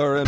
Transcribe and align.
Um, 0.00 0.24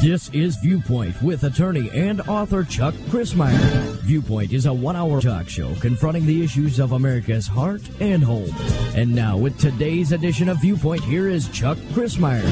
this 0.00 0.30
is 0.32 0.54
Viewpoint 0.62 1.20
with 1.20 1.42
attorney 1.42 1.90
and 1.90 2.20
author 2.20 2.62
Chuck 2.62 2.94
Crismier. 3.10 3.56
Viewpoint 4.02 4.52
is 4.52 4.66
a 4.66 4.72
one 4.72 4.94
hour 4.94 5.20
talk 5.20 5.48
show 5.48 5.74
confronting 5.80 6.24
the 6.24 6.44
issues 6.44 6.78
of 6.78 6.92
America's 6.92 7.48
heart 7.48 7.82
and 7.98 8.22
home. 8.22 8.54
And 8.94 9.12
now, 9.12 9.36
with 9.36 9.58
today's 9.58 10.12
edition 10.12 10.48
of 10.48 10.60
Viewpoint, 10.60 11.02
here 11.02 11.26
is 11.26 11.48
Chuck 11.48 11.78
Crismier. 11.94 12.46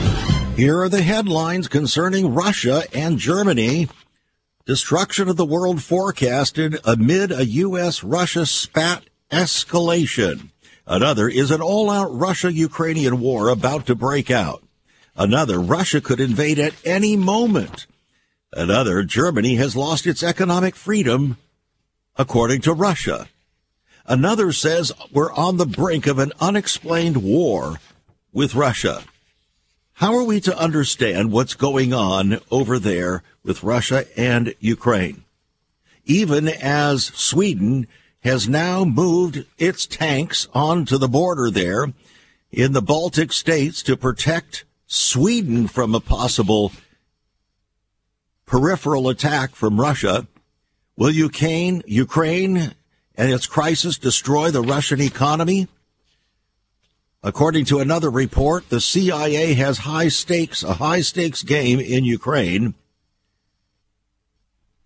Here 0.56 0.80
are 0.80 0.88
the 0.88 1.02
headlines 1.02 1.68
concerning 1.68 2.34
Russia 2.34 2.82
and 2.92 3.16
Germany. 3.16 3.88
Destruction 4.66 5.28
of 5.28 5.36
the 5.36 5.46
world 5.46 5.84
forecasted 5.84 6.80
amid 6.84 7.30
a 7.30 7.46
U.S. 7.46 8.02
Russia 8.02 8.44
spat 8.44 9.04
escalation. 9.30 10.50
Another 10.86 11.28
is 11.28 11.50
an 11.50 11.60
all 11.60 11.90
out 11.90 12.08
Russia 12.10 12.52
Ukrainian 12.52 13.20
war 13.20 13.48
about 13.48 13.86
to 13.86 13.94
break 13.94 14.30
out. 14.30 14.62
Another, 15.16 15.60
Russia 15.60 16.00
could 16.00 16.20
invade 16.20 16.58
at 16.58 16.74
any 16.84 17.16
moment. 17.16 17.86
Another, 18.52 19.02
Germany 19.02 19.56
has 19.56 19.76
lost 19.76 20.06
its 20.06 20.22
economic 20.22 20.74
freedom, 20.74 21.36
according 22.16 22.60
to 22.62 22.72
Russia. 22.72 23.28
Another 24.06 24.50
says 24.50 24.92
we're 25.12 25.32
on 25.32 25.56
the 25.56 25.66
brink 25.66 26.06
of 26.06 26.18
an 26.18 26.32
unexplained 26.40 27.18
war 27.18 27.78
with 28.32 28.54
Russia. 28.54 29.04
How 29.94 30.16
are 30.16 30.24
we 30.24 30.40
to 30.40 30.58
understand 30.58 31.30
what's 31.30 31.54
going 31.54 31.92
on 31.92 32.40
over 32.50 32.78
there 32.78 33.22
with 33.44 33.62
Russia 33.62 34.06
and 34.16 34.54
Ukraine? 34.58 35.24
Even 36.06 36.48
as 36.48 37.04
Sweden 37.04 37.86
has 38.22 38.48
now 38.48 38.84
moved 38.84 39.44
its 39.58 39.86
tanks 39.86 40.46
onto 40.52 40.98
the 40.98 41.08
border 41.08 41.50
there 41.50 41.92
in 42.50 42.72
the 42.72 42.82
Baltic 42.82 43.32
states 43.32 43.82
to 43.82 43.96
protect 43.96 44.64
Sweden 44.86 45.68
from 45.68 45.94
a 45.94 46.00
possible 46.00 46.72
peripheral 48.44 49.08
attack 49.08 49.54
from 49.54 49.80
Russia. 49.80 50.26
Will 50.96 51.10
Ukraine, 51.10 51.82
Ukraine 51.86 52.74
and 53.14 53.32
its 53.32 53.46
crisis 53.46 53.96
destroy 53.96 54.50
the 54.50 54.62
Russian 54.62 55.00
economy? 55.00 55.68
According 57.22 57.66
to 57.66 57.78
another 57.78 58.10
report, 58.10 58.68
the 58.68 58.80
CIA 58.80 59.54
has 59.54 59.78
high 59.78 60.08
stakes, 60.08 60.62
a 60.62 60.74
high 60.74 61.02
stakes 61.02 61.42
game 61.42 61.78
in 61.78 62.04
Ukraine. 62.04 62.74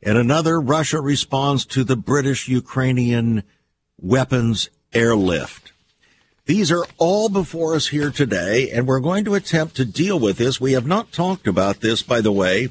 And 0.05 0.19
another, 0.19 0.61
Russia 0.61 1.01
responds 1.01 1.65
to 1.67 1.83
the 1.83 1.97
British 1.97 2.47
Ukrainian 2.47 3.43
weapons 3.99 4.69
airlift. 4.93 5.73
These 6.45 6.71
are 6.71 6.85
all 6.99 7.31
before 7.31 7.75
us 7.75 7.89
here 7.89 8.11
today, 8.11 8.71
and 8.71 8.87
we're 8.87 9.01
going 9.01 9.25
to 9.25 9.35
attempt 9.35 9.77
to 9.77 9.87
deal 9.87 10.21
with 10.21 10.37
this. 10.37 10.61
We 10.61 10.73
have 10.73 10.87
not 10.87 11.11
talked 11.11 11.47
about 11.47 11.81
this, 11.81 12.03
by 12.03 12.21
the 12.21 12.31
way, 12.31 12.69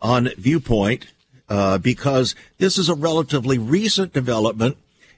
on 0.00 0.28
Viewpoint, 0.38 1.08
uh, 1.48 1.78
because 1.78 2.36
this 2.58 2.78
is 2.78 2.88
a 2.88 2.94
relatively 2.94 3.58
recent 3.58 4.12
development. 4.12 4.76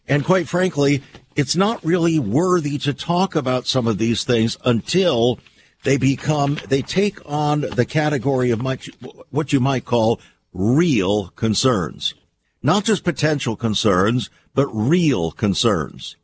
And 0.09 0.25
quite 0.25 0.49
frankly, 0.49 1.03
it's 1.37 1.55
not 1.55 1.85
really 1.85 2.19
worthy 2.19 2.79
to 2.79 2.95
talk 2.95 3.37
about 3.37 3.67
some 3.67 3.87
of 3.87 3.99
these 3.99 4.25
things 4.25 4.57
until 4.65 5.39
they 5.85 5.99
become, 5.99 6.59
they 6.67 6.81
take 6.81 7.19
on 7.27 7.61
the 7.61 7.85
category 7.85 8.51
of 8.51 8.63
much, 8.63 8.89
what 9.31 9.53
you 9.53 9.61
might 9.61 9.85
call 9.85 10.19
real 10.53 11.29
concerns. 11.29 12.15
Not 12.63 12.85
just 12.85 13.05
potential 13.05 13.57
concerns, 13.57 14.31
but 14.55 14.67
real 14.69 15.31
concerns. 15.31 16.17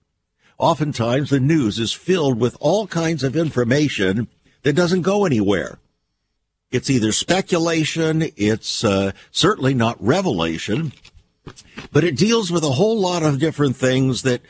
Oftentimes 0.59 1.31
the 1.31 1.41
news 1.41 1.79
is 1.79 1.93
filled 1.93 2.39
with 2.39 2.57
all 2.61 2.87
kinds 2.87 3.23
of 3.23 3.37
information 3.37 4.29
that 4.63 4.75
doesn't 4.75 5.03
go 5.03 5.25
anywhere. 5.25 5.79
It's 6.71 6.91
either 6.91 7.13
speculation, 7.13 8.31
it's 8.37 8.83
uh, 8.83 9.13
certainly 9.31 9.75
not 9.75 10.03
revelation, 10.03 10.93
but 11.93 12.03
it 12.03 12.17
deals 12.17 12.51
with 12.51 12.65
a 12.65 12.71
whole 12.71 12.99
lot 12.99 13.23
of 13.23 13.39
different 13.39 13.77
things 13.77 14.23
that, 14.23 14.41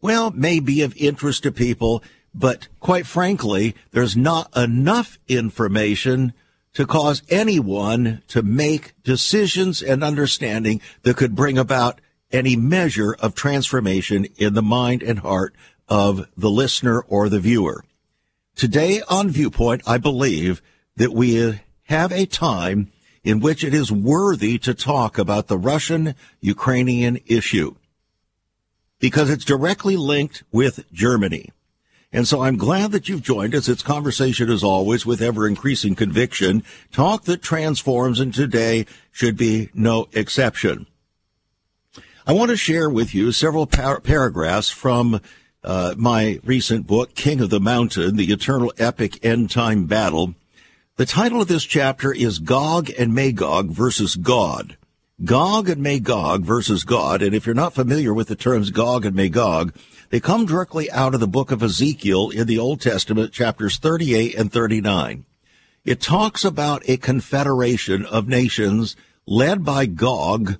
well, 0.00 0.30
may 0.30 0.60
be 0.60 0.80
of 0.80 0.96
interest 0.96 1.42
to 1.42 1.52
people, 1.52 2.02
but 2.34 2.68
quite 2.80 3.06
frankly, 3.06 3.74
there's 3.92 4.16
not 4.16 4.54
enough 4.56 5.18
information 5.28 6.32
to 6.74 6.86
cause 6.86 7.22
anyone 7.28 8.22
to 8.28 8.42
make 8.42 8.94
decisions 9.02 9.82
and 9.82 10.04
understanding 10.04 10.80
that 11.02 11.16
could 11.16 11.34
bring 11.34 11.56
about 11.56 12.00
any 12.32 12.56
measure 12.56 13.14
of 13.14 13.34
transformation 13.34 14.26
in 14.36 14.54
the 14.54 14.62
mind 14.62 15.02
and 15.02 15.20
heart 15.20 15.54
of 15.88 16.28
the 16.36 16.50
listener 16.50 17.00
or 17.00 17.28
the 17.28 17.38
viewer. 17.38 17.84
Today 18.56 19.02
on 19.08 19.30
Viewpoint, 19.30 19.82
I 19.86 19.98
believe 19.98 20.62
that 20.96 21.12
we 21.12 21.60
have 21.84 22.12
a 22.12 22.26
time 22.26 22.90
in 23.22 23.40
which 23.40 23.64
it 23.64 23.72
is 23.72 23.90
worthy 23.90 24.58
to 24.58 24.74
talk 24.74 25.18
about 25.18 25.48
the 25.48 25.58
Russian 25.58 26.14
Ukrainian 26.40 27.18
issue 27.26 27.74
because 28.98 29.30
it's 29.30 29.44
directly 29.44 29.96
linked 29.96 30.42
with 30.52 30.90
Germany. 30.92 31.50
And 32.14 32.28
so 32.28 32.42
I'm 32.42 32.56
glad 32.56 32.92
that 32.92 33.08
you've 33.08 33.24
joined 33.24 33.56
us. 33.56 33.68
It's 33.68 33.82
conversation 33.82 34.48
as 34.48 34.62
always 34.62 35.04
with 35.04 35.20
ever 35.20 35.48
increasing 35.48 35.96
conviction, 35.96 36.62
talk 36.92 37.24
that 37.24 37.42
transforms, 37.42 38.20
and 38.20 38.32
today 38.32 38.86
should 39.10 39.36
be 39.36 39.70
no 39.74 40.06
exception. 40.12 40.86
I 42.24 42.32
want 42.32 42.52
to 42.52 42.56
share 42.56 42.88
with 42.88 43.16
you 43.16 43.32
several 43.32 43.66
par- 43.66 43.98
paragraphs 43.98 44.70
from 44.70 45.20
uh, 45.64 45.96
my 45.98 46.38
recent 46.44 46.86
book, 46.86 47.16
King 47.16 47.40
of 47.40 47.50
the 47.50 47.58
Mountain, 47.58 48.14
the 48.14 48.32
eternal 48.32 48.72
epic 48.78 49.24
end 49.24 49.50
time 49.50 49.86
battle. 49.86 50.36
The 50.94 51.06
title 51.06 51.42
of 51.42 51.48
this 51.48 51.64
chapter 51.64 52.12
is 52.12 52.38
Gog 52.38 52.90
and 52.96 53.12
Magog 53.12 53.70
versus 53.70 54.14
God. 54.14 54.76
Gog 55.24 55.68
and 55.68 55.82
Magog 55.82 56.44
versus 56.44 56.84
God. 56.84 57.22
And 57.22 57.34
if 57.34 57.44
you're 57.44 57.56
not 57.56 57.74
familiar 57.74 58.14
with 58.14 58.28
the 58.28 58.36
terms 58.36 58.70
Gog 58.70 59.04
and 59.04 59.16
Magog, 59.16 59.74
they 60.14 60.20
come 60.20 60.46
directly 60.46 60.88
out 60.92 61.12
of 61.12 61.18
the 61.18 61.26
book 61.26 61.50
of 61.50 61.60
Ezekiel 61.60 62.30
in 62.30 62.46
the 62.46 62.56
Old 62.56 62.80
Testament, 62.80 63.32
chapters 63.32 63.78
38 63.78 64.36
and 64.36 64.52
39. 64.52 65.24
It 65.84 66.00
talks 66.00 66.44
about 66.44 66.88
a 66.88 66.98
confederation 66.98 68.06
of 68.06 68.28
nations 68.28 68.94
led 69.26 69.64
by 69.64 69.86
Gog, 69.86 70.56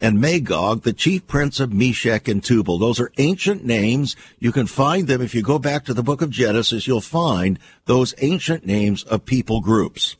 and 0.00 0.20
Magog, 0.20 0.82
the 0.82 0.92
chief 0.92 1.26
prince 1.26 1.58
of 1.58 1.72
Meshech 1.72 2.28
and 2.28 2.44
Tubal. 2.44 2.78
Those 2.78 3.00
are 3.00 3.10
ancient 3.18 3.64
names. 3.64 4.14
You 4.38 4.52
can 4.52 4.68
find 4.68 5.08
them 5.08 5.20
if 5.20 5.34
you 5.34 5.42
go 5.42 5.58
back 5.58 5.84
to 5.86 5.94
the 5.94 6.04
book 6.04 6.22
of 6.22 6.30
Genesis, 6.30 6.86
you'll 6.86 7.00
find 7.00 7.58
those 7.86 8.14
ancient 8.18 8.64
names 8.64 9.02
of 9.02 9.24
people 9.24 9.60
groups. 9.60 10.14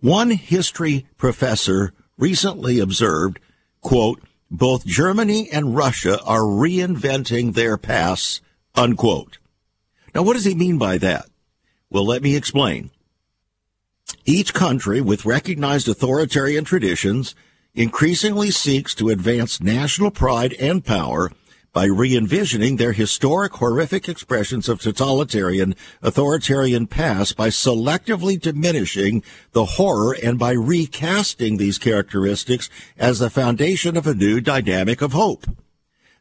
One 0.00 0.30
history 0.30 1.04
professor 1.18 1.92
recently 2.16 2.78
observed, 2.80 3.40
quote, 3.82 4.22
both 4.50 4.86
Germany 4.86 5.50
and 5.50 5.76
Russia 5.76 6.20
are 6.22 6.42
reinventing 6.42 7.54
their 7.54 7.76
pasts, 7.76 8.40
unquote. 8.74 9.38
Now, 10.14 10.22
what 10.22 10.34
does 10.34 10.44
he 10.44 10.54
mean 10.54 10.78
by 10.78 10.98
that? 10.98 11.26
Well, 11.90 12.06
let 12.06 12.22
me 12.22 12.36
explain. 12.36 12.90
Each 14.24 14.54
country 14.54 15.00
with 15.00 15.24
recognized 15.24 15.88
authoritarian 15.88 16.64
traditions 16.64 17.34
increasingly 17.74 18.50
seeks 18.50 18.94
to 18.96 19.10
advance 19.10 19.60
national 19.60 20.10
pride 20.10 20.54
and 20.54 20.84
power 20.84 21.30
by 21.76 21.84
re-envisioning 21.84 22.76
their 22.76 22.92
historic 22.92 23.52
horrific 23.52 24.08
expressions 24.08 24.66
of 24.66 24.80
totalitarian 24.80 25.74
authoritarian 26.00 26.86
past 26.86 27.36
by 27.36 27.50
selectively 27.50 28.40
diminishing 28.40 29.22
the 29.52 29.66
horror 29.66 30.16
and 30.22 30.38
by 30.38 30.52
recasting 30.52 31.58
these 31.58 31.76
characteristics 31.76 32.70
as 32.96 33.18
the 33.18 33.28
foundation 33.28 33.94
of 33.94 34.06
a 34.06 34.14
new 34.14 34.40
dynamic 34.40 35.02
of 35.02 35.12
hope. 35.12 35.44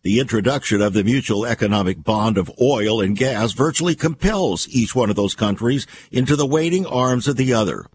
The 0.01 0.19
introduction 0.19 0.81
of 0.81 0.91
the 0.91 1.05
mutual 1.05 1.45
economic 1.45 2.03
bond 2.03 2.37
of 2.37 2.51
oil 2.59 2.99
and 2.99 3.15
gas 3.15 3.53
virtually 3.53 3.95
compels 3.95 4.67
each 4.67 4.93
one 4.93 5.09
of 5.09 5.15
those 5.15 5.35
countries 5.35 5.87
into 6.11 6.35
the 6.35 6.45
waiting 6.45 6.85
arms 6.85 7.29
of 7.29 7.37
the 7.37 7.53
other 7.53 7.85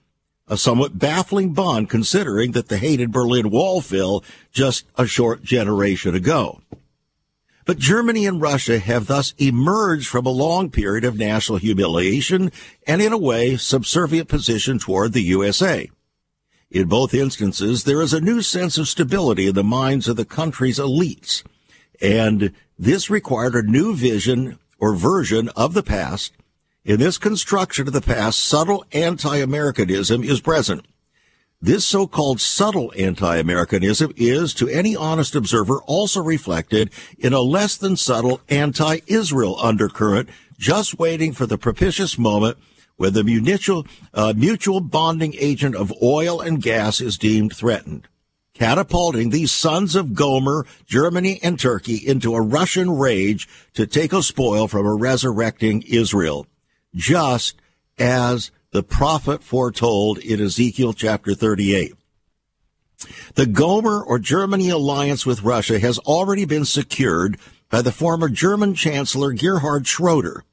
a 0.48 0.56
somewhat 0.56 0.98
baffling 0.98 1.52
bond 1.52 1.90
considering 1.90 2.52
that 2.52 2.68
the 2.68 2.78
hated 2.78 3.12
Berlin 3.12 3.50
Wall 3.50 3.82
fell 3.82 4.24
just 4.50 4.84
a 4.96 5.06
short 5.06 5.44
generation 5.44 6.14
ago. 6.14 6.60
But 7.70 7.78
Germany 7.78 8.26
and 8.26 8.40
Russia 8.40 8.80
have 8.80 9.06
thus 9.06 9.32
emerged 9.38 10.08
from 10.08 10.26
a 10.26 10.30
long 10.30 10.70
period 10.70 11.04
of 11.04 11.16
national 11.16 11.58
humiliation 11.58 12.50
and 12.84 13.00
in 13.00 13.12
a 13.12 13.16
way 13.16 13.56
subservient 13.56 14.26
position 14.26 14.80
toward 14.80 15.12
the 15.12 15.22
USA. 15.22 15.88
In 16.68 16.88
both 16.88 17.14
instances, 17.14 17.84
there 17.84 18.02
is 18.02 18.12
a 18.12 18.20
new 18.20 18.42
sense 18.42 18.76
of 18.76 18.88
stability 18.88 19.46
in 19.46 19.54
the 19.54 19.62
minds 19.62 20.08
of 20.08 20.16
the 20.16 20.24
country's 20.24 20.80
elites. 20.80 21.44
And 22.02 22.52
this 22.76 23.08
required 23.08 23.54
a 23.54 23.62
new 23.62 23.94
vision 23.94 24.58
or 24.80 24.96
version 24.96 25.48
of 25.50 25.72
the 25.72 25.84
past 25.84 26.32
in 26.84 26.98
this 26.98 27.18
construction 27.18 27.86
of 27.86 27.92
the 27.92 28.00
past, 28.00 28.40
subtle 28.40 28.84
anti-Americanism 28.90 30.24
is 30.24 30.40
present. 30.40 30.84
This 31.62 31.84
so-called 31.84 32.40
subtle 32.40 32.90
anti-Americanism 32.96 34.14
is, 34.16 34.54
to 34.54 34.68
any 34.68 34.96
honest 34.96 35.34
observer, 35.34 35.78
also 35.82 36.22
reflected 36.22 36.90
in 37.18 37.34
a 37.34 37.40
less 37.40 37.76
than 37.76 37.96
subtle 37.96 38.40
anti-Israel 38.48 39.58
undercurrent, 39.60 40.30
just 40.58 40.98
waiting 40.98 41.32
for 41.32 41.44
the 41.44 41.58
propitious 41.58 42.16
moment 42.16 42.56
when 42.96 43.12
the 43.12 43.24
mutual, 43.24 43.86
uh, 44.14 44.32
mutual 44.34 44.80
bonding 44.80 45.34
agent 45.38 45.74
of 45.74 45.92
oil 46.02 46.40
and 46.40 46.62
gas 46.62 47.00
is 47.00 47.18
deemed 47.18 47.54
threatened 47.54 48.08
catapulting 48.60 49.30
these 49.30 49.50
sons 49.50 49.96
of 49.96 50.12
Gomer, 50.12 50.66
Germany 50.84 51.40
and 51.42 51.58
Turkey 51.58 51.96
into 51.96 52.34
a 52.34 52.42
Russian 52.42 52.90
rage 52.90 53.48
to 53.72 53.86
take 53.86 54.12
a 54.12 54.22
spoil 54.22 54.68
from 54.68 54.84
a 54.84 54.94
resurrecting 54.94 55.80
Israel, 55.88 56.46
just 56.94 57.56
as 57.98 58.50
the 58.72 58.82
prophet 58.84 59.42
foretold 59.42 60.18
in 60.18 60.40
Ezekiel 60.40 60.92
chapter 60.92 61.34
38. 61.34 61.94
The 63.34 63.46
Gomer 63.46 64.00
or 64.02 64.18
Germany 64.18 64.68
alliance 64.68 65.26
with 65.26 65.42
Russia 65.42 65.80
has 65.80 65.98
already 66.00 66.44
been 66.44 66.64
secured 66.64 67.38
by 67.68 67.82
the 67.82 67.92
former 67.92 68.28
German 68.28 68.74
Chancellor 68.74 69.32
Gerhard 69.32 69.86
Schroeder. 69.86 70.44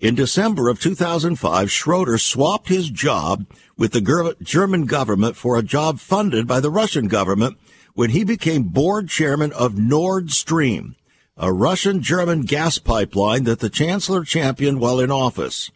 In 0.00 0.16
December 0.16 0.68
of 0.68 0.80
2005, 0.80 1.70
Schroeder 1.70 2.18
swapped 2.18 2.68
his 2.68 2.90
job 2.90 3.46
with 3.76 3.92
the 3.92 4.34
German 4.42 4.86
government 4.86 5.36
for 5.36 5.56
a 5.56 5.62
job 5.62 6.00
funded 6.00 6.48
by 6.48 6.58
the 6.58 6.70
Russian 6.70 7.06
government 7.06 7.56
when 7.94 8.10
he 8.10 8.24
became 8.24 8.64
board 8.64 9.08
chairman 9.08 9.52
of 9.52 9.78
Nord 9.78 10.32
Stream, 10.32 10.96
a 11.36 11.52
Russian 11.52 12.02
German 12.02 12.42
gas 12.42 12.78
pipeline 12.78 13.44
that 13.44 13.60
the 13.60 13.70
chancellor 13.70 14.24
championed 14.24 14.80
while 14.80 14.98
in 14.98 15.12
office. 15.12 15.70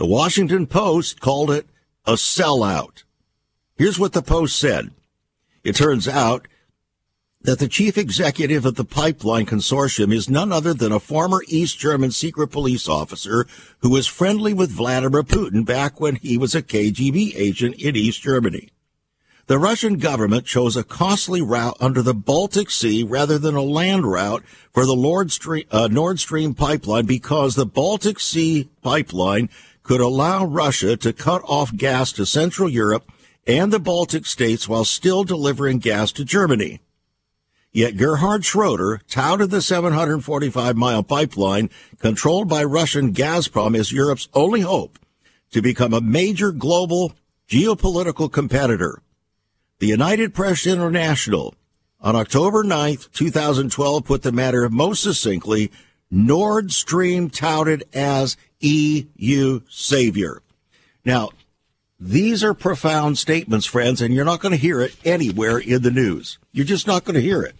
The 0.00 0.06
Washington 0.06 0.66
Post 0.66 1.20
called 1.20 1.50
it 1.50 1.66
a 2.06 2.12
sellout. 2.12 3.02
Here's 3.76 3.98
what 3.98 4.14
the 4.14 4.22
Post 4.22 4.58
said. 4.58 4.92
It 5.62 5.76
turns 5.76 6.08
out 6.08 6.48
that 7.42 7.58
the 7.58 7.68
chief 7.68 7.98
executive 7.98 8.64
of 8.64 8.76
the 8.76 8.84
pipeline 8.86 9.44
consortium 9.44 10.10
is 10.10 10.30
none 10.30 10.52
other 10.52 10.72
than 10.72 10.90
a 10.90 11.00
former 11.00 11.42
East 11.48 11.78
German 11.78 12.12
secret 12.12 12.48
police 12.48 12.88
officer 12.88 13.46
who 13.80 13.90
was 13.90 14.06
friendly 14.06 14.54
with 14.54 14.70
Vladimir 14.70 15.22
Putin 15.22 15.66
back 15.66 16.00
when 16.00 16.16
he 16.16 16.38
was 16.38 16.54
a 16.54 16.62
KGB 16.62 17.34
agent 17.36 17.74
in 17.74 17.94
East 17.94 18.22
Germany. 18.22 18.70
The 19.48 19.58
Russian 19.58 19.98
government 19.98 20.46
chose 20.46 20.76
a 20.76 20.84
costly 20.84 21.42
route 21.42 21.76
under 21.78 22.00
the 22.00 22.14
Baltic 22.14 22.70
Sea 22.70 23.02
rather 23.02 23.36
than 23.36 23.54
a 23.54 23.60
land 23.60 24.06
route 24.06 24.44
for 24.72 24.86
the 24.86 24.96
Nord 24.96 25.30
Stream, 25.30 25.64
uh, 25.70 25.88
Nord 25.90 26.20
Stream 26.20 26.54
pipeline 26.54 27.04
because 27.04 27.54
the 27.54 27.66
Baltic 27.66 28.18
Sea 28.18 28.70
pipeline 28.80 29.50
could 29.90 30.00
allow 30.00 30.44
Russia 30.44 30.96
to 30.96 31.12
cut 31.12 31.42
off 31.48 31.76
gas 31.76 32.12
to 32.12 32.24
Central 32.24 32.68
Europe 32.68 33.10
and 33.44 33.72
the 33.72 33.80
Baltic 33.80 34.24
states 34.24 34.68
while 34.68 34.84
still 34.84 35.24
delivering 35.24 35.80
gas 35.80 36.12
to 36.12 36.24
Germany. 36.24 36.78
Yet 37.72 37.96
Gerhard 37.96 38.44
Schroeder 38.44 39.00
touted 39.08 39.50
the 39.50 39.60
745 39.60 40.76
mile 40.76 41.02
pipeline 41.02 41.70
controlled 41.98 42.48
by 42.48 42.62
Russian 42.62 43.12
Gazprom 43.12 43.76
as 43.76 43.90
Europe's 43.90 44.28
only 44.32 44.60
hope 44.60 44.96
to 45.50 45.60
become 45.60 45.92
a 45.92 46.00
major 46.00 46.52
global 46.52 47.12
geopolitical 47.48 48.30
competitor. 48.30 49.02
The 49.80 49.88
United 49.88 50.34
Press 50.34 50.68
International 50.68 51.52
on 52.00 52.14
October 52.14 52.62
9th, 52.62 53.10
2012 53.10 54.04
put 54.04 54.22
the 54.22 54.30
matter 54.30 54.68
most 54.68 55.02
succinctly, 55.02 55.72
Nord 56.10 56.72
Stream 56.72 57.30
touted 57.30 57.84
as 57.92 58.36
EU 58.60 59.60
savior. 59.68 60.42
Now, 61.04 61.30
these 61.98 62.42
are 62.42 62.54
profound 62.54 63.18
statements, 63.18 63.66
friends, 63.66 64.00
and 64.00 64.14
you're 64.14 64.24
not 64.24 64.40
going 64.40 64.52
to 64.52 64.58
hear 64.58 64.80
it 64.80 64.96
anywhere 65.04 65.58
in 65.58 65.82
the 65.82 65.90
news. 65.90 66.38
You're 66.52 66.64
just 66.64 66.86
not 66.86 67.04
going 67.04 67.14
to 67.14 67.20
hear 67.20 67.42
it. 67.42 67.54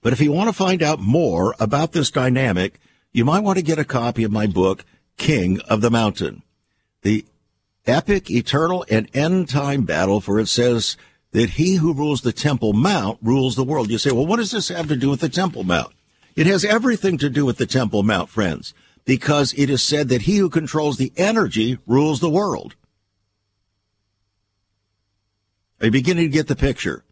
But 0.00 0.12
if 0.12 0.20
you 0.20 0.32
want 0.32 0.48
to 0.48 0.54
find 0.54 0.82
out 0.82 1.00
more 1.00 1.54
about 1.60 1.92
this 1.92 2.10
dynamic, 2.10 2.80
you 3.12 3.24
might 3.24 3.42
want 3.42 3.58
to 3.58 3.64
get 3.64 3.78
a 3.78 3.84
copy 3.84 4.24
of 4.24 4.32
my 4.32 4.46
book, 4.46 4.84
King 5.16 5.60
of 5.68 5.80
the 5.80 5.90
Mountain. 5.90 6.42
The 7.02 7.24
epic, 7.86 8.30
eternal, 8.30 8.84
and 8.90 9.08
end 9.14 9.48
time 9.48 9.82
battle, 9.82 10.20
for 10.20 10.38
it 10.38 10.48
says 10.48 10.96
that 11.32 11.50
he 11.50 11.76
who 11.76 11.92
rules 11.92 12.22
the 12.22 12.32
Temple 12.32 12.72
Mount 12.72 13.18
rules 13.22 13.56
the 13.56 13.64
world. 13.64 13.90
You 13.90 13.98
say, 13.98 14.10
well, 14.10 14.26
what 14.26 14.36
does 14.36 14.52
this 14.52 14.68
have 14.68 14.88
to 14.88 14.96
do 14.96 15.10
with 15.10 15.20
the 15.20 15.28
Temple 15.28 15.64
Mount? 15.64 15.92
It 16.38 16.46
has 16.46 16.64
everything 16.64 17.18
to 17.18 17.30
do 17.30 17.44
with 17.44 17.56
the 17.56 17.66
Temple 17.66 18.04
Mount, 18.04 18.28
friends, 18.28 18.72
because 19.04 19.52
it 19.54 19.68
is 19.68 19.82
said 19.82 20.08
that 20.10 20.22
he 20.22 20.36
who 20.36 20.48
controls 20.48 20.96
the 20.96 21.12
energy 21.16 21.78
rules 21.84 22.20
the 22.20 22.30
world. 22.30 22.76
Are 25.80 25.86
you 25.86 25.90
beginning 25.90 26.26
to 26.26 26.32
get 26.32 26.46
the 26.46 26.54
picture? 26.54 27.02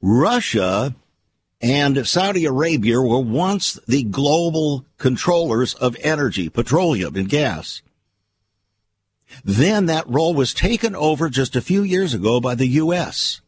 Russia 0.00 0.96
and 1.60 2.08
Saudi 2.08 2.46
Arabia 2.46 3.02
were 3.02 3.20
once 3.20 3.74
the 3.86 4.02
global 4.04 4.86
controllers 4.96 5.74
of 5.74 5.98
energy, 6.00 6.48
petroleum, 6.48 7.16
and 7.16 7.28
gas. 7.28 7.82
Then 9.44 9.84
that 9.84 10.08
role 10.08 10.32
was 10.32 10.54
taken 10.54 10.96
over 10.96 11.28
just 11.28 11.54
a 11.54 11.60
few 11.60 11.82
years 11.82 12.14
ago 12.14 12.40
by 12.40 12.54
the 12.54 12.68
U.S. 12.68 13.42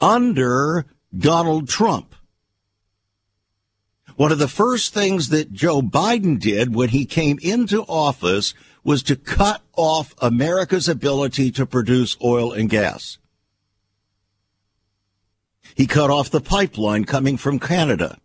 under 0.00 0.84
Donald 1.16 1.68
Trump. 1.68 2.14
One 4.16 4.32
of 4.32 4.38
the 4.38 4.48
first 4.48 4.92
things 4.92 5.28
that 5.28 5.52
Joe 5.52 5.80
Biden 5.80 6.40
did 6.40 6.74
when 6.74 6.88
he 6.88 7.04
came 7.04 7.38
into 7.40 7.82
office 7.82 8.52
was 8.82 9.02
to 9.04 9.16
cut 9.16 9.62
off 9.76 10.14
America's 10.20 10.88
ability 10.88 11.50
to 11.52 11.66
produce 11.66 12.16
oil 12.22 12.52
and 12.52 12.68
gas. 12.68 13.18
He 15.74 15.86
cut 15.86 16.10
off 16.10 16.30
the 16.30 16.40
pipeline 16.40 17.04
coming 17.04 17.36
from 17.36 17.60
Canada. 17.60 18.18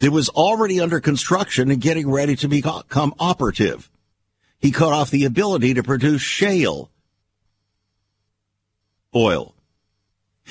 It 0.00 0.10
was 0.10 0.28
already 0.30 0.80
under 0.80 1.00
construction 1.00 1.70
and 1.70 1.80
getting 1.80 2.10
ready 2.10 2.36
to 2.36 2.48
become 2.48 3.14
operative. 3.18 3.90
He 4.58 4.70
cut 4.70 4.92
off 4.92 5.10
the 5.10 5.24
ability 5.24 5.74
to 5.74 5.82
produce 5.82 6.22
shale 6.22 6.90
oil. 9.14 9.54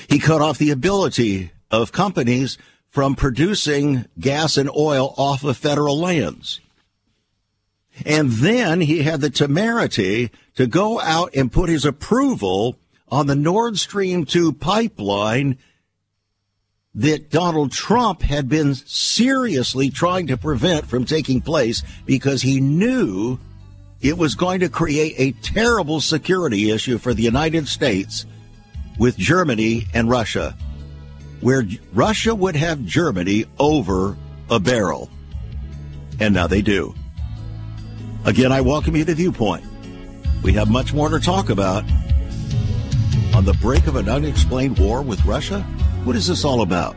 He 0.08 0.18
cut 0.18 0.40
off 0.40 0.58
the 0.58 0.70
ability 0.70 1.50
of 1.70 1.92
companies 1.92 2.58
from 2.88 3.14
producing 3.14 4.06
gas 4.18 4.56
and 4.56 4.70
oil 4.70 5.14
off 5.16 5.44
of 5.44 5.56
federal 5.56 5.98
lands. 5.98 6.60
And 8.06 8.30
then 8.30 8.80
he 8.80 9.02
had 9.02 9.20
the 9.20 9.30
temerity 9.30 10.30
to 10.54 10.66
go 10.66 11.00
out 11.00 11.34
and 11.34 11.52
put 11.52 11.68
his 11.68 11.84
approval 11.84 12.78
on 13.08 13.26
the 13.26 13.34
Nord 13.34 13.78
Stream 13.78 14.24
2 14.24 14.52
pipeline 14.52 15.58
that 16.94 17.30
Donald 17.30 17.72
Trump 17.72 18.22
had 18.22 18.48
been 18.48 18.74
seriously 18.74 19.90
trying 19.90 20.26
to 20.28 20.36
prevent 20.36 20.86
from 20.86 21.04
taking 21.04 21.40
place 21.40 21.82
because 22.06 22.42
he 22.42 22.60
knew 22.60 23.38
it 24.00 24.16
was 24.16 24.34
going 24.34 24.60
to 24.60 24.68
create 24.68 25.14
a 25.16 25.32
terrible 25.40 26.00
security 26.00 26.70
issue 26.70 26.98
for 26.98 27.14
the 27.14 27.22
United 27.22 27.68
States 27.68 28.26
with 28.98 29.16
Germany 29.16 29.86
and 29.94 30.10
Russia, 30.10 30.56
where 31.40 31.64
Russia 31.92 32.34
would 32.34 32.56
have 32.56 32.84
Germany 32.84 33.46
over 33.58 34.16
a 34.50 34.58
barrel. 34.58 35.08
And 36.20 36.34
now 36.34 36.46
they 36.46 36.62
do. 36.62 36.94
Again, 38.24 38.52
I 38.52 38.60
welcome 38.60 38.96
you 38.96 39.04
to 39.04 39.14
Viewpoint. 39.14 39.64
We 40.42 40.52
have 40.54 40.68
much 40.68 40.92
more 40.92 41.08
to 41.08 41.20
talk 41.20 41.48
about 41.48 41.84
on 43.38 43.44
the 43.44 43.54
brink 43.54 43.86
of 43.86 43.94
an 43.94 44.08
unexplained 44.08 44.78
war 44.80 45.00
with 45.00 45.24
Russia? 45.24 45.62
What 46.02 46.16
is 46.16 46.26
this 46.26 46.44
all 46.44 46.62
about? 46.62 46.96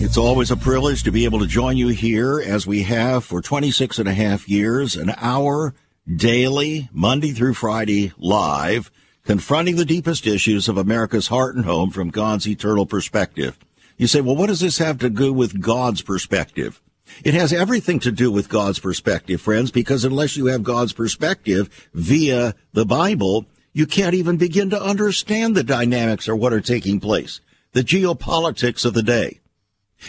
It's 0.00 0.16
always 0.16 0.52
a 0.52 0.56
privilege 0.56 1.02
to 1.02 1.10
be 1.10 1.24
able 1.24 1.40
to 1.40 1.46
join 1.48 1.76
you 1.76 1.88
here 1.88 2.40
as 2.40 2.68
we 2.68 2.84
have 2.84 3.24
for 3.24 3.42
26 3.42 3.98
and 3.98 4.08
a 4.08 4.14
half 4.14 4.48
years, 4.48 4.94
an 4.94 5.12
hour 5.16 5.74
daily, 6.06 6.88
Monday 6.92 7.32
through 7.32 7.54
Friday, 7.54 8.12
live, 8.16 8.92
confronting 9.24 9.74
the 9.74 9.84
deepest 9.84 10.24
issues 10.24 10.68
of 10.68 10.78
America's 10.78 11.26
heart 11.26 11.56
and 11.56 11.64
home 11.64 11.90
from 11.90 12.10
God's 12.10 12.46
eternal 12.46 12.86
perspective. 12.86 13.58
You 13.96 14.06
say, 14.06 14.20
well, 14.20 14.36
what 14.36 14.46
does 14.46 14.60
this 14.60 14.78
have 14.78 14.98
to 14.98 15.10
do 15.10 15.32
with 15.32 15.60
God's 15.60 16.00
perspective? 16.00 16.80
It 17.24 17.34
has 17.34 17.52
everything 17.52 17.98
to 18.00 18.12
do 18.12 18.30
with 18.30 18.48
God's 18.48 18.78
perspective, 18.78 19.40
friends, 19.40 19.72
because 19.72 20.04
unless 20.04 20.36
you 20.36 20.46
have 20.46 20.62
God's 20.62 20.92
perspective 20.92 21.88
via 21.92 22.54
the 22.72 22.86
Bible, 22.86 23.46
you 23.72 23.84
can't 23.84 24.14
even 24.14 24.36
begin 24.36 24.70
to 24.70 24.80
understand 24.80 25.56
the 25.56 25.64
dynamics 25.64 26.28
or 26.28 26.36
what 26.36 26.52
are 26.52 26.60
taking 26.60 27.00
place, 27.00 27.40
the 27.72 27.82
geopolitics 27.82 28.84
of 28.84 28.94
the 28.94 29.02
day. 29.02 29.40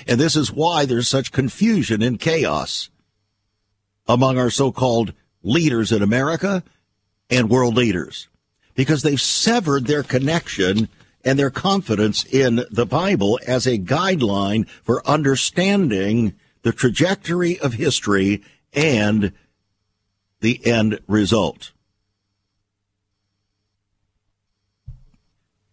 And 0.07 0.19
this 0.19 0.35
is 0.35 0.51
why 0.51 0.85
there's 0.85 1.07
such 1.07 1.31
confusion 1.31 2.01
and 2.01 2.19
chaos 2.19 2.89
among 4.07 4.37
our 4.37 4.49
so-called 4.49 5.13
leaders 5.43 5.91
in 5.91 6.01
America 6.01 6.63
and 7.29 7.49
world 7.49 7.75
leaders 7.75 8.27
because 8.75 9.03
they've 9.03 9.21
severed 9.21 9.87
their 9.87 10.03
connection 10.03 10.89
and 11.23 11.37
their 11.37 11.49
confidence 11.49 12.23
in 12.25 12.63
the 12.71 12.85
Bible 12.85 13.39
as 13.45 13.67
a 13.67 13.77
guideline 13.77 14.67
for 14.83 15.05
understanding 15.07 16.33
the 16.61 16.71
trajectory 16.71 17.59
of 17.59 17.73
history 17.73 18.41
and 18.73 19.33
the 20.39 20.65
end 20.65 20.99
result. 21.07 21.71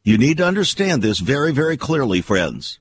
You 0.02 0.18
need 0.18 0.38
to 0.38 0.46
understand 0.46 1.02
this 1.02 1.18
very, 1.18 1.52
very 1.52 1.76
clearly, 1.76 2.20
friends. 2.20 2.78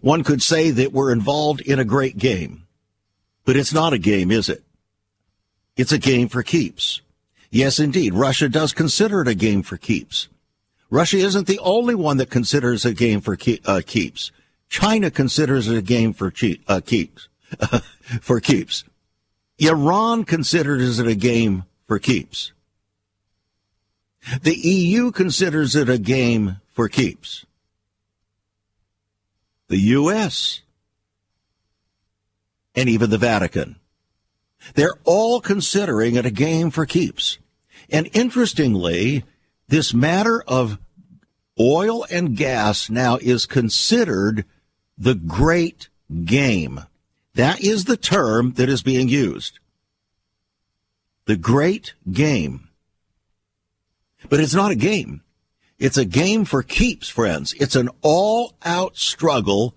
One 0.00 0.24
could 0.24 0.42
say 0.42 0.70
that 0.70 0.92
we're 0.92 1.12
involved 1.12 1.60
in 1.60 1.78
a 1.78 1.84
great 1.84 2.16
game, 2.16 2.66
but 3.44 3.56
it's 3.56 3.72
not 3.72 3.92
a 3.92 3.98
game, 3.98 4.30
is 4.30 4.48
it? 4.48 4.62
It's 5.76 5.92
a 5.92 5.98
game 5.98 6.28
for 6.28 6.42
keeps. 6.42 7.00
Yes, 7.50 7.78
indeed. 7.78 8.14
Russia 8.14 8.48
does 8.48 8.72
consider 8.72 9.22
it 9.22 9.28
a 9.28 9.34
game 9.34 9.62
for 9.62 9.76
keeps. 9.76 10.28
Russia 10.88 11.18
isn't 11.18 11.46
the 11.46 11.58
only 11.60 11.94
one 11.94 12.16
that 12.16 12.30
considers 12.30 12.84
a 12.84 12.94
game 12.94 13.20
for 13.20 13.36
keep, 13.36 13.68
uh, 13.68 13.80
keeps. 13.84 14.32
China 14.68 15.10
considers 15.10 15.68
it 15.68 15.76
a 15.76 15.82
game 15.82 16.12
for 16.12 16.32
uh, 16.68 16.80
keeps. 16.84 17.28
for 18.20 18.40
keeps. 18.40 18.84
Iran 19.58 20.24
considers 20.24 20.98
it 20.98 21.06
a 21.06 21.14
game 21.14 21.64
for 21.86 21.98
keeps. 21.98 22.52
The 24.42 24.54
EU 24.54 25.10
considers 25.10 25.74
it 25.74 25.88
a 25.88 25.98
game 25.98 26.60
for 26.72 26.88
keeps. 26.88 27.44
The 29.70 29.78
U.S. 29.78 30.62
and 32.74 32.88
even 32.88 33.08
the 33.08 33.18
Vatican. 33.18 33.76
They're 34.74 34.98
all 35.04 35.40
considering 35.40 36.16
it 36.16 36.26
a 36.26 36.30
game 36.32 36.72
for 36.72 36.84
keeps. 36.84 37.38
And 37.88 38.10
interestingly, 38.12 39.22
this 39.68 39.94
matter 39.94 40.42
of 40.48 40.76
oil 41.58 42.04
and 42.10 42.36
gas 42.36 42.90
now 42.90 43.18
is 43.18 43.46
considered 43.46 44.44
the 44.98 45.14
great 45.14 45.88
game. 46.24 46.80
That 47.34 47.60
is 47.60 47.84
the 47.84 47.96
term 47.96 48.54
that 48.54 48.68
is 48.68 48.82
being 48.82 49.08
used. 49.08 49.60
The 51.26 51.36
great 51.36 51.94
game. 52.10 52.70
But 54.28 54.40
it's 54.40 54.54
not 54.54 54.72
a 54.72 54.76
game. 54.76 55.22
It's 55.80 55.96
a 55.96 56.04
game 56.04 56.44
for 56.44 56.62
keeps, 56.62 57.08
friends. 57.08 57.54
It's 57.54 57.74
an 57.74 57.88
all 58.02 58.54
out 58.62 58.98
struggle 58.98 59.74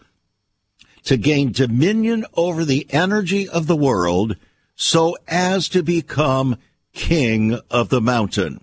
to 1.05 1.15
gain 1.15 1.53
dominion 1.53 2.25
over 2.33 2.65
the 2.65 2.86
energy 2.89 3.48
of 3.48 3.67
the 3.67 3.75
world 3.75 4.36
so 4.75 5.15
as 5.29 5.69
to 5.69 5.81
become 5.81 6.57
king 6.91 7.57
of 7.72 7.88
the 7.88 8.01
mountain. 8.01 8.62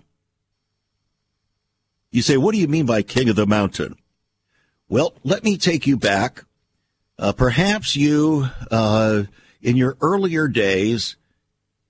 You 2.11 2.21
say, 2.21 2.37
what 2.37 2.53
do 2.53 2.59
you 2.59 2.67
mean 2.67 2.85
by 2.85 3.01
king 3.01 3.27
of 3.27 3.35
the 3.35 3.47
mountain? 3.47 3.95
Well, 4.87 5.15
let 5.23 5.43
me 5.43 5.57
take 5.57 5.87
you 5.87 5.97
back. 5.97 6.45
Uh, 7.17 7.31
perhaps 7.31 7.95
you, 7.95 8.49
uh, 8.69 9.23
in 9.63 9.77
your 9.77 9.97
earlier 9.99 10.47
days, 10.47 11.15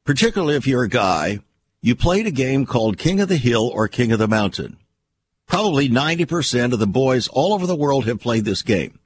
particularly 0.05 0.55
if 0.55 0.65
you're 0.65 0.84
a 0.84 0.89
guy, 0.89 1.39
you 1.81 1.93
played 1.93 2.25
a 2.25 2.31
game 2.31 2.65
called 2.65 2.98
King 2.98 3.20
of 3.20 3.27
the 3.27 3.38
Hill 3.38 3.67
or 3.67 3.89
King 3.89 4.13
of 4.13 4.20
the 4.20 4.29
Mountain. 4.29 4.77
Probably 5.51 5.89
90% 5.89 6.72
of 6.72 6.79
the 6.79 6.88
boys 6.88 7.27
all 7.27 7.53
over 7.53 7.67
the 7.67 7.75
world 7.75 8.05
have 8.05 8.22
played 8.22 8.46
this 8.46 8.62
game 8.62 8.98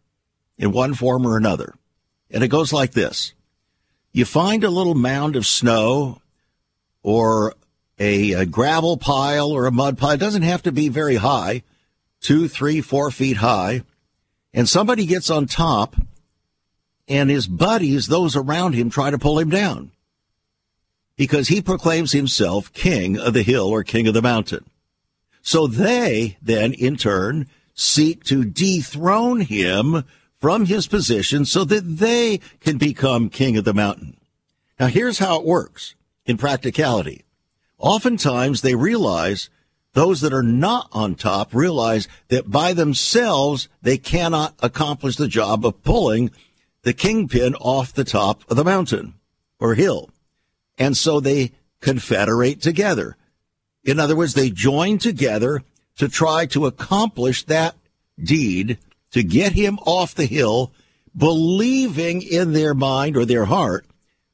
in 0.60 0.72
one 0.72 0.94
form 0.94 1.26
or 1.26 1.38
another. 1.38 1.74
And 2.30 2.44
it 2.44 2.50
goes 2.50 2.72
like 2.72 2.92
this. 2.92 3.34
You 4.12 4.26
find 4.26 4.64
a 4.64 4.70
little 4.70 4.94
mound 4.94 5.36
of 5.36 5.48
snow 5.48 6.22
or 7.02 7.56
a, 7.98 8.34
a, 8.34 8.46
gravel 8.46 8.96
pile 8.96 9.50
or 9.50 9.66
a 9.66 9.72
mud 9.72 9.98
pile. 9.98 10.12
It 10.12 10.20
doesn't 10.20 10.44
have 10.44 10.62
to 10.62 10.72
be 10.72 10.88
very 10.88 11.16
high, 11.16 11.64
two, 12.22 12.48
three, 12.48 12.80
four 12.80 13.10
feet 13.10 13.38
high. 13.38 13.82
And 14.54 14.70
somebody 14.70 15.08
gets 15.08 15.32
on 15.32 15.48
top 15.48 15.96
and 17.08 17.32
his 17.32 17.48
buddies, 17.48 18.06
those 18.06 18.36
around 18.36 18.74
him, 18.74 18.92
try 18.92 19.10
to 19.10 19.18
pull 19.18 19.40
him 19.40 19.50
down 19.50 19.90
because 21.16 21.48
he 21.48 21.60
proclaims 21.60 22.12
himself 22.12 22.72
king 22.72 23.18
of 23.18 23.34
the 23.34 23.42
hill 23.42 23.66
or 23.66 23.82
king 23.82 24.08
of 24.08 24.14
the 24.14 24.22
mountain. 24.22 24.64
So 25.46 25.68
they 25.68 26.38
then 26.42 26.74
in 26.74 26.98
turn 26.98 27.48
seek 27.76 28.24
to 28.24 28.44
dethrone 28.44 29.42
him 29.42 30.04
from 30.40 30.66
his 30.66 30.88
position 30.88 31.46
so 31.46 31.64
that 31.66 31.98
they 31.98 32.40
can 32.62 32.80
become 32.80 33.30
king 33.30 33.56
of 33.56 33.64
the 33.64 33.74
mountain. 33.74 34.18
Now 34.80 34.88
here's 34.88 35.20
how 35.20 35.40
it 35.40 35.46
works 35.46 35.94
in 36.26 36.38
practicality. 36.38 37.26
Oftentimes 37.78 38.62
they 38.62 38.74
realize 38.74 39.52
those 39.94 40.22
that 40.22 40.34
are 40.34 40.42
not 40.42 40.90
on 40.92 41.14
top 41.14 41.54
realize 41.54 42.08
that 42.30 42.50
by 42.50 42.74
themselves 42.74 43.70
they 43.84 44.00
cannot 44.00 44.56
accomplish 44.64 45.16
the 45.16 45.28
job 45.28 45.64
of 45.64 45.84
pulling 45.84 46.32
the 46.82 46.94
kingpin 46.94 47.54
off 47.56 47.94
the 47.94 48.04
top 48.04 48.42
of 48.50 48.58
the 48.58 48.64
mountain 48.64 49.14
or 49.60 49.76
hill. 49.76 50.10
And 50.80 50.98
so 50.98 51.20
they 51.20 51.52
confederate 51.82 52.64
together. 52.64 53.16
In 53.86 54.00
other 54.00 54.16
words, 54.16 54.34
they 54.34 54.50
join 54.50 54.98
together 54.98 55.62
to 55.98 56.10
try 56.10 56.48
to 56.48 56.66
accomplish 56.66 57.44
that 57.44 57.76
deed 58.22 58.80
to 59.12 59.24
get 59.24 59.54
him 59.54 59.80
off 59.86 60.16
the 60.16 60.26
hill, 60.26 60.74
believing 61.16 62.22
in 62.22 62.52
their 62.52 62.74
mind 62.74 63.16
or 63.16 63.24
their 63.24 63.46
heart 63.46 63.86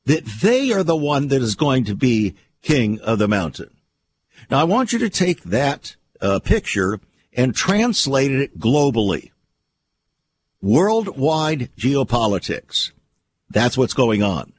that 0.06 0.26
they 0.26 0.72
are 0.72 0.84
the 0.84 0.96
one 0.96 1.28
that 1.28 1.42
is 1.42 1.56
going 1.56 1.84
to 1.86 1.96
be 1.96 2.34
king 2.62 3.00
of 3.02 3.20
the 3.20 3.28
mountain. 3.28 3.70
Now, 4.50 4.60
I 4.60 4.64
want 4.64 4.92
you 4.92 5.00
to 5.00 5.10
take 5.10 5.44
that 5.44 5.96
uh, 6.20 6.40
picture 6.40 7.00
and 7.34 7.56
translate 7.56 8.32
it 8.32 8.60
globally. 8.60 9.32
Worldwide 10.62 11.70
geopolitics. 11.78 12.92
That's 13.50 13.78
what's 13.78 13.94
going 13.94 14.24
on. 14.24 14.54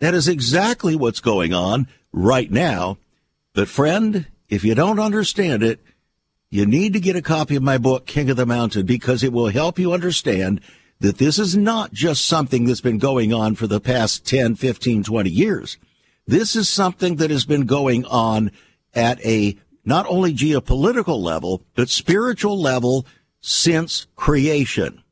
That 0.00 0.14
is 0.14 0.28
exactly 0.28 0.96
what's 0.96 1.20
going 1.20 1.52
on 1.52 1.88
right 2.12 2.50
now. 2.50 2.98
But 3.58 3.68
friend, 3.68 4.28
if 4.48 4.62
you 4.62 4.76
don't 4.76 5.00
understand 5.00 5.64
it, 5.64 5.80
you 6.48 6.64
need 6.64 6.92
to 6.92 7.00
get 7.00 7.16
a 7.16 7.20
copy 7.20 7.56
of 7.56 7.62
my 7.64 7.76
book, 7.76 8.06
King 8.06 8.30
of 8.30 8.36
the 8.36 8.46
Mountain, 8.46 8.86
because 8.86 9.24
it 9.24 9.32
will 9.32 9.48
help 9.48 9.80
you 9.80 9.92
understand 9.92 10.60
that 11.00 11.18
this 11.18 11.40
is 11.40 11.56
not 11.56 11.92
just 11.92 12.24
something 12.24 12.66
that's 12.66 12.80
been 12.80 12.98
going 12.98 13.34
on 13.34 13.56
for 13.56 13.66
the 13.66 13.80
past 13.80 14.24
10, 14.24 14.54
15, 14.54 15.02
20 15.02 15.28
years. 15.28 15.76
This 16.24 16.54
is 16.54 16.68
something 16.68 17.16
that 17.16 17.30
has 17.30 17.46
been 17.46 17.66
going 17.66 18.04
on 18.04 18.52
at 18.94 19.20
a 19.26 19.56
not 19.84 20.06
only 20.08 20.32
geopolitical 20.32 21.20
level, 21.20 21.64
but 21.74 21.88
spiritual 21.88 22.62
level 22.62 23.06
since 23.40 24.06
creation. 24.14 25.02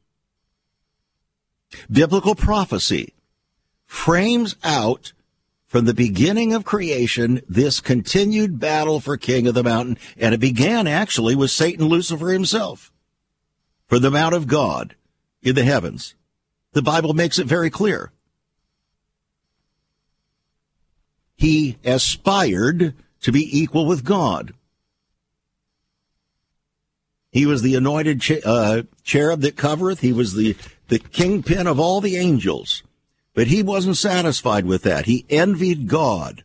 Biblical 1.91 2.37
prophecy 2.37 3.13
frames 3.87 4.55
out 4.63 5.15
from 5.77 5.85
the 5.85 5.93
beginning 5.93 6.55
of 6.55 6.65
creation 6.65 7.43
this 7.47 7.81
continued 7.81 8.59
battle 8.59 8.99
for 8.99 9.19
king 9.19 9.47
of 9.47 9.53
the 9.53 9.63
mountain. 9.63 9.99
And 10.17 10.33
it 10.33 10.41
began 10.41 10.87
actually 10.87 11.37
with 11.37 11.51
Satan 11.51 11.85
Lucifer 11.85 12.29
himself 12.29 12.91
for 13.87 13.99
the 13.99 14.11
mount 14.11 14.35
of 14.35 14.47
God 14.47 14.95
in 15.43 15.55
the 15.55 15.65
heavens. 15.65 16.15
The 16.73 16.81
Bible 16.81 17.13
makes 17.13 17.39
it 17.39 17.47
very 17.47 17.69
clear. 17.69 18.11
He 21.35 21.77
aspired 21.85 22.95
to 23.21 23.31
be 23.31 23.61
equal 23.61 23.85
with 23.85 24.03
God. 24.03 24.55
He 27.31 27.45
was 27.45 27.61
the 27.61 27.75
anointed 27.75 28.25
uh, 28.47 28.85
cherub 29.05 29.43
that 29.43 29.57
covereth. 29.57 30.01
He 30.01 30.15
was 30.15 30.33
the, 30.33 30.57
the 30.89 31.01
kingpin 31.01 31.67
of 31.67 31.79
all 31.79 32.01
the 32.01 32.17
angels. 32.17 32.83
But 33.37 33.49
he 33.49 33.63
wasn't 33.63 33.99
satisfied 33.99 34.65
with 34.65 34.83
that. 34.85 35.05
He 35.05 35.27
envied 35.29 35.89
God. 35.89 36.43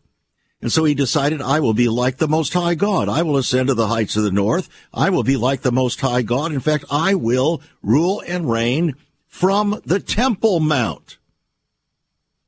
And 0.61 0.69
so 0.69 0.83
he 0.83 0.93
decided, 0.93 1.41
I 1.41 1.61
will 1.61 1.73
be 1.73 1.87
like 1.87 2.17
the 2.17 2.27
Most 2.27 2.53
High 2.53 2.75
God. 2.75 3.07
I 3.07 3.21
will 3.21 3.37
ascend 3.37 3.69
to 3.69 3.73
the 3.73 3.87
heights 3.87 4.17
of 4.17 4.23
the 4.23 4.29
north. 4.29 4.67
I 4.93 5.09
will 5.09 5.23
be 5.23 5.37
like 5.37 5.61
the 5.61 5.71
Most 5.71 6.01
High 6.01 6.21
God. 6.21 6.51
In 6.51 6.59
fact, 6.59 6.83
I 6.91 7.15
will 7.15 7.61
rule 7.81 8.21
and 8.27 8.51
reign 8.51 8.95
from 9.25 9.81
the 9.85 10.01
Temple 10.01 10.59
Mount. 10.59 11.17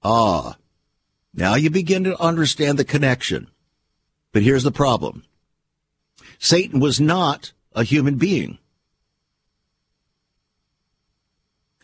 Ah, 0.04 0.58
now 1.34 1.56
you 1.56 1.70
begin 1.70 2.04
to 2.04 2.22
understand 2.22 2.78
the 2.78 2.84
connection. 2.84 3.48
But 4.34 4.44
here's 4.44 4.64
the 4.64 4.72
problem. 4.72 5.24
Satan 6.38 6.82
was 6.82 7.00
not 7.00 7.54
a 7.72 7.86
human 7.86 8.18
being. 8.18 8.58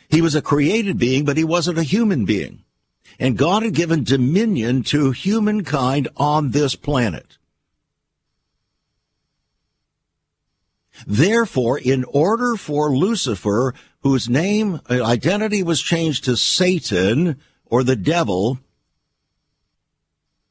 He 0.10 0.22
was 0.22 0.36
a 0.36 0.42
created 0.42 0.98
being, 0.98 1.24
but 1.24 1.38
he 1.38 1.44
wasn't 1.44 1.78
a 1.78 1.84
human 1.84 2.26
being. 2.26 2.64
And 3.20 3.38
God 3.38 3.64
had 3.64 3.74
given 3.74 4.04
dominion 4.04 4.84
to 4.84 5.12
humankind 5.12 6.08
on 6.18 6.52
this 6.52 6.76
planet. 6.76 7.38
Therefore, 11.06 11.78
in 11.78 12.04
order 12.06 12.56
for 12.56 12.96
Lucifer, 12.96 13.74
whose 14.02 14.28
name, 14.30 14.82
identity 14.90 15.64
was 15.64 15.82
changed 15.82 16.26
to 16.26 16.36
Satan 16.36 17.40
or 17.66 17.84
the 17.84 17.96
devil, 17.96 18.60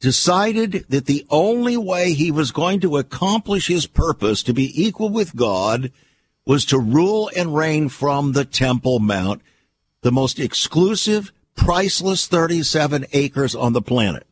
decided 0.00 0.86
that 0.88 1.06
the 1.06 1.26
only 1.28 1.76
way 1.76 2.12
he 2.12 2.30
was 2.30 2.52
going 2.52 2.80
to 2.80 2.96
accomplish 2.96 3.66
his 3.66 3.86
purpose 3.86 4.42
to 4.44 4.54
be 4.54 4.70
equal 4.80 5.08
with 5.08 5.34
God 5.34 5.90
was 6.48 6.64
to 6.64 6.78
rule 6.78 7.30
and 7.36 7.54
reign 7.54 7.90
from 7.90 8.32
the 8.32 8.46
Temple 8.46 9.00
Mount, 9.00 9.42
the 10.00 10.10
most 10.10 10.40
exclusive, 10.40 11.30
priceless 11.54 12.26
37 12.26 13.04
acres 13.12 13.54
on 13.54 13.74
the 13.74 13.82
planet. 13.82 14.26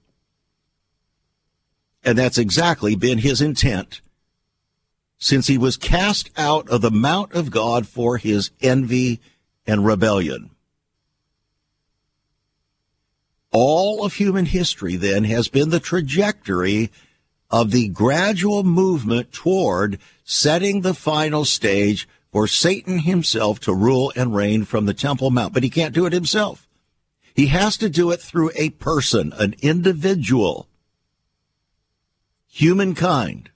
And 2.03 2.17
that's 2.17 2.39
exactly 2.39 2.97
been 2.97 3.19
his 3.19 3.43
intent 3.43 4.01
since 5.19 5.47
he 5.47 5.59
was 5.59 5.77
cast 5.77 6.31
out 6.39 6.71
of 6.71 6.81
the 6.81 6.91
Mount 6.91 7.35
of 7.35 7.51
God 7.51 7.87
for 7.87 8.17
his 8.17 8.51
envy 8.63 9.21
and 9.67 9.85
rebellion. 9.85 10.51
All 13.53 14.07
of 14.07 14.15
human 14.15 14.47
history 14.47 14.97
then 14.97 15.25
has 15.25 15.49
been 15.49 15.69
the 15.69 15.81
trajectory 15.81 16.91
of 17.51 17.71
the 17.71 17.89
gradual 17.89 18.65
movement 18.65 19.33
toward 19.33 19.99
setting 20.25 20.81
the 20.81 20.95
final 20.95 21.45
stage 21.45 22.09
for 22.33 22.47
Satan 22.47 23.01
himself 23.01 23.61
to 23.61 23.75
rule 23.75 24.13
and 24.17 24.35
reign 24.35 24.65
from 24.65 24.87
the 24.87 24.95
Temple 24.95 25.31
Mount. 25.31 25.55
But 25.55 25.63
he 25.63 25.71
can't 25.71 25.95
do 25.95 26.07
it 26.07 26.13
himself. 26.13 26.67
He 27.35 27.47
has 27.47 27.77
to 27.79 27.89
do 27.89 28.11
it 28.11 28.21
through 28.21 28.51
a 28.55 28.71
person, 28.71 29.33
an 29.39 29.55
individual, 29.61 30.69
humankind. 32.49 33.51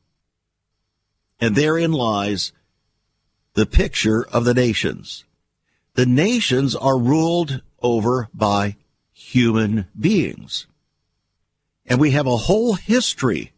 And 1.40 1.56
therein 1.56 1.92
lies 1.92 2.52
the 3.54 3.66
picture 3.66 4.26
of 4.32 4.44
the 4.44 4.54
nations. 4.54 5.24
The 5.94 6.06
nations 6.06 6.76
are 6.76 6.98
ruled 6.98 7.62
over 7.82 8.28
by 8.32 8.76
human 9.12 9.86
beings. 9.98 10.66
And 11.86 11.98
we 11.98 12.12
have 12.12 12.26
a 12.26 12.36
whole 12.36 12.74
history 12.74 13.52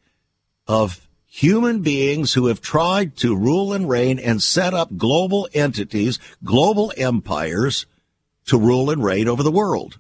of 0.73 1.07
human 1.27 1.83
beings 1.83 2.33
who 2.33 2.47
have 2.47 2.63
tried 2.63 3.15
to 3.15 3.37
rule 3.37 3.75
and 3.75 3.91
reign 3.91 4.19
and 4.19 4.43
set 4.43 4.73
up 4.73 4.97
global 4.97 5.47
entities, 5.53 6.19
global 6.43 6.91
empires 6.97 7.85
to 8.47 8.59
rule 8.59 8.89
and 8.89 9.05
reign 9.05 9.29
over 9.29 9.43
the 9.43 9.53
world. 9.53 9.99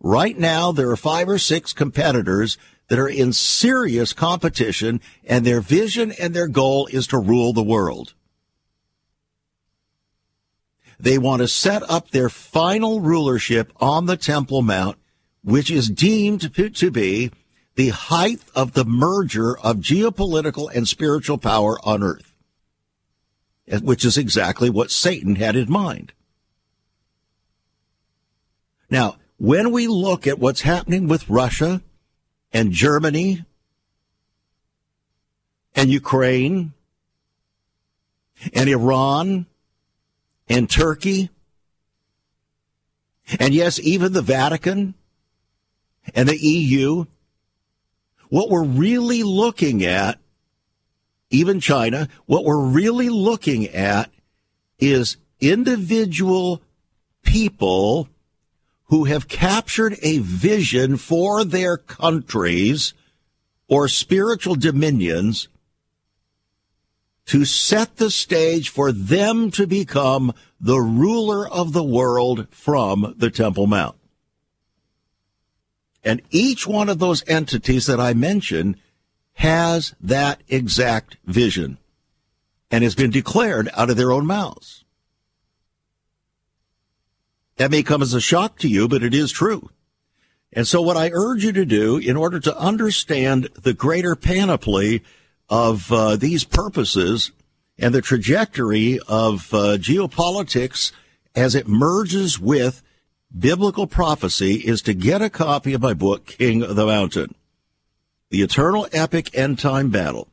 Right 0.00 0.36
now, 0.36 0.72
there 0.72 0.90
are 0.90 0.96
five 0.96 1.28
or 1.28 1.38
six 1.38 1.72
competitors 1.72 2.58
that 2.88 2.98
are 2.98 3.08
in 3.08 3.32
serious 3.32 4.12
competition 4.12 5.00
and 5.24 5.46
their 5.46 5.60
vision 5.60 6.10
and 6.10 6.34
their 6.34 6.48
goal 6.48 6.88
is 6.88 7.06
to 7.06 7.18
rule 7.18 7.52
the 7.52 7.62
world. 7.62 8.12
They 10.98 11.16
want 11.16 11.42
to 11.42 11.48
set 11.48 11.88
up 11.88 12.10
their 12.10 12.28
final 12.28 13.00
rulership 13.00 13.72
on 13.76 14.06
the 14.06 14.16
Temple 14.16 14.62
Mount, 14.62 14.98
which 15.44 15.70
is 15.70 15.88
deemed 15.88 16.52
to 16.54 16.90
be 16.90 17.30
the 17.74 17.88
height 17.88 18.40
of 18.54 18.72
the 18.72 18.84
merger 18.84 19.58
of 19.58 19.78
geopolitical 19.78 20.70
and 20.74 20.86
spiritual 20.86 21.38
power 21.38 21.78
on 21.84 22.02
earth, 22.02 22.34
which 23.82 24.04
is 24.04 24.16
exactly 24.16 24.70
what 24.70 24.90
Satan 24.90 25.36
had 25.36 25.56
in 25.56 25.70
mind. 25.70 26.12
Now, 28.90 29.16
when 29.38 29.72
we 29.72 29.86
look 29.88 30.26
at 30.26 30.38
what's 30.38 30.60
happening 30.60 31.08
with 31.08 31.28
Russia 31.28 31.82
and 32.52 32.70
Germany 32.70 33.44
and 35.74 35.90
Ukraine 35.90 36.72
and 38.52 38.68
Iran 38.68 39.46
and 40.48 40.70
Turkey 40.70 41.30
and 43.38 43.54
yes, 43.54 43.80
even 43.80 44.12
the 44.12 44.22
Vatican 44.22 44.94
and 46.14 46.28
the 46.28 46.36
EU, 46.36 47.06
what 48.28 48.50
we're 48.50 48.64
really 48.64 49.22
looking 49.22 49.84
at, 49.84 50.18
even 51.30 51.60
China, 51.60 52.08
what 52.26 52.44
we're 52.44 52.64
really 52.64 53.08
looking 53.08 53.68
at 53.68 54.10
is 54.78 55.16
individual 55.40 56.62
people 57.22 58.08
who 58.84 59.04
have 59.04 59.28
captured 59.28 59.96
a 60.02 60.18
vision 60.18 60.96
for 60.96 61.44
their 61.44 61.76
countries 61.76 62.94
or 63.68 63.88
spiritual 63.88 64.54
dominions 64.54 65.48
to 67.26 67.44
set 67.44 67.96
the 67.96 68.10
stage 68.10 68.68
for 68.68 68.92
them 68.92 69.50
to 69.50 69.66
become 69.66 70.32
the 70.60 70.78
ruler 70.78 71.48
of 71.48 71.72
the 71.72 71.82
world 71.82 72.46
from 72.50 73.14
the 73.16 73.30
Temple 73.30 73.66
Mount. 73.66 73.96
And 76.04 76.20
each 76.30 76.66
one 76.66 76.88
of 76.88 76.98
those 76.98 77.24
entities 77.26 77.86
that 77.86 77.98
I 77.98 78.12
mentioned 78.12 78.76
has 79.34 79.94
that 80.00 80.42
exact 80.48 81.16
vision 81.24 81.78
and 82.70 82.84
has 82.84 82.94
been 82.94 83.10
declared 83.10 83.68
out 83.74 83.90
of 83.90 83.96
their 83.96 84.12
own 84.12 84.26
mouths. 84.26 84.84
That 87.56 87.70
may 87.70 87.82
come 87.82 88.02
as 88.02 88.14
a 88.14 88.20
shock 88.20 88.58
to 88.58 88.68
you, 88.68 88.88
but 88.88 89.02
it 89.02 89.14
is 89.14 89.32
true. 89.32 89.70
And 90.52 90.66
so 90.66 90.80
what 90.82 90.96
I 90.96 91.10
urge 91.12 91.44
you 91.44 91.52
to 91.52 91.64
do 91.64 91.98
in 91.98 92.16
order 92.16 92.38
to 92.40 92.56
understand 92.56 93.48
the 93.60 93.74
greater 93.74 94.14
panoply 94.14 95.02
of 95.48 95.90
uh, 95.90 96.16
these 96.16 96.44
purposes 96.44 97.32
and 97.78 97.92
the 97.94 98.02
trajectory 98.02 99.00
of 99.08 99.52
uh, 99.52 99.78
geopolitics 99.78 100.92
as 101.34 101.54
it 101.54 101.66
merges 101.66 102.38
with 102.38 102.82
biblical 103.38 103.86
prophecy 103.86 104.56
is 104.56 104.82
to 104.82 104.92
get 104.94 105.22
a 105.22 105.30
copy 105.30 105.74
of 105.74 105.82
my 105.82 105.94
book, 105.94 106.26
King 106.26 106.62
of 106.62 106.74
the 106.76 106.86
Mountain, 106.86 107.34
The 108.30 108.42
Eternal 108.42 108.88
Epic 108.92 109.30
End 109.34 109.58
Time 109.58 109.90
Battle. 109.90 110.28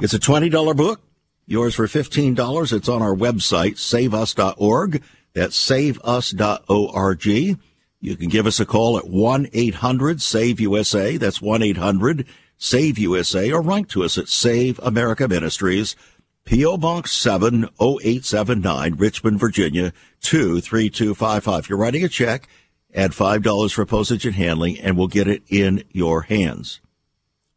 It's 0.00 0.14
a 0.14 0.18
$20 0.18 0.76
book, 0.76 1.00
yours 1.46 1.74
for 1.74 1.86
$15. 1.86 2.72
It's 2.72 2.88
on 2.88 3.02
our 3.02 3.14
website, 3.14 3.78
saveus.org. 3.78 5.02
That's 5.34 5.56
saveus.org. 5.56 7.24
You 7.24 7.56
can 8.16 8.28
give 8.28 8.46
us 8.46 8.60
a 8.60 8.66
call 8.66 8.98
at 8.98 9.04
1-800-SAVE-USA. 9.04 11.16
That's 11.16 11.38
1-800-SAVE-USA 11.38 13.52
or 13.52 13.62
write 13.62 13.88
to 13.90 14.04
us 14.04 14.18
at 14.18 14.28
Save 14.28 14.78
America 14.80 15.28
Ministries, 15.28 15.94
P.O. 16.44 16.76
Box 16.76 17.12
70879, 17.12 18.94
Richmond, 18.96 19.38
Virginia 19.38 19.92
23255. 20.22 21.60
If 21.60 21.68
you're 21.68 21.78
writing 21.78 22.04
a 22.04 22.08
check, 22.08 22.48
add 22.94 23.12
$5 23.12 23.72
for 23.72 23.86
postage 23.86 24.26
and 24.26 24.34
handling 24.34 24.78
and 24.78 24.96
we'll 24.96 25.08
get 25.08 25.28
it 25.28 25.42
in 25.48 25.84
your 25.92 26.22
hands. 26.22 26.80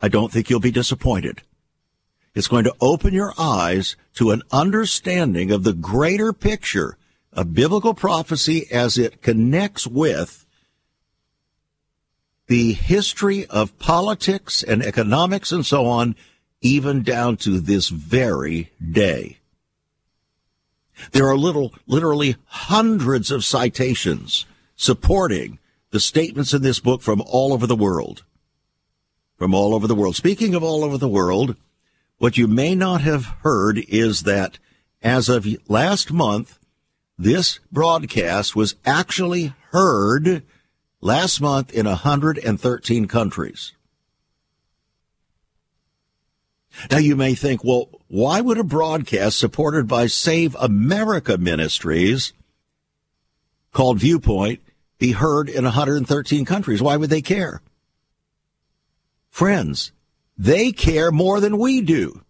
I 0.02 0.08
don't 0.08 0.32
think 0.32 0.50
you'll 0.50 0.60
be 0.60 0.72
disappointed. 0.72 1.42
It's 2.36 2.48
going 2.48 2.66
to 2.66 2.76
open 2.82 3.14
your 3.14 3.34
eyes 3.38 3.96
to 4.16 4.32
an 4.32 4.44
understanding 4.52 5.52
of 5.52 5.64
the 5.64 5.74
greater 5.74 6.34
picture 6.34 6.98
of 7.34 7.54
biblical 7.54 7.94
prophecy 7.94 8.68
as 8.72 8.98
it 8.98 9.22
connects 9.22 9.88
with 9.88 10.46
the 12.48 12.74
history 12.74 13.46
of 13.48 13.78
politics 13.80 14.62
and 14.62 14.84
economics 14.84 15.52
and 15.52 15.66
so 15.66 15.86
on, 15.86 16.16
even 16.62 17.04
down 17.04 17.38
to 17.38 17.60
this 17.60 17.90
very 17.90 18.72
day. 18.92 19.38
There 21.12 21.28
are 21.28 21.38
little, 21.38 21.74
literally 21.88 22.38
hundreds 22.46 23.32
of 23.32 23.44
citations 23.44 24.46
supporting 24.76 25.60
the 25.92 26.00
statements 26.00 26.54
in 26.54 26.62
this 26.62 26.80
book 26.80 27.02
from 27.02 27.22
all 27.22 27.54
over 27.54 27.68
the 27.68 27.76
world. 27.76 28.24
From 29.38 29.54
all 29.54 29.74
over 29.74 29.88
the 29.88 29.96
world. 29.96 30.16
Speaking 30.16 30.56
of 30.56 30.64
all 30.64 30.84
over 30.84 30.98
the 30.98 31.10
world, 31.10 31.56
what 32.18 32.38
you 32.38 32.48
may 32.48 32.76
not 32.76 33.02
have 33.02 33.26
heard 33.44 33.80
is 33.90 34.24
that 34.24 34.58
as 35.02 35.30
of 35.30 35.48
last 35.70 36.12
month, 36.12 36.58
this 37.18 37.60
broadcast 37.72 38.56
was 38.56 38.76
actually 38.86 39.54
heard 39.72 40.44
last 41.02 41.40
month 41.40 41.74
in 41.74 41.86
113 41.86 43.08
countries. 43.08 43.74
Now 46.92 46.98
you 46.98 47.16
may 47.16 47.36
think, 47.36 47.64
well, 47.64 47.90
why 48.08 48.42
would 48.42 48.58
a 48.58 48.64
broadcast 48.64 49.38
supported 49.38 49.88
by 49.88 50.08
Save 50.08 50.56
America 50.56 51.38
Ministries 51.38 52.34
called 53.72 54.00
Viewpoint 54.00 54.62
be 54.98 55.12
heard 55.12 55.50
in 55.50 55.64
113 55.64 56.46
countries? 56.46 56.82
Why 56.82 56.98
would 56.98 57.10
they 57.10 57.22
care? 57.22 57.62
Friends, 59.30 59.92
they 60.38 60.72
care 60.72 61.12
more 61.12 61.40
than 61.40 61.58
we 61.58 61.82
do. 61.82 62.24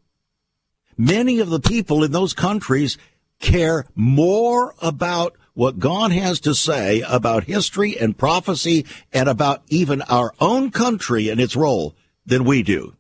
Many 0.98 1.40
of 1.40 1.50
the 1.50 1.60
people 1.60 2.04
in 2.04 2.12
those 2.12 2.34
countries 2.34 2.98
care 3.40 3.86
more 3.96 4.76
about 4.82 5.36
what 5.54 5.80
God 5.80 6.12
has 6.12 6.40
to 6.42 6.54
say 6.54 7.02
about 7.02 7.46
history 7.46 7.98
and 7.98 8.18
prophecy 8.18 8.86
and 9.14 9.30
about 9.30 9.64
even 9.68 10.02
our 10.04 10.34
own 10.40 10.72
country 10.72 11.30
and 11.30 11.40
its 11.40 11.56
role 11.56 11.96
than 12.26 12.44
we 12.44 12.64
do. 12.64 12.96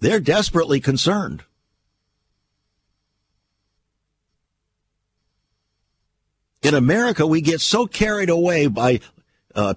They're 0.00 0.20
desperately 0.20 0.80
concerned. 0.80 1.42
In 6.62 6.74
America, 6.74 7.26
we 7.26 7.40
get 7.40 7.60
so 7.60 7.86
carried 7.86 8.30
away 8.30 8.66
by 8.66 9.00
uh, 9.54 9.74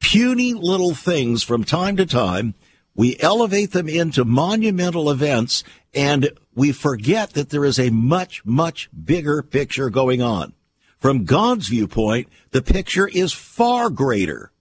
puny 0.00 0.52
little 0.52 0.94
things 0.94 1.42
from 1.42 1.64
time 1.64 1.96
to 1.96 2.06
time. 2.06 2.54
We 2.94 3.16
elevate 3.20 3.72
them 3.72 3.88
into 3.88 4.24
monumental 4.24 5.10
events 5.10 5.64
and 5.94 6.30
we 6.54 6.72
forget 6.72 7.30
that 7.30 7.50
there 7.50 7.64
is 7.64 7.78
a 7.78 7.90
much, 7.90 8.44
much 8.44 8.90
bigger 8.92 9.42
picture 9.42 9.90
going 9.90 10.20
on. 10.20 10.52
From 10.98 11.24
God's 11.24 11.68
viewpoint, 11.68 12.28
the 12.50 12.62
picture 12.62 13.08
is 13.08 13.32
far 13.32 13.88
greater 13.88 14.52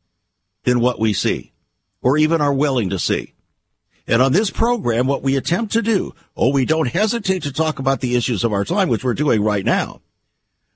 than 0.64 0.80
what 0.80 1.00
we 1.00 1.14
see 1.14 1.52
or 2.02 2.18
even 2.18 2.40
are 2.42 2.54
willing 2.54 2.90
to 2.90 3.00
see. 3.00 3.34
And 4.12 4.22
on 4.22 4.34
this 4.34 4.50
program, 4.50 5.08
what 5.08 5.24
we 5.24 5.38
attempt 5.38 5.72
to 5.72 5.82
do, 5.82 6.14
oh, 6.36 6.52
we 6.52 6.66
don't 6.66 6.90
hesitate 6.90 7.44
to 7.44 7.54
talk 7.54 7.80
about 7.80 8.02
the 8.02 8.18
issues 8.18 8.44
of 8.44 8.52
our 8.52 8.66
time, 8.66 8.90
which 8.90 9.06
we're 9.06 9.14
doing 9.14 9.42
right 9.42 9.64
now, 9.64 10.02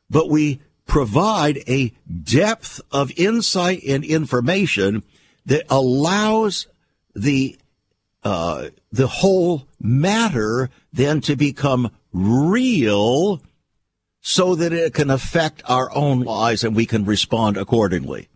but 0.10 0.30
we 0.30 0.62
provide 0.86 1.58
a 1.68 1.92
depth 2.24 2.80
of 2.94 3.12
insight 3.18 3.84
and 3.86 4.06
information 4.06 5.04
that 5.46 5.66
allows 5.70 6.68
the 7.14 7.58
uh, 8.24 8.70
the 8.94 9.08
whole 9.08 9.68
matter 9.82 10.70
then 10.94 11.20
to 11.20 11.36
become 11.36 11.92
real 12.14 13.42
so 14.22 14.56
that 14.56 14.72
it 14.72 14.94
can 14.94 15.12
affect 15.12 15.62
our 15.66 15.94
own 15.94 16.22
lives 16.22 16.64
and 16.64 16.74
we 16.74 16.86
can 16.86 17.04
respond 17.04 17.58
accordingly. 17.58 18.30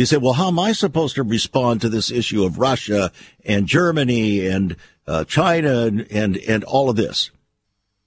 You 0.00 0.06
say, 0.06 0.16
well, 0.16 0.32
how 0.32 0.48
am 0.48 0.58
I 0.58 0.72
supposed 0.72 1.16
to 1.16 1.22
respond 1.22 1.82
to 1.82 1.90
this 1.90 2.10
issue 2.10 2.42
of 2.44 2.56
Russia 2.58 3.12
and 3.44 3.66
Germany 3.66 4.46
and 4.46 4.76
uh, 5.06 5.24
China 5.24 5.80
and, 5.80 6.10
and, 6.10 6.38
and 6.38 6.64
all 6.64 6.88
of 6.88 6.96
this? 6.96 7.30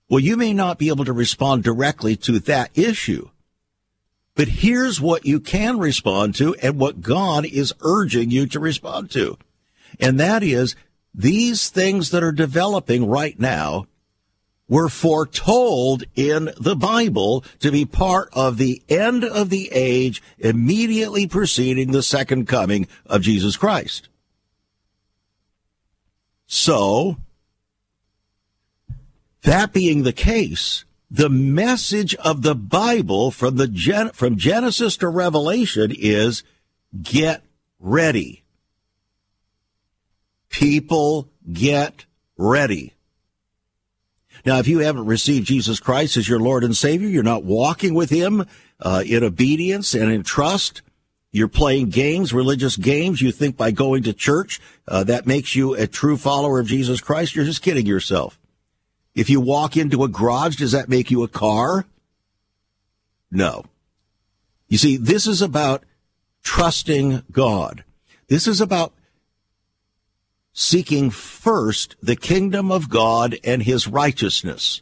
Well, 0.09 0.19
you 0.19 0.35
may 0.35 0.53
not 0.53 0.79
be 0.79 0.87
able 0.87 1.05
to 1.05 1.13
respond 1.13 1.63
directly 1.63 2.15
to 2.15 2.39
that 2.39 2.71
issue, 2.73 3.29
but 4.33 4.47
here's 4.47 4.99
what 4.99 5.27
you 5.27 5.39
can 5.39 5.77
respond 5.77 6.33
to 6.37 6.55
and 6.63 6.79
what 6.79 7.01
God 7.01 7.45
is 7.45 7.75
urging 7.81 8.31
you 8.31 8.47
to 8.47 8.59
respond 8.59 9.11
to. 9.11 9.37
And 9.99 10.19
that 10.19 10.41
is 10.41 10.75
these 11.13 11.69
things 11.69 12.09
that 12.09 12.23
are 12.23 12.31
developing 12.31 13.07
right 13.07 13.39
now 13.39 13.85
were 14.67 14.89
foretold 14.89 16.03
in 16.15 16.49
the 16.59 16.75
Bible 16.75 17.43
to 17.59 17.71
be 17.71 17.85
part 17.85 18.29
of 18.33 18.57
the 18.57 18.81
end 18.87 19.23
of 19.23 19.49
the 19.49 19.69
age 19.71 20.21
immediately 20.39 21.27
preceding 21.27 21.91
the 21.91 22.03
second 22.03 22.47
coming 22.47 22.87
of 23.05 23.21
Jesus 23.21 23.57
Christ. 23.57 24.09
So, 26.47 27.17
that 29.41 29.73
being 29.73 30.03
the 30.03 30.13
case, 30.13 30.85
the 31.11 31.29
message 31.29 32.15
of 32.15 32.41
the 32.41 32.55
Bible 32.55 33.31
from 33.31 33.57
the 33.57 33.67
Gen- 33.67 34.11
from 34.11 34.37
Genesis 34.37 34.97
to 34.97 35.07
Revelation 35.07 35.91
is 35.95 36.43
get 37.01 37.43
ready. 37.79 38.43
People 40.49 41.29
get 41.51 42.05
ready. 42.37 42.93
Now, 44.45 44.59
if 44.59 44.67
you 44.67 44.79
haven't 44.79 45.05
received 45.05 45.47
Jesus 45.47 45.79
Christ 45.79 46.17
as 46.17 46.27
your 46.27 46.39
Lord 46.39 46.63
and 46.63 46.75
Savior, 46.75 47.07
you're 47.07 47.23
not 47.23 47.43
walking 47.43 47.93
with 47.93 48.09
Him 48.09 48.45
uh, 48.81 49.03
in 49.05 49.23
obedience 49.23 49.93
and 49.93 50.11
in 50.11 50.23
trust. 50.23 50.81
You're 51.31 51.47
playing 51.47 51.89
games, 51.89 52.33
religious 52.33 52.77
games. 52.77 53.21
You 53.21 53.31
think 53.31 53.57
by 53.57 53.71
going 53.71 54.03
to 54.03 54.13
church 54.13 54.59
uh, 54.87 55.03
that 55.05 55.25
makes 55.25 55.55
you 55.55 55.73
a 55.73 55.87
true 55.87 56.17
follower 56.17 56.59
of 56.59 56.67
Jesus 56.67 57.01
Christ. 57.01 57.35
You're 57.35 57.45
just 57.45 57.63
kidding 57.63 57.85
yourself. 57.85 58.37
If 59.15 59.29
you 59.29 59.39
walk 59.39 59.77
into 59.77 60.03
a 60.03 60.07
garage, 60.07 60.57
does 60.57 60.73
that 60.73 60.89
make 60.89 61.09
you 61.09 61.23
a 61.23 61.27
car? 61.27 61.85
No. 63.31 63.63
You 64.67 64.77
see, 64.77 64.97
this 64.97 65.25
is 65.25 65.41
about 65.41 65.83
trusting 66.43 67.23
God. 67.31 67.83
This 68.27 68.47
is 68.47 68.59
about 68.59 68.93
seeking 70.53 71.09
first 71.09 71.95
the 72.01 72.15
kingdom 72.15 72.71
of 72.71 72.89
God 72.89 73.37
and 73.43 73.63
his 73.63 73.87
righteousness. 73.87 74.81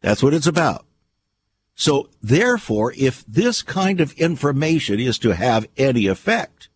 That's 0.00 0.22
what 0.22 0.34
it's 0.34 0.46
about. 0.46 0.86
So 1.74 2.08
therefore, 2.22 2.92
if 2.96 3.24
this 3.26 3.62
kind 3.62 4.00
of 4.00 4.12
information 4.12 4.98
is 4.98 5.18
to 5.20 5.34
have 5.34 5.68
any 5.76 6.06
effect, 6.06 6.68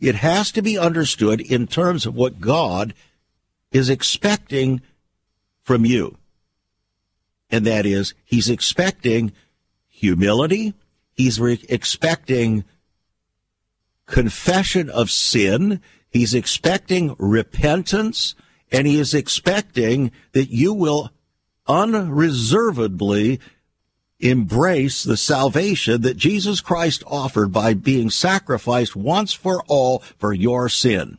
it 0.00 0.16
has 0.16 0.52
to 0.52 0.62
be 0.62 0.76
understood 0.76 1.40
in 1.40 1.66
terms 1.66 2.04
of 2.04 2.14
what 2.14 2.40
God 2.40 2.92
is 3.72 3.88
expecting 3.88 4.82
from 5.62 5.86
you. 5.86 6.18
And 7.50 7.64
that 7.66 7.86
is, 7.86 8.14
he's 8.24 8.50
expecting 8.50 9.32
humility. 9.88 10.74
He's 11.14 11.40
re- 11.40 11.64
expecting 11.68 12.64
confession 14.06 14.90
of 14.90 15.10
sin. 15.10 15.80
He's 16.14 16.32
expecting 16.32 17.16
repentance 17.18 18.36
and 18.70 18.86
he 18.86 19.00
is 19.00 19.14
expecting 19.14 20.12
that 20.30 20.48
you 20.48 20.72
will 20.72 21.10
unreservedly 21.66 23.40
embrace 24.20 25.02
the 25.02 25.16
salvation 25.16 26.02
that 26.02 26.16
Jesus 26.16 26.60
Christ 26.60 27.02
offered 27.08 27.52
by 27.52 27.74
being 27.74 28.10
sacrificed 28.10 28.94
once 28.94 29.32
for 29.32 29.64
all 29.66 30.04
for 30.16 30.32
your 30.32 30.68
sin. 30.68 31.18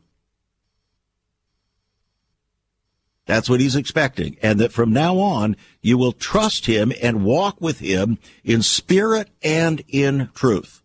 That's 3.25 3.49
what 3.49 3.60
he's 3.60 3.75
expecting. 3.75 4.38
And 4.41 4.62
that 4.62 4.71
from 4.71 4.93
now 4.93 5.17
on, 5.17 5.58
you 5.81 5.97
will 5.97 6.13
trust 6.13 6.67
him 6.67 6.93
and 7.01 7.25
walk 7.25 7.60
with 7.60 7.79
him 7.79 8.17
in 8.45 8.62
spirit 8.62 9.27
and 9.43 9.84
in 9.89 10.29
truth. 10.34 10.81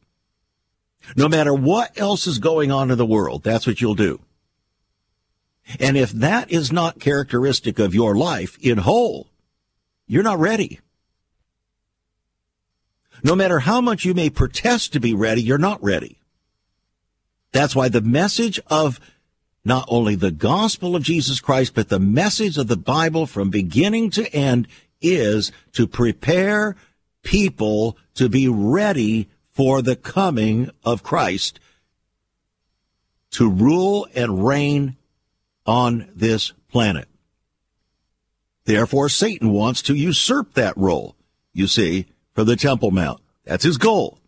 No 1.16 1.28
matter 1.28 1.52
what 1.52 1.98
else 1.98 2.26
is 2.26 2.38
going 2.38 2.70
on 2.70 2.90
in 2.90 2.98
the 2.98 3.06
world, 3.06 3.42
that's 3.42 3.66
what 3.66 3.80
you'll 3.80 3.94
do. 3.94 4.20
And 5.78 5.96
if 5.96 6.10
that 6.12 6.50
is 6.50 6.72
not 6.72 7.00
characteristic 7.00 7.78
of 7.78 7.94
your 7.94 8.16
life 8.16 8.58
in 8.60 8.78
whole, 8.78 9.28
you're 10.06 10.22
not 10.22 10.38
ready. 10.38 10.80
No 13.22 13.36
matter 13.36 13.60
how 13.60 13.80
much 13.80 14.04
you 14.04 14.14
may 14.14 14.30
protest 14.30 14.92
to 14.92 15.00
be 15.00 15.14
ready, 15.14 15.42
you're 15.42 15.58
not 15.58 15.82
ready. 15.82 16.18
That's 17.52 17.76
why 17.76 17.88
the 17.88 18.00
message 18.00 18.60
of 18.68 18.98
not 19.64 19.84
only 19.88 20.14
the 20.14 20.30
gospel 20.30 20.96
of 20.96 21.02
Jesus 21.02 21.40
Christ, 21.40 21.74
but 21.74 21.88
the 21.88 22.00
message 22.00 22.56
of 22.56 22.68
the 22.68 22.76
Bible 22.76 23.26
from 23.26 23.50
beginning 23.50 24.10
to 24.10 24.32
end 24.34 24.68
is 25.02 25.52
to 25.72 25.86
prepare 25.86 26.76
people 27.22 27.98
to 28.14 28.28
be 28.28 28.48
ready 28.48 29.28
for 29.60 29.82
the 29.82 29.94
coming 29.94 30.70
of 30.84 31.02
Christ 31.02 31.60
to 33.30 33.46
rule 33.46 34.08
and 34.14 34.46
reign 34.46 34.96
on 35.66 36.10
this 36.16 36.54
planet. 36.70 37.06
Therefore, 38.64 39.10
Satan 39.10 39.50
wants 39.50 39.82
to 39.82 39.94
usurp 39.94 40.54
that 40.54 40.74
role, 40.78 41.14
you 41.52 41.66
see, 41.66 42.06
for 42.32 42.42
the 42.42 42.56
Temple 42.56 42.90
Mount. 42.90 43.20
That's 43.44 43.64
his 43.64 43.76
goal. 43.76 44.18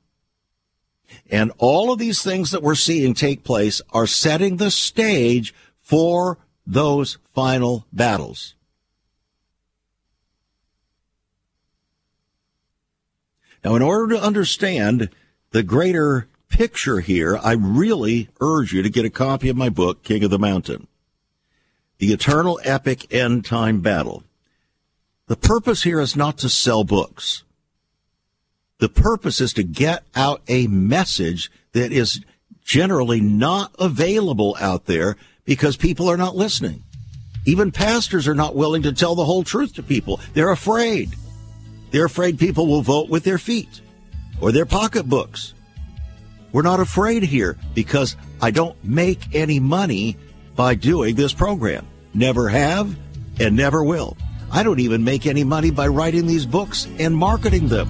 And 1.31 1.51
all 1.57 1.91
of 1.91 1.99
these 1.99 2.23
things 2.23 2.51
that 2.51 2.63
we're 2.63 2.75
seeing 2.75 3.15
take 3.15 3.43
place 3.43 3.81
are 3.91 4.07
setting 4.07 4.59
the 4.59 4.71
stage 4.71 5.55
for 5.81 6.37
those 6.67 7.17
final 7.33 7.87
battles. 7.91 8.55
Now, 13.65 13.77
in 13.77 13.81
order 13.81 14.15
to 14.15 14.23
understand 14.23 15.09
the 15.53 15.63
greater 15.63 16.29
picture 16.49 17.01
here, 17.01 17.39
I 17.39 17.53
really 17.53 18.29
urge 18.41 18.73
you 18.73 18.83
to 18.83 18.91
get 18.91 19.05
a 19.05 19.11
copy 19.11 19.49
of 19.49 19.57
my 19.57 19.69
book, 19.69 20.03
King 20.03 20.25
of 20.25 20.31
the 20.31 20.39
Mountain. 20.39 20.89
The 21.99 22.13
Eternal 22.13 22.59
Epic 22.65 23.13
End 23.15 23.45
Time 23.45 23.81
Battle. 23.81 24.25
The 25.29 25.37
purpose 25.37 25.85
here 25.85 26.01
is 26.01 26.17
not 26.17 26.39
to 26.39 26.49
sell 26.49 26.85
books. 26.85 27.45
The 28.79 28.89
purpose 28.89 29.41
is 29.41 29.53
to 29.53 29.63
get 29.63 30.03
out 30.17 30.43
a 30.49 30.67
message 30.67 31.51
that 31.73 31.93
is 31.93 32.21
generally 32.65 33.21
not 33.21 33.75
available 33.79 34.57
out 34.59 34.87
there 34.87 35.17
because 35.45 35.77
people 35.77 36.09
are 36.11 36.17
not 36.17 36.35
listening. 36.35 36.83
Even 37.45 37.71
pastors 37.71 38.27
are 38.27 38.35
not 38.35 38.57
willing 38.57 38.83
to 38.83 38.93
tell 38.93 39.15
the 39.15 39.25
whole 39.25 39.45
truth 39.45 39.75
to 39.75 39.83
people. 39.83 40.21
They're 40.33 40.51
afraid. 40.51 41.15
They're 41.91 42.07
afraid 42.07 42.39
people 42.39 42.67
will 42.67 42.83
vote 42.83 43.09
with 43.09 43.25
their 43.25 43.39
feet 43.39 43.81
or 44.43 44.53
their 44.53 44.67
pocketbooks. 44.67 45.55
We're 46.53 46.63
not 46.63 46.81
afraid 46.81 47.23
here 47.23 47.57
because 47.75 48.17
I 48.43 48.51
don't 48.51 48.77
make 48.85 49.35
any 49.35 49.59
money 49.61 50.19
by 50.55 50.75
doing 50.75 51.15
this 51.15 51.33
program. 51.33 51.87
Never 52.13 52.49
have 52.51 52.95
and 53.41 53.57
never 53.57 53.83
will. 53.83 54.19
I 54.51 54.63
don't 54.63 54.81
even 54.81 55.03
make 55.03 55.27
any 55.27 55.45
money 55.45 55.71
by 55.71 55.87
writing 55.89 56.27
these 56.27 56.45
books 56.45 56.87
and 56.99 57.17
marketing 57.17 57.69
them. 57.69 57.89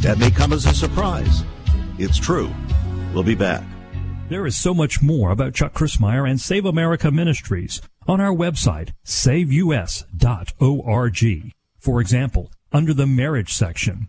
That 0.00 0.16
may 0.18 0.30
come 0.30 0.54
as 0.54 0.64
a 0.64 0.72
surprise. 0.72 1.42
It's 1.98 2.16
true. 2.16 2.50
We'll 3.12 3.22
be 3.22 3.34
back. 3.34 3.64
There 4.30 4.46
is 4.46 4.56
so 4.56 4.72
much 4.72 5.02
more 5.02 5.30
about 5.30 5.54
Chuck 5.54 5.74
Crismier 5.74 6.26
and 6.30 6.40
Save 6.40 6.64
America 6.64 7.10
Ministries 7.10 7.82
on 8.06 8.20
our 8.20 8.32
website, 8.32 8.92
saveus.org. 9.04 10.04
For 11.78 12.00
example, 12.00 12.50
under 12.72 12.94
the 12.94 13.06
marriage 13.06 13.52
section, 13.52 14.08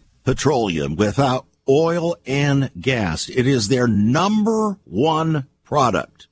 petroleum, 0.23 0.95
without 0.95 1.45
oil 1.67 2.15
and 2.25 2.69
gas. 2.79 3.29
It 3.29 3.47
is 3.47 3.67
their 3.67 3.87
number 3.87 4.77
one 4.85 5.47
product. 5.63 6.27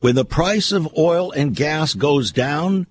When 0.00 0.14
the 0.14 0.24
price 0.24 0.72
of 0.72 0.96
oil 0.96 1.30
and 1.32 1.54
gas 1.54 1.94
goes 1.94 2.32
down, 2.32 2.86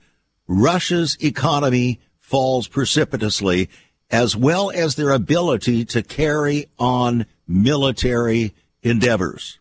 Russia's 0.48 1.17
economy 1.22 2.00
falls 2.20 2.67
precipitously, 2.67 3.70
as 4.10 4.36
well 4.36 4.72
as 4.72 4.96
their 4.96 5.12
ability 5.12 5.86
to 5.86 6.04
carry 6.04 6.67
on 6.80 7.26
military 7.48 8.54
endeavors. 8.82 9.60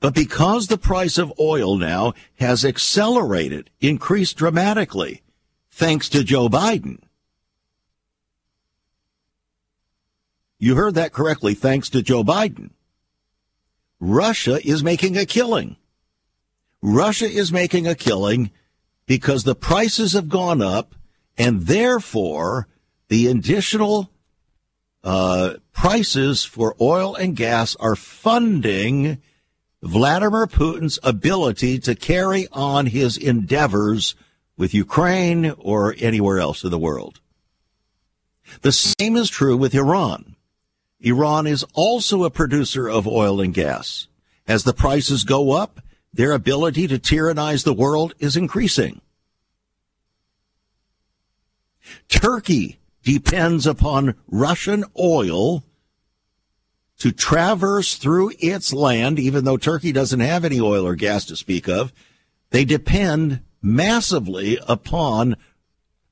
But 0.00 0.14
because 0.14 0.66
the 0.66 0.78
price 0.78 1.18
of 1.18 1.32
oil 1.40 1.76
now 1.76 2.12
has 2.38 2.64
accelerated, 2.64 3.70
increased 3.80 4.36
dramatically, 4.36 5.22
thanks 5.70 6.08
to 6.10 6.24
Joe 6.24 6.48
Biden. 6.48 6.98
You 10.58 10.74
heard 10.74 10.94
that 10.94 11.12
correctly, 11.12 11.54
thanks 11.54 11.88
to 11.90 12.02
Joe 12.02 12.24
Biden. 12.24 12.70
Russia 14.00 14.60
is 14.66 14.82
making 14.82 15.16
a 15.16 15.26
killing. 15.26 15.76
Russia 16.82 17.26
is 17.28 17.52
making 17.52 17.86
a 17.86 17.94
killing 17.94 18.50
because 19.06 19.44
the 19.44 19.54
prices 19.54 20.12
have 20.12 20.28
gone 20.28 20.62
up 20.62 20.94
and 21.36 21.62
therefore 21.62 22.68
the 23.08 23.26
additional 23.26 24.10
uh, 25.02 25.54
prices 25.72 26.44
for 26.44 26.76
oil 26.80 27.14
and 27.14 27.36
gas 27.36 27.76
are 27.76 27.96
funding 27.96 29.22
Vladimir 29.82 30.46
Putin's 30.46 30.98
ability 31.02 31.78
to 31.78 31.94
carry 31.94 32.48
on 32.52 32.86
his 32.86 33.16
endeavors 33.16 34.16
with 34.56 34.74
Ukraine 34.74 35.54
or 35.56 35.94
anywhere 35.98 36.40
else 36.40 36.64
in 36.64 36.70
the 36.70 36.78
world. 36.78 37.20
The 38.62 38.72
same 38.72 39.16
is 39.16 39.30
true 39.30 39.56
with 39.56 39.74
Iran. 39.74 40.34
Iran 41.00 41.46
is 41.46 41.64
also 41.74 42.24
a 42.24 42.30
producer 42.30 42.88
of 42.88 43.06
oil 43.06 43.40
and 43.40 43.54
gas. 43.54 44.08
As 44.46 44.64
the 44.64 44.72
prices 44.72 45.24
go 45.24 45.52
up, 45.52 45.80
their 46.12 46.32
ability 46.32 46.88
to 46.88 46.98
tyrannize 46.98 47.64
the 47.64 47.74
world 47.74 48.14
is 48.18 48.36
increasing. 48.36 49.00
Turkey 52.08 52.78
depends 53.02 53.66
upon 53.66 54.14
Russian 54.26 54.84
oil 54.98 55.64
to 56.98 57.12
traverse 57.12 57.94
through 57.94 58.32
its 58.40 58.72
land, 58.72 59.18
even 59.18 59.44
though 59.44 59.56
Turkey 59.56 59.92
doesn't 59.92 60.20
have 60.20 60.44
any 60.44 60.60
oil 60.60 60.86
or 60.86 60.96
gas 60.96 61.24
to 61.26 61.36
speak 61.36 61.68
of. 61.68 61.92
They 62.50 62.64
depend 62.64 63.40
massively 63.62 64.58
upon 64.66 65.36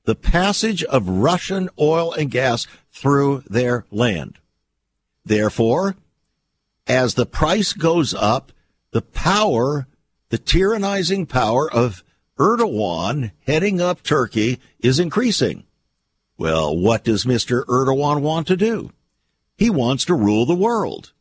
the 0.05 0.15
passage 0.15 0.83
of 0.85 1.09
Russian 1.09 1.69
oil 1.77 2.13
and 2.13 2.31
gas 2.31 2.65
through 2.91 3.43
their 3.49 3.85
land. 3.91 4.39
Therefore, 5.27 5.95
as 6.87 7.15
the 7.15 7.25
price 7.25 7.73
goes 7.73 8.13
up, 8.13 8.53
the 8.91 9.01
power, 9.01 9.87
the 10.29 10.37
tyrannizing 10.37 11.27
power 11.27 11.71
of 11.71 12.03
Erdogan 12.39 13.31
heading 13.45 13.81
up 13.81 14.03
Turkey 14.03 14.59
is 14.79 14.99
increasing. 14.99 15.65
Well, 16.37 16.77
what 16.77 17.03
does 17.03 17.25
Mr. 17.25 17.65
Erdogan 17.65 18.21
want 18.21 18.47
to 18.47 18.55
do? 18.55 18.91
He 19.57 19.69
wants 19.69 20.05
to 20.05 20.13
rule 20.13 20.45
the 20.45 20.55
world. 20.55 21.11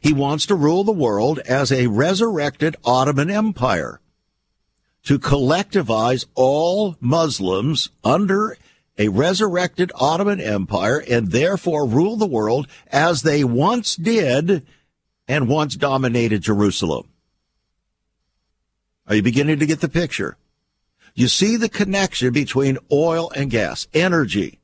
He 0.00 0.12
wants 0.12 0.46
to 0.46 0.54
rule 0.54 0.84
the 0.84 0.92
world 0.92 1.40
as 1.40 1.72
a 1.72 1.88
resurrected 1.88 2.76
Ottoman 2.84 3.30
Empire 3.30 4.00
to 5.04 5.18
collectivize 5.18 6.26
all 6.34 6.96
Muslims 7.00 7.90
under 8.04 8.56
a 8.98 9.08
resurrected 9.08 9.90
Ottoman 9.94 10.40
Empire 10.40 11.02
and 11.08 11.30
therefore 11.30 11.86
rule 11.86 12.16
the 12.16 12.26
world 12.26 12.66
as 12.88 13.22
they 13.22 13.44
once 13.44 13.96
did 13.96 14.66
and 15.26 15.48
once 15.48 15.74
dominated 15.74 16.42
Jerusalem. 16.42 17.08
Are 19.06 19.16
you 19.16 19.22
beginning 19.22 19.58
to 19.58 19.66
get 19.66 19.80
the 19.80 19.88
picture? 19.88 20.36
You 21.14 21.28
see 21.28 21.56
the 21.56 21.68
connection 21.68 22.32
between 22.32 22.78
oil 22.90 23.30
and 23.34 23.50
gas, 23.50 23.86
energy. 23.94 24.58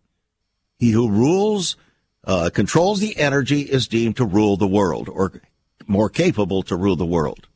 He 0.79 0.90
who 0.90 1.11
rules, 1.11 1.77
uh, 2.25 2.51
controls 2.53 3.01
the 3.01 3.16
energy 3.16 3.62
is 3.62 3.87
deemed 3.87 4.16
to 4.16 4.25
rule 4.25 4.57
the 4.57 4.66
world 4.66 5.09
or 5.09 5.40
more 5.87 6.09
capable 6.09 6.62
to 6.64 6.77
rule 6.77 6.97
the 6.97 7.05
world 7.05 7.47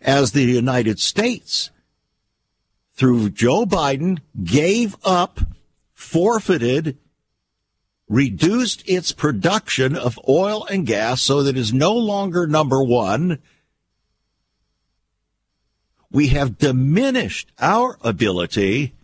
as 0.00 0.32
the 0.32 0.44
United 0.44 1.00
States, 1.00 1.70
through 2.94 3.30
Joe 3.30 3.64
Biden, 3.64 4.20
gave 4.42 4.96
up, 5.04 5.40
forfeited, 5.94 6.98
reduced 8.08 8.86
its 8.88 9.12
production 9.12 9.96
of 9.96 10.20
oil 10.28 10.66
and 10.66 10.86
gas 10.86 11.22
so 11.22 11.42
that 11.42 11.56
it 11.56 11.60
is 11.60 11.72
no 11.72 11.94
longer 11.94 12.46
number 12.46 12.82
one. 12.82 13.38
We 16.10 16.28
have 16.28 16.58
diminished 16.58 17.50
our 17.58 17.98
ability 18.02 18.94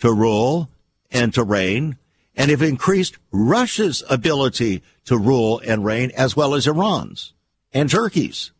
to 0.00 0.12
rule 0.12 0.68
and 1.10 1.32
to 1.34 1.42
reign 1.42 1.96
and 2.36 2.50
have 2.50 2.62
increased 2.62 3.16
Russia's 3.32 4.04
ability 4.10 4.82
to 5.06 5.16
rule 5.16 5.60
and 5.66 5.84
reign 5.84 6.12
as 6.16 6.36
well 6.36 6.54
as 6.54 6.66
Iran's 6.66 7.32
and 7.72 7.88
Turkey's. 7.88 8.52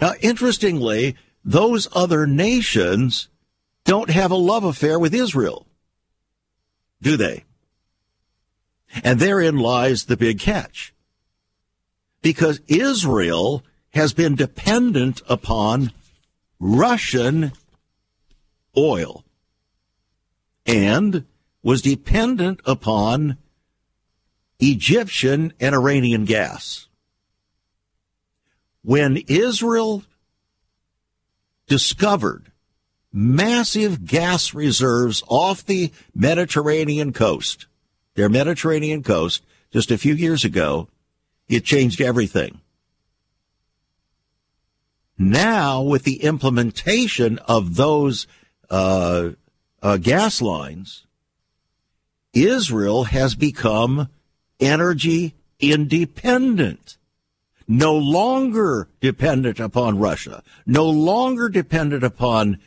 Now, 0.00 0.14
interestingly, 0.20 1.16
those 1.44 1.88
other 1.92 2.26
nations 2.26 3.28
don't 3.84 4.10
have 4.10 4.30
a 4.30 4.36
love 4.36 4.64
affair 4.64 4.98
with 4.98 5.14
Israel, 5.14 5.66
do 7.02 7.16
they? 7.16 7.44
And 9.02 9.18
therein 9.18 9.56
lies 9.56 10.04
the 10.04 10.16
big 10.16 10.38
catch. 10.38 10.94
Because 12.22 12.60
Israel 12.68 13.62
has 13.90 14.12
been 14.12 14.34
dependent 14.34 15.20
upon 15.28 15.92
Russian 16.58 17.52
oil 18.76 19.24
and 20.64 21.26
was 21.62 21.82
dependent 21.82 22.60
upon 22.64 23.36
Egyptian 24.58 25.52
and 25.60 25.74
Iranian 25.74 26.24
gas 26.24 26.88
when 28.82 29.16
Israel 29.28 30.04
discovered 31.66 32.52
massive 33.14 34.04
gas 34.04 34.52
reserves 34.52 35.22
off 35.28 35.64
the 35.64 35.92
Mediterranean 36.14 37.12
coast, 37.12 37.66
their 38.16 38.28
Mediterranean 38.28 39.04
coast, 39.04 39.44
just 39.70 39.92
a 39.92 39.98
few 39.98 40.14
years 40.14 40.44
ago, 40.44 40.88
it 41.48 41.64
changed 41.64 42.00
everything. 42.00 42.60
Now, 45.16 45.80
with 45.80 46.02
the 46.02 46.24
implementation 46.24 47.38
of 47.38 47.76
those 47.76 48.26
uh, 48.68 49.30
uh, 49.80 49.96
gas 49.98 50.42
lines 50.42 51.04
Israel 52.32 53.04
has 53.04 53.36
become 53.36 54.08
energy 54.58 55.34
independent. 55.60 56.98
No 57.66 57.96
longer 57.96 58.88
dependent 59.00 59.60
upon 59.60 59.98
Russia, 59.98 60.42
no 60.66 60.86
longer 60.86 61.48
dependent 61.48 62.02
upon 62.04 62.58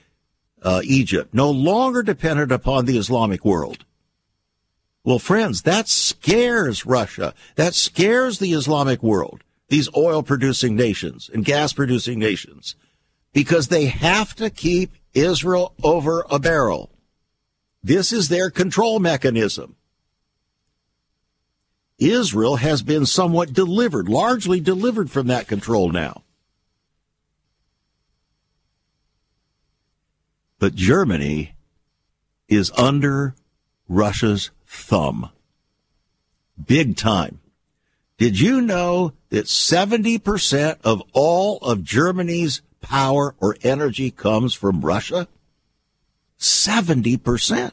uh, 0.62 0.82
Egypt, 0.84 1.34
no 1.34 1.50
longer 1.50 2.04
dependent 2.04 2.52
upon 2.52 2.86
the 2.86 2.98
Islamic 2.98 3.46
world. 3.46 3.86
Well, 5.04 5.20
friends, 5.20 5.62
that 5.62 5.88
scares 5.88 6.86
Russia. 6.86 7.34
That 7.56 7.74
scares 7.74 8.40
the 8.40 8.54
Islamic 8.54 9.02
world, 9.02 9.44
these 9.70 9.88
oil 9.96 10.22
producing 10.22 10.76
nations 10.76 11.30
and 11.34 11.46
gas 11.46 11.72
producing 11.72 12.20
nations, 12.20 12.76
because 13.32 13.70
they 13.70 13.86
have 13.86 14.36
to 14.36 14.50
keep 14.50 14.92
Israel 15.14 15.74
over 15.84 16.26
a 16.30 16.40
barrel. 16.40 16.92
This 17.82 18.12
is 18.12 18.28
their 18.28 18.50
control 18.50 19.00
mechanism. 19.00 19.78
Israel 21.98 22.58
has 22.58 22.84
been 22.84 23.06
somewhat 23.06 23.54
delivered, 23.54 24.10
largely 24.10 24.60
delivered 24.60 25.10
from 25.10 25.28
that 25.28 25.48
control 25.48 25.90
now. 25.90 26.24
But 30.60 30.76
Germany 30.76 31.56
is 32.48 32.72
under 32.78 33.36
Russia's 33.88 34.52
thumb. 34.66 35.30
Big 36.66 36.98
time. 36.98 37.40
Did 38.18 38.40
you 38.40 38.62
know 38.62 39.14
that 39.30 39.46
70% 39.46 40.78
of 40.84 41.04
all 41.14 41.60
of 41.60 41.84
Germany's 41.84 42.62
power 42.82 43.36
or 43.40 43.58
energy 43.62 44.10
comes 44.10 44.56
from 44.56 44.82
Russia? 44.82 45.28
70%. 46.40 47.72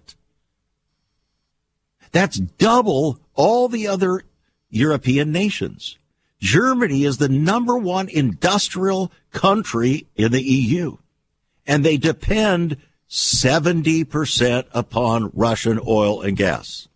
That's 2.12 2.36
double 2.36 3.18
all 3.34 3.68
the 3.68 3.88
other 3.88 4.22
European 4.68 5.32
nations. 5.32 5.98
Germany 6.40 7.04
is 7.04 7.16
the 7.16 7.28
number 7.28 7.78
one 7.78 8.08
industrial 8.08 9.10
country 9.32 10.06
in 10.14 10.30
the 10.30 10.42
EU, 10.42 10.98
and 11.66 11.84
they 11.84 11.96
depend 11.96 12.76
70% 13.08 14.66
upon 14.72 15.30
Russian 15.34 15.80
oil 15.86 16.22
and 16.22 16.36
gas. 16.36 16.88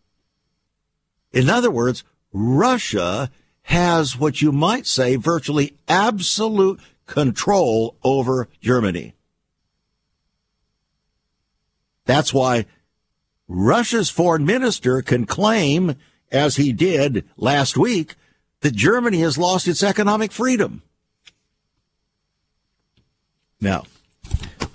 In 1.33 1.49
other 1.49 1.71
words, 1.71 2.05
Russia 2.33 3.31
has 3.63 4.19
what 4.19 4.41
you 4.41 4.51
might 4.51 4.87
say 4.87 5.17
virtually 5.17 5.77
absolute 5.89 6.81
control 7.07 7.97
over 8.03 8.49
Germany. 8.61 9.15
That's 12.05 12.33
why 12.33 12.67
Russia's 13.47 14.09
foreign 14.09 14.47
minister 14.47 15.03
can 15.03 15.27
claim, 15.27 15.97
as 16.33 16.57
he 16.57 16.73
did 16.73 17.27
last 17.37 17.77
week, 17.77 18.15
that 18.61 18.75
Germany 18.75 19.21
has 19.21 19.39
lost 19.39 19.69
its 19.69 19.83
economic 19.83 20.33
freedom. 20.33 20.83
Now, 23.61 23.85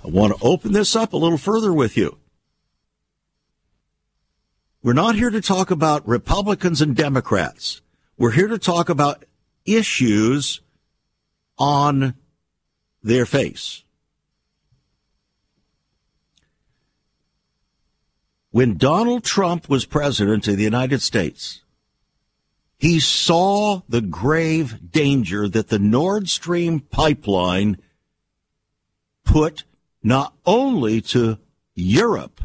I 0.04 0.08
want 0.08 0.36
to 0.36 0.44
open 0.44 0.72
this 0.72 0.94
up 0.94 1.14
a 1.14 1.16
little 1.16 1.38
further 1.38 1.72
with 1.72 1.96
you. 1.96 2.18
We're 4.82 4.92
not 4.92 5.14
here 5.14 5.30
to 5.30 5.40
talk 5.40 5.70
about 5.70 6.06
Republicans 6.06 6.82
and 6.82 6.94
Democrats. 6.94 7.80
We're 8.18 8.32
here 8.32 8.48
to 8.48 8.58
talk 8.58 8.90
about 8.90 9.24
issues 9.64 10.60
on 11.56 12.14
their 13.02 13.24
face. 13.24 13.82
When 18.50 18.76
Donald 18.76 19.24
Trump 19.24 19.70
was 19.70 19.86
president 19.86 20.46
of 20.46 20.58
the 20.58 20.62
United 20.62 21.00
States, 21.00 21.62
he 22.76 23.00
saw 23.00 23.80
the 23.88 24.02
grave 24.02 24.92
danger 24.92 25.48
that 25.48 25.68
the 25.68 25.78
Nord 25.78 26.28
Stream 26.28 26.80
pipeline 26.80 27.78
put 29.24 29.64
not 30.04 30.34
only 30.44 31.00
to 31.00 31.38
Europe, 31.74 32.42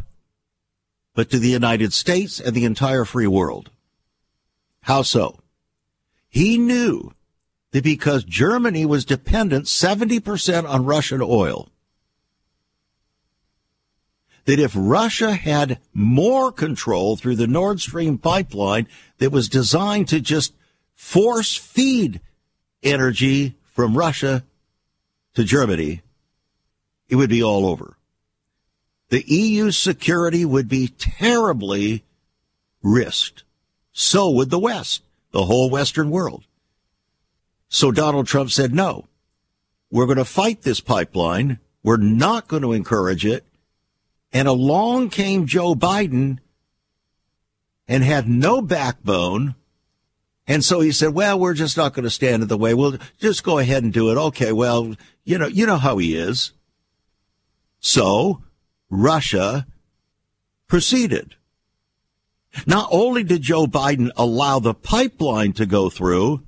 but 1.14 1.30
to 1.30 1.38
the 1.38 1.50
United 1.50 1.92
States 1.92 2.40
and 2.40 2.56
the 2.56 2.64
entire 2.64 3.04
free 3.04 3.28
world. 3.28 3.70
How 4.84 5.02
so? 5.02 5.38
He 6.30 6.58
knew 6.58 7.14
that 7.72 7.84
because 7.84 8.24
Germany 8.24 8.86
was 8.86 9.04
dependent 9.04 9.66
70% 9.66 10.68
on 10.68 10.86
Russian 10.86 11.22
oil, 11.22 11.68
that 14.46 14.60
if 14.60 14.72
Russia 14.76 15.34
had 15.34 15.80
more 15.94 16.52
control 16.52 17.18
through 17.18 17.36
the 17.36 17.46
Nord 17.46 17.82
Stream 17.82 18.18
pipeline 18.18 18.88
that 19.18 19.32
was 19.32 19.50
designed 19.50 20.08
to 20.08 20.22
just 20.22 20.54
force 20.96 21.56
feed 21.56 22.22
energy 22.82 23.56
from 23.74 23.98
Russia 23.98 24.44
to 25.34 25.44
Germany, 25.44 26.02
it 27.10 27.16
would 27.16 27.30
be 27.30 27.44
all 27.44 27.66
over. 27.66 27.98
The 29.10 29.24
EU's 29.28 29.76
security 29.76 30.46
would 30.46 30.70
be 30.70 30.88
terribly 30.88 32.04
risked. 32.82 33.44
So 33.92 34.30
would 34.30 34.52
the 34.52 34.60
West, 34.60 35.02
the 35.32 35.46
whole 35.46 35.70
Western 35.70 36.12
world. 36.12 36.46
So 37.68 37.92
Donald 37.92 38.28
Trump 38.28 38.52
said, 38.52 38.74
no, 38.74 39.06
we're 39.92 40.06
going 40.06 40.18
to 40.18 40.26
fight 40.26 40.62
this 40.62 40.80
pipeline. 40.80 41.60
We're 41.84 41.98
not 41.98 42.48
going 42.48 42.64
to 42.64 42.74
encourage 42.74 43.26
it. 43.26 43.44
And 44.32 44.48
along 44.48 45.10
came 45.10 45.48
Joe 45.48 45.74
Biden 45.74 46.38
and 47.88 48.04
had 48.04 48.28
no 48.28 48.62
backbone. 48.62 49.56
And 50.48 50.64
so 50.64 50.80
he 50.80 50.92
said, 50.92 51.14
well, 51.14 51.40
we're 51.40 51.56
just 51.56 51.78
not 51.78 51.94
going 51.94 52.04
to 52.04 52.10
stand 52.12 52.44
in 52.44 52.48
the 52.48 52.58
way. 52.58 52.76
We'll 52.76 52.98
just 53.20 53.44
go 53.44 53.58
ahead 53.58 53.84
and 53.84 53.92
do 53.92 54.12
it. 54.12 54.18
Okay. 54.18 54.52
Well, 54.52 54.96
you 55.24 55.38
know, 55.38 55.48
you 55.48 55.66
know 55.66 55.78
how 55.78 55.98
he 55.98 56.16
is. 56.16 56.54
So 57.80 58.44
Russia 58.90 59.66
proceeded. 60.68 61.36
Not 62.66 62.90
only 62.92 63.24
did 63.24 63.42
Joe 63.42 63.68
Biden 63.68 64.10
allow 64.18 64.60
the 64.60 64.74
pipeline 64.74 65.54
to 65.54 65.66
go 65.66 65.90
through, 65.90 66.44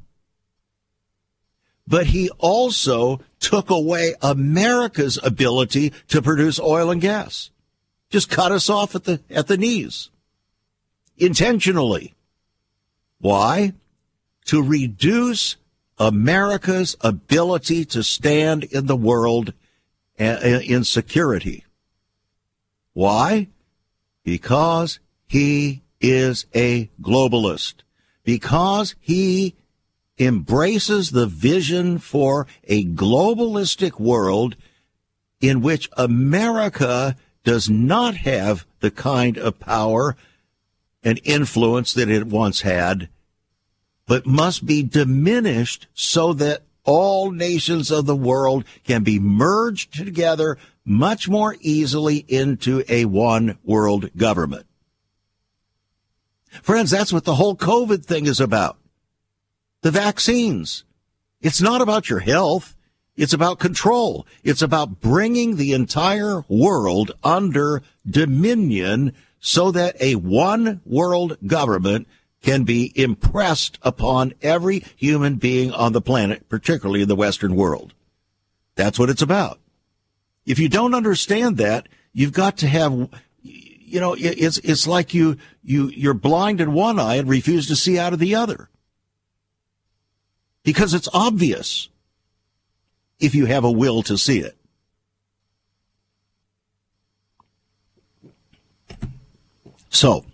but 1.87 2.07
he 2.07 2.29
also 2.39 3.19
took 3.39 3.69
away 3.69 4.15
America's 4.21 5.19
ability 5.23 5.93
to 6.07 6.21
produce 6.21 6.59
oil 6.59 6.89
and 6.89 7.01
gas 7.01 7.51
just 8.11 8.29
cut 8.29 8.51
us 8.51 8.69
off 8.69 8.93
at 8.93 9.05
the 9.05 9.21
at 9.29 9.47
the 9.47 9.57
knees 9.57 10.09
intentionally. 11.17 12.13
Why? 13.19 13.73
To 14.45 14.61
reduce 14.61 15.55
America's 15.97 16.95
ability 17.01 17.85
to 17.85 18.03
stand 18.03 18.65
in 18.65 18.87
the 18.87 18.95
world 18.95 19.53
in 20.21 20.83
security. 20.83 21.65
Why? 22.93 23.47
Because 24.23 24.99
he 25.27 25.81
is 25.99 26.45
a 26.53 26.89
globalist. 27.01 27.75
Because 28.23 28.95
he 28.99 29.55
embraces 30.19 31.11
the 31.11 31.25
vision 31.25 31.97
for 31.97 32.45
a 32.65 32.85
globalistic 32.85 33.99
world 33.99 34.55
in 35.39 35.61
which 35.61 35.89
America 35.97 37.15
does 37.43 37.69
not 37.69 38.15
have 38.15 38.65
the 38.81 38.91
kind 38.91 39.37
of 39.37 39.59
power 39.59 40.15
and 41.03 41.19
influence 41.23 41.93
that 41.93 42.09
it 42.09 42.27
once 42.27 42.61
had, 42.61 43.09
but 44.05 44.27
must 44.27 44.65
be 44.65 44.83
diminished 44.83 45.87
so 45.95 46.33
that 46.33 46.61
all 46.83 47.31
nations 47.31 47.91
of 47.91 48.05
the 48.05 48.15
world 48.15 48.65
can 48.83 49.03
be 49.03 49.19
merged 49.19 49.93
together 49.93 50.57
much 50.83 51.29
more 51.29 51.55
easily 51.61 52.25
into 52.27 52.83
a 52.89 53.05
one 53.05 53.57
world 53.63 54.09
government. 54.17 54.65
Friends, 56.61 56.91
that's 56.91 57.13
what 57.13 57.23
the 57.23 57.35
whole 57.35 57.55
COVID 57.55 58.03
thing 58.05 58.25
is 58.25 58.39
about. 58.39 58.77
The 59.81 59.91
vaccines. 59.91 60.83
It's 61.41 61.61
not 61.61 61.81
about 61.81 62.09
your 62.09 62.19
health. 62.19 62.75
It's 63.15 63.33
about 63.33 63.59
control. 63.59 64.25
It's 64.43 64.61
about 64.61 64.99
bringing 64.99 65.55
the 65.55 65.73
entire 65.73 66.43
world 66.47 67.11
under 67.23 67.81
dominion 68.09 69.13
so 69.39 69.71
that 69.71 69.95
a 69.99 70.15
one 70.15 70.81
world 70.85 71.37
government 71.45 72.07
can 72.41 72.63
be 72.63 72.91
impressed 72.95 73.77
upon 73.81 74.33
every 74.41 74.83
human 74.95 75.35
being 75.35 75.71
on 75.71 75.93
the 75.93 76.01
planet, 76.01 76.49
particularly 76.49 77.03
in 77.03 77.07
the 77.07 77.15
Western 77.15 77.55
world. 77.55 77.93
That's 78.75 78.97
what 78.97 79.09
it's 79.09 79.21
about. 79.21 79.59
If 80.45 80.57
you 80.57 80.67
don't 80.67 80.95
understand 80.95 81.57
that, 81.57 81.87
you've 82.13 82.33
got 82.33 82.57
to 82.57 82.67
have, 82.67 83.09
you 83.43 83.99
know, 83.99 84.15
it's, 84.17 84.57
it's 84.59 84.87
like 84.87 85.13
you, 85.13 85.37
you, 85.63 85.89
you're 85.89 86.15
blind 86.15 86.61
in 86.61 86.73
one 86.73 86.99
eye 86.99 87.15
and 87.15 87.29
refuse 87.29 87.67
to 87.67 87.75
see 87.75 87.99
out 87.99 88.13
of 88.13 88.19
the 88.19 88.35
other. 88.35 88.69
Because 90.63 90.93
it's 90.93 91.09
obvious 91.13 91.89
if 93.19 93.35
you 93.35 93.45
have 93.45 93.63
a 93.63 93.71
will 93.71 94.01
to 94.03 94.17
see 94.17 94.39
it. 94.39 94.57
So, 99.89 100.25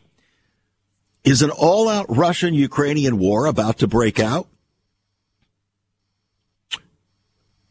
Is 1.27 1.41
an 1.41 1.49
all 1.49 1.89
out 1.89 2.05
Russian 2.07 2.53
Ukrainian 2.53 3.19
war 3.19 3.47
about 3.47 3.79
to 3.79 3.87
break 3.87 4.17
out? 4.17 4.47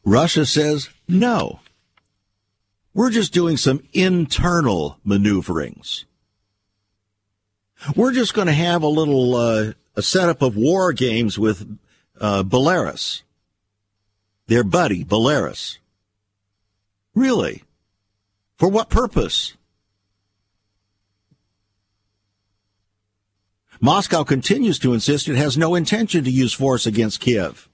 Russia 0.04 0.44
says 0.44 0.90
no. 1.08 1.60
We're 2.92 3.08
just 3.08 3.32
doing 3.32 3.56
some 3.56 3.82
internal 3.94 4.98
maneuverings. 5.04 6.04
We're 7.94 8.12
just 8.12 8.34
going 8.34 8.48
to 8.48 8.52
have 8.52 8.82
a 8.82 8.88
little 8.88 9.34
uh, 9.34 9.72
a 9.96 10.02
setup 10.02 10.42
of 10.42 10.54
war 10.54 10.92
games 10.92 11.38
with 11.38 11.78
uh, 12.20 12.42
Belarus, 12.42 13.22
their 14.48 14.64
buddy 14.64 15.02
Belarus. 15.02 15.78
Really? 17.14 17.64
For 18.58 18.68
what 18.68 18.90
purpose? 18.90 19.54
Moscow 23.86 24.24
continues 24.24 24.80
to 24.80 24.94
insist 24.94 25.28
it 25.28 25.36
has 25.36 25.56
no 25.56 25.76
intention 25.76 26.24
to 26.24 26.30
use 26.30 26.52
force 26.52 26.86
against 26.86 27.20
Kiev. 27.20 27.68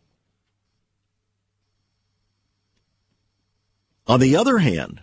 On 4.06 4.20
the 4.20 4.36
other 4.36 4.58
hand, 4.58 5.00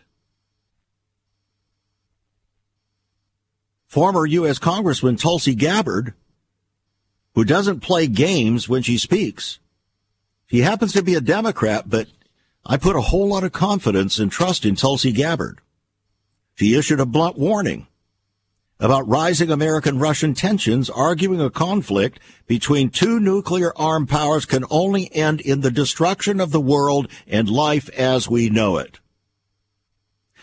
former 3.87 4.23
U.S. 4.27 4.59
Congressman 4.59 5.15
Tulsi 5.15 5.55
Gabbard, 5.55 6.13
who 7.33 7.43
doesn't 7.43 7.79
play 7.79 8.05
games 8.05 8.69
when 8.69 8.83
she 8.83 8.99
speaks, 8.99 9.57
she 10.45 10.59
happens 10.59 10.93
to 10.93 11.01
be 11.01 11.15
a 11.15 11.21
Democrat, 11.21 11.89
but 11.89 12.07
I 12.63 12.77
put 12.77 12.95
a 12.95 13.01
whole 13.01 13.29
lot 13.29 13.43
of 13.43 13.51
confidence 13.51 14.19
and 14.19 14.31
trust 14.31 14.63
in 14.63 14.75
Tulsi 14.75 15.11
Gabbard. 15.11 15.59
She 16.53 16.75
issued 16.75 16.99
a 16.99 17.07
blunt 17.07 17.35
warning 17.35 17.87
about 18.79 19.07
rising 19.07 19.51
American 19.51 19.99
Russian 19.99 20.33
tensions, 20.33 20.89
arguing 20.89 21.41
a 21.41 21.49
conflict 21.49 22.19
between 22.47 22.89
two 22.89 23.19
nuclear 23.19 23.73
armed 23.75 24.07
powers 24.07 24.45
can 24.45 24.63
only 24.69 25.13
end 25.13 25.41
in 25.41 25.61
the 25.61 25.71
destruction 25.71 26.39
of 26.39 26.51
the 26.51 26.61
world 26.61 27.09
and 27.27 27.49
life 27.49 27.89
as 27.89 28.29
we 28.29 28.49
know 28.49 28.77
it. 28.77 28.99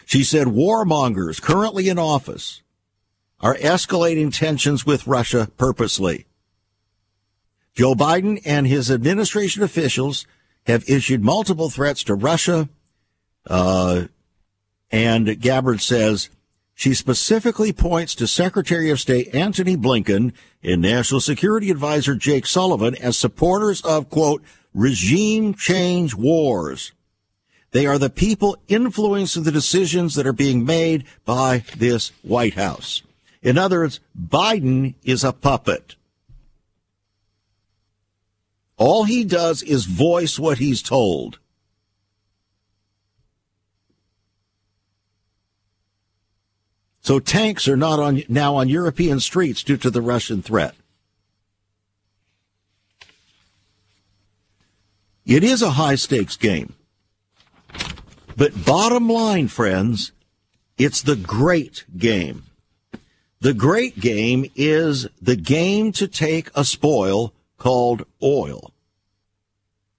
She 0.05 0.23
said 0.23 0.49
warmongers 0.49 1.41
currently 1.41 1.89
in 1.89 1.99
office 1.99 2.63
are 3.41 3.57
escalating 3.57 4.33
tensions 4.33 4.85
with 4.85 5.07
Russia 5.07 5.51
purposely. 5.57 6.27
Joe 7.75 7.95
Biden 7.95 8.41
and 8.45 8.67
his 8.67 8.91
administration 8.91 9.63
officials 9.63 10.27
have 10.67 10.89
issued 10.89 11.23
multiple 11.23 11.71
threats 11.71 12.05
to 12.05 12.15
Russia. 12.15 12.69
Uh, 13.47 14.05
and 14.91 15.41
Gabbard 15.41 15.81
says 15.81 16.31
she 16.79 16.93
specifically 16.93 17.73
points 17.73 18.15
to 18.15 18.27
Secretary 18.27 18.91
of 18.91 19.01
State 19.01 19.35
Antony 19.35 19.79
Blinken 19.79 20.35
and 20.63 20.83
National 20.83 21.23
Security 21.23 21.71
Advisor 21.71 22.15
Jake 22.15 22.45
Sullivan 22.45 22.95
as 22.97 23.17
supporters 23.17 23.81
of, 23.81 24.11
quote, 24.11 24.43
regime 24.75 25.55
change 25.55 26.15
wars. 26.15 26.93
They 27.71 27.87
are 27.87 27.97
the 27.97 28.11
people 28.11 28.59
influencing 28.69 29.45
the 29.45 29.51
decisions 29.51 30.17
that 30.17 30.27
are 30.27 30.35
being 30.35 30.67
made 30.67 31.07
by 31.25 31.65
this 31.79 32.13
White 32.21 32.55
House. 32.55 33.03
In 33.43 33.57
other 33.57 33.79
words, 33.79 34.01
Biden 34.15 34.97
is 35.03 35.25
a 35.25 35.33
puppet. 35.33 35.97
All 38.77 39.05
he 39.05 39.25
does 39.25 39.63
is 39.63 39.87
voice 39.87 40.39
what 40.39 40.59
he's 40.59 40.83
told. 40.83 41.39
So 47.07 47.21
tanks 47.21 47.69
are 47.69 47.77
not 47.77 48.01
on 48.01 48.25
now 48.29 48.57
on 48.57 48.69
European 48.69 49.21
streets 49.21 49.63
due 49.63 49.77
to 49.77 49.91
the 49.91 50.03
Russian 50.03 50.43
threat. 50.43 50.75
It 55.25 55.45
is 55.45 55.63
a 55.63 55.71
high 55.71 55.95
stakes 55.95 56.37
game. 56.37 56.75
But 58.37 58.65
bottom 58.65 59.09
line, 59.09 59.47
friends, 59.47 60.11
it's 60.79 61.01
the 61.01 61.15
great 61.15 61.85
game. 61.97 62.43
The 63.39 63.55
great 63.55 64.01
game 64.01 64.51
is 64.57 65.07
the 65.23 65.37
game 65.37 65.93
to 65.93 66.09
take 66.09 66.51
a 66.57 66.65
spoil 66.65 67.33
called 67.57 68.05
oil 68.21 68.73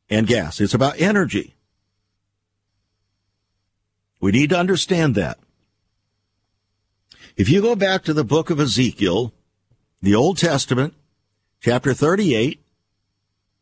and 0.09 0.27
gas. 0.27 0.59
It's 0.59 0.73
about 0.73 0.99
energy. 0.99 1.55
We 4.19 4.33
need 4.33 4.49
to 4.49 4.59
understand 4.59 5.15
that. 5.15 5.37
If 7.38 7.49
you 7.49 7.61
go 7.61 7.75
back 7.75 8.03
to 8.05 8.13
the 8.13 8.23
book 8.23 8.49
of 8.49 8.59
Ezekiel, 8.59 9.31
the 10.01 10.15
Old 10.15 10.39
Testament, 10.39 10.95
chapter 11.61 11.93
38, 11.93 12.59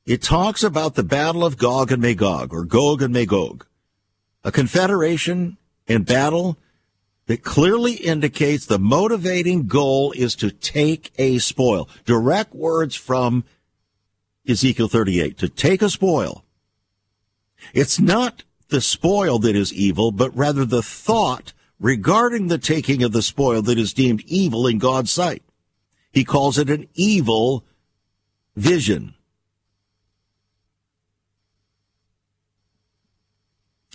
it 0.05 0.21
talks 0.21 0.63
about 0.63 0.95
the 0.95 1.03
battle 1.03 1.43
of 1.43 1.57
Gog 1.57 1.91
and 1.91 2.01
Magog, 2.01 2.53
or 2.53 2.63
Gog 2.63 3.01
and 3.01 3.13
Magog, 3.13 3.65
a 4.45 4.51
confederation 4.51 5.57
and 5.89 6.05
battle 6.05 6.57
that 7.25 7.43
clearly 7.43 7.95
indicates 7.95 8.65
the 8.65 8.79
motivating 8.79 9.67
goal 9.67 10.13
is 10.13 10.35
to 10.35 10.51
take 10.51 11.11
a 11.17 11.37
spoil. 11.39 11.89
Direct 12.05 12.55
words 12.55 12.95
from 12.95 13.43
Ezekiel 14.47 14.87
38, 14.87 15.37
to 15.39 15.49
take 15.49 15.81
a 15.81 15.89
spoil. 15.89 16.45
It's 17.73 17.99
not 17.99 18.43
the 18.69 18.79
spoil 18.79 19.37
that 19.39 19.57
is 19.57 19.73
evil, 19.73 20.13
but 20.13 20.33
rather 20.33 20.63
the 20.63 20.81
thought 20.81 21.51
regarding 21.79 22.47
the 22.47 22.57
taking 22.57 23.03
of 23.03 23.11
the 23.11 23.21
spoil 23.21 23.61
that 23.63 23.77
is 23.77 23.93
deemed 23.93 24.23
evil 24.25 24.67
in 24.67 24.77
God's 24.77 25.11
sight. 25.11 25.43
He 26.11 26.23
calls 26.23 26.57
it 26.57 26.69
an 26.69 26.87
evil 26.93 27.65
vision. 28.55 29.15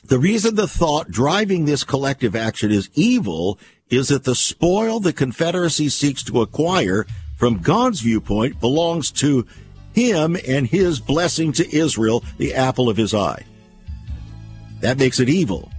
The 0.05 0.19
reason 0.19 0.57
the 0.57 0.67
thought 0.67 1.11
driving 1.11 1.65
this 1.65 1.85
collective 1.85 2.35
action 2.35 2.73
is 2.73 2.91
evil 2.95 3.59
is 3.91 4.09
that 4.09 4.25
the 4.25 4.35
spoil 4.35 5.01
the 5.01 5.13
Confederacy 5.13 5.89
seeks 5.89 6.23
to 6.25 6.41
acquire 6.41 7.07
from 7.37 7.59
God's 7.59 8.01
viewpoint 8.01 8.61
belongs 8.61 9.11
to 9.13 9.47
him 9.93 10.37
and 10.47 10.67
his 10.67 11.01
blessing 11.01 11.53
to 11.53 11.77
Israel, 11.77 12.25
the 12.39 12.55
apple 12.55 12.89
of 12.89 12.97
his 12.97 13.15
eye. 13.15 13.45
That 14.81 14.99
makes 14.99 15.21
it 15.21 15.29
evil. 15.29 15.71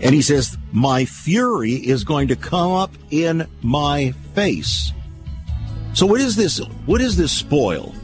And 0.00 0.14
he 0.14 0.22
says, 0.22 0.56
My 0.72 1.04
fury 1.04 1.72
is 1.72 2.04
going 2.04 2.28
to 2.28 2.36
come 2.36 2.72
up 2.72 2.92
in 3.10 3.48
my 3.62 4.12
face. 4.34 4.92
So 5.94 6.06
what 6.06 6.20
is 6.20 6.36
this? 6.36 6.58
What 6.86 7.00
is 7.00 7.16
this 7.16 7.32
spoil? 7.32 7.94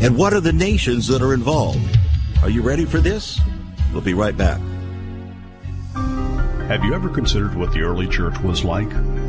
And 0.00 0.16
what 0.16 0.34
are 0.34 0.40
the 0.40 0.52
nations 0.52 1.06
that 1.08 1.22
are 1.22 1.34
involved? 1.34 1.98
Are 2.42 2.50
you 2.50 2.62
ready 2.62 2.84
for 2.84 2.98
this? 2.98 3.40
We'll 3.92 4.02
be 4.02 4.14
right 4.14 4.36
back. 4.36 4.60
Have 6.68 6.82
you 6.82 6.94
ever 6.94 7.08
considered 7.08 7.54
what 7.54 7.72
the 7.72 7.82
early 7.82 8.08
church 8.08 8.38
was 8.40 8.64
like? 8.64 8.90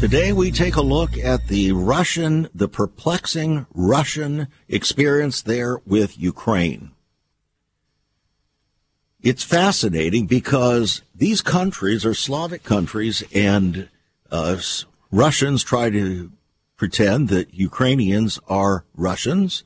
Today 0.00 0.32
we 0.32 0.52
take 0.52 0.76
a 0.76 0.80
look 0.80 1.18
at 1.18 1.48
the 1.48 1.72
Russian, 1.72 2.48
the 2.54 2.68
perplexing 2.68 3.66
Russian 3.74 4.46
experience 4.68 5.42
there 5.42 5.78
with 5.84 6.16
Ukraine. 6.16 6.92
it's 9.20 9.42
fascinating 9.42 10.26
because 10.26 11.02
these 11.12 11.42
countries 11.42 12.06
are 12.06 12.14
Slavic 12.14 12.62
countries, 12.62 13.24
and 13.34 13.88
uh, 14.30 14.56
Russians 15.10 15.64
try 15.64 15.90
to 15.90 16.30
pretend 16.76 17.28
that 17.28 17.52
Ukrainians 17.52 18.38
are 18.48 18.84
Russians 18.94 19.64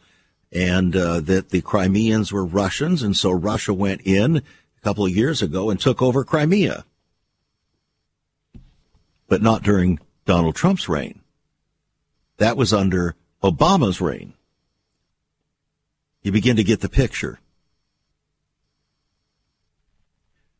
and 0.51 0.97
uh, 0.97 1.21
that 1.21 1.51
the 1.51 1.61
Crimeans 1.61 2.33
were 2.33 2.45
Russians, 2.45 3.03
and 3.03 3.15
so 3.15 3.31
Russia 3.31 3.75
went 3.75 4.01
in 4.07 4.39
a 4.39 4.81
couple 4.83 5.05
of 5.05 5.15
years 5.15 5.43
ago 5.43 5.69
and 5.69 5.79
took 5.79 6.01
over 6.01 6.25
Crimea. 6.25 6.87
But 9.29 9.43
not 9.43 9.63
during 9.63 9.99
Donald 10.25 10.55
Trump's 10.55 10.89
reign. 10.89 11.21
That 12.39 12.57
was 12.57 12.73
under 12.73 13.15
Obama's 13.43 14.01
reign. 14.01 14.35
You 16.23 16.33
begin 16.33 16.57
to 16.57 16.65
get 16.65 16.81
the 16.81 16.89
picture. 16.89 17.41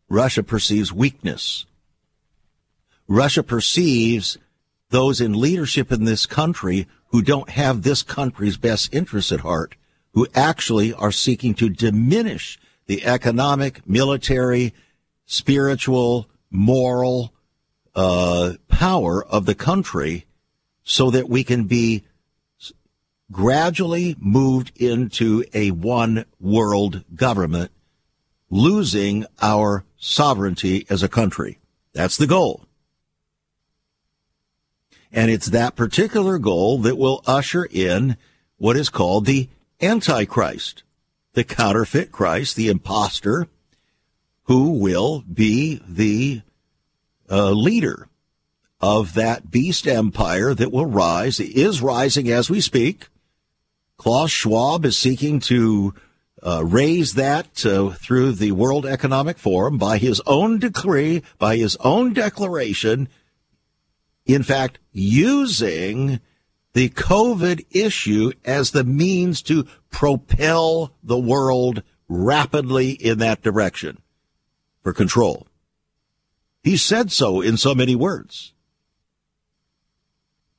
Russia 0.09 0.43
perceives 0.43 0.93
weakness. 0.93 1.65
Russia 3.09 3.43
perceives 3.43 4.37
those 4.91 5.21
in 5.21 5.41
leadership 5.41 5.91
in 5.91 6.05
this 6.05 6.27
country 6.27 6.87
who 7.07 7.23
don't 7.23 7.51
have 7.51 7.83
this 7.83 8.03
country's 8.03 8.57
best 8.57 8.93
interests 8.93 9.33
at 9.33 9.41
heart, 9.41 9.77
who 10.13 10.27
actually 10.35 10.93
are 10.93 11.13
seeking 11.13 11.55
to 11.55 11.69
diminish 11.69 12.59
the 12.87 13.05
economic, 13.05 13.89
military, 13.89 14.75
spiritual, 15.25 16.29
moral 16.51 17.33
uh, 17.95 18.55
power 18.69 19.25
of 19.25 19.47
the 19.47 19.55
country 19.55 20.27
so 20.85 21.11
that 21.11 21.29
we 21.29 21.45
can 21.45 21.65
be 21.65 22.05
gradually 23.31 24.15
moved 24.19 24.73
into 24.77 25.45
a 25.55 25.71
one 25.71 26.25
world 26.39 27.05
government, 27.15 27.71
losing 28.51 29.25
our 29.41 29.85
sovereignty 29.97 30.87
as 30.91 31.03
a 31.03 31.09
country. 31.09 31.59
That's 31.95 32.17
the 32.17 32.27
goal. 32.27 32.67
And 35.11 35.31
it's 35.31 35.47
that 35.49 35.77
particular 35.77 36.39
goal 36.39 36.79
that 36.79 36.97
will 36.97 37.23
usher 37.27 37.67
in 37.71 38.17
what 38.57 38.77
is 38.77 38.89
called 38.89 39.27
the 39.27 39.49
Antichrist, 39.81 40.83
the 41.35 41.45
counterfeit 41.45 42.13
Christ, 42.13 42.57
the 42.57 42.69
impostor, 42.69 43.49
who 44.45 44.71
will 44.71 45.23
be 45.23 45.83
the 45.87 46.43
uh, 47.33 47.51
leader 47.51 48.09
of 48.81 49.15
that 49.15 49.51
beast 49.51 49.89
empire 49.89 50.55
that 50.55 50.71
will 50.71 50.87
rise, 50.87 51.41
is 51.41 51.81
rising 51.81 52.31
as 52.31 52.49
we 52.49 52.61
speak. 52.61 53.09
Klaus 53.97 54.31
Schwab 54.31 54.85
is 54.85 54.99
seeking 54.99 55.41
to 55.41 55.95
uh, 56.45 56.65
raise 56.65 57.15
that 57.15 57.65
uh, 57.65 57.91
through 57.91 58.33
the 58.33 58.53
World 58.53 58.85
Economic 58.85 59.39
Forum 59.39 59.79
by 59.79 59.99
his 59.99 60.21
own 60.27 60.59
decree, 60.59 61.23
by 61.39 61.57
his 61.57 61.77
own 61.77 62.13
declaration 62.13 63.09
in 64.27 64.43
fact, 64.43 64.79
using 64.93 66.21
the 66.75 66.89
COVID 66.91 67.67
issue 67.71 68.33
as 68.45 68.71
the 68.71 68.85
means 68.85 69.43
to 69.43 69.67
propel 69.91 70.95
the 71.03 71.19
world 71.19 71.83
rapidly 72.09 72.93
in 72.93 73.19
that 73.19 73.43
direction 73.43 74.01
for 74.83 74.93
control. 74.93 75.47
He 76.63 76.77
said 76.77 77.11
so 77.11 77.41
in 77.41 77.57
so 77.57 77.75
many 77.75 77.97
words. 77.97 78.53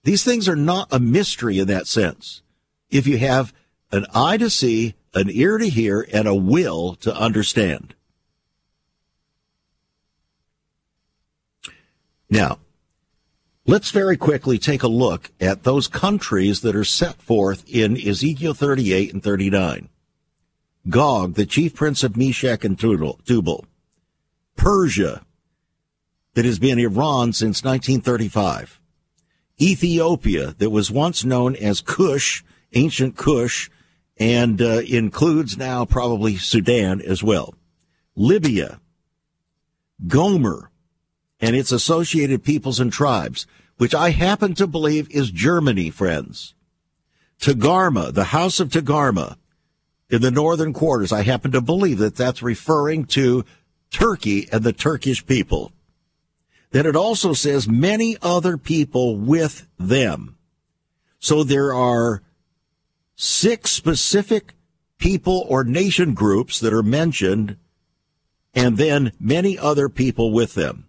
These 0.04 0.24
things 0.24 0.50
are 0.50 0.56
not 0.56 0.90
a 0.92 1.00
mystery 1.00 1.60
in 1.60 1.68
that 1.68 1.88
sense. 1.88 2.42
If 2.90 3.08
you 3.08 3.18
have 3.20 3.54
an 3.92 4.06
eye 4.14 4.38
to 4.38 4.50
see, 4.50 4.96
an 5.14 5.30
ear 5.30 5.58
to 5.58 5.70
hear, 5.70 6.06
and 6.12 6.28
a 6.28 6.36
will 6.36 6.96
to 6.96 7.16
understand. 7.16 7.96
Now, 12.30 12.60
Let's 13.66 13.92
very 13.92 14.18
quickly 14.18 14.58
take 14.58 14.84
a 14.84 14.90
look 14.90 15.32
at 15.40 15.64
those 15.64 15.88
countries 15.88 16.62
that 16.62 16.76
are 16.76 16.84
set 16.84 17.22
forth 17.22 17.64
in 17.66 17.96
Ezekiel 17.96 18.54
38 18.54 19.14
and 19.14 19.24
39. 19.24 19.88
Gog, 20.90 21.36
the 21.36 21.46
chief 21.46 21.74
prince 21.74 22.04
of 22.04 22.18
Meshech 22.18 22.66
and 22.66 22.78
Tubal. 22.78 23.66
Persia, 24.58 25.26
that 26.34 26.46
has 26.46 26.60
been 26.60 26.80
Iran 26.80 27.34
since 27.34 27.64
1935. 27.64 28.80
Ethiopia, 29.62 30.56
that 30.58 30.72
was 30.72 30.92
once 30.92 31.24
known 31.24 31.56
as 31.56 31.82
Kush, 31.82 32.44
ancient 32.74 33.16
Kush, 33.16 33.70
and 34.18 34.62
uh, 34.62 34.82
includes 34.88 35.58
now 35.58 35.86
probably 35.86 36.38
Sudan 36.38 37.02
as 37.02 37.24
well. 37.24 37.54
Libya, 38.16 38.80
Gomer, 40.08 40.70
and 41.40 41.56
its 41.56 41.72
associated 41.72 42.44
peoples 42.44 42.80
and 42.80 42.92
tribes, 42.92 43.46
which 43.78 43.94
I 43.94 44.12
happen 44.12 44.54
to 44.56 44.68
believe 44.68 45.10
is 45.12 45.32
Germany, 45.32 45.90
friends. 45.90 46.54
Togarmah, 47.40 48.14
the 48.14 48.26
house 48.26 48.60
of 48.60 48.70
Togarmah, 48.70 49.36
in 50.10 50.22
the 50.22 50.32
northern 50.32 50.74
quarters, 50.74 51.12
I 51.12 51.24
happen 51.24 51.52
to 51.52 51.62
believe 51.62 51.98
that 51.98 52.16
that's 52.16 52.44
referring 52.44 53.06
to 53.08 53.44
Turkey 53.90 54.48
and 54.52 54.64
the 54.64 54.74
Turkish 54.74 55.26
people. 55.26 55.72
Then 56.74 56.88
it 56.88 56.96
also 56.96 57.34
says 57.34 57.70
many 57.70 58.18
other 58.24 58.58
people 58.58 59.16
with 59.16 59.68
them. 59.78 60.38
So 61.20 61.44
there 61.44 61.72
are 61.72 62.24
six 63.16 63.70
specific 63.70 64.56
people 64.98 65.46
or 65.48 65.64
nation 65.64 66.16
groups 66.16 66.60
that 66.60 66.74
are 66.74 66.82
mentioned 66.82 67.58
and 68.56 68.78
then 68.78 69.12
many 69.20 69.56
other 69.56 69.88
people 69.88 70.32
with 70.32 70.56
them. 70.56 70.88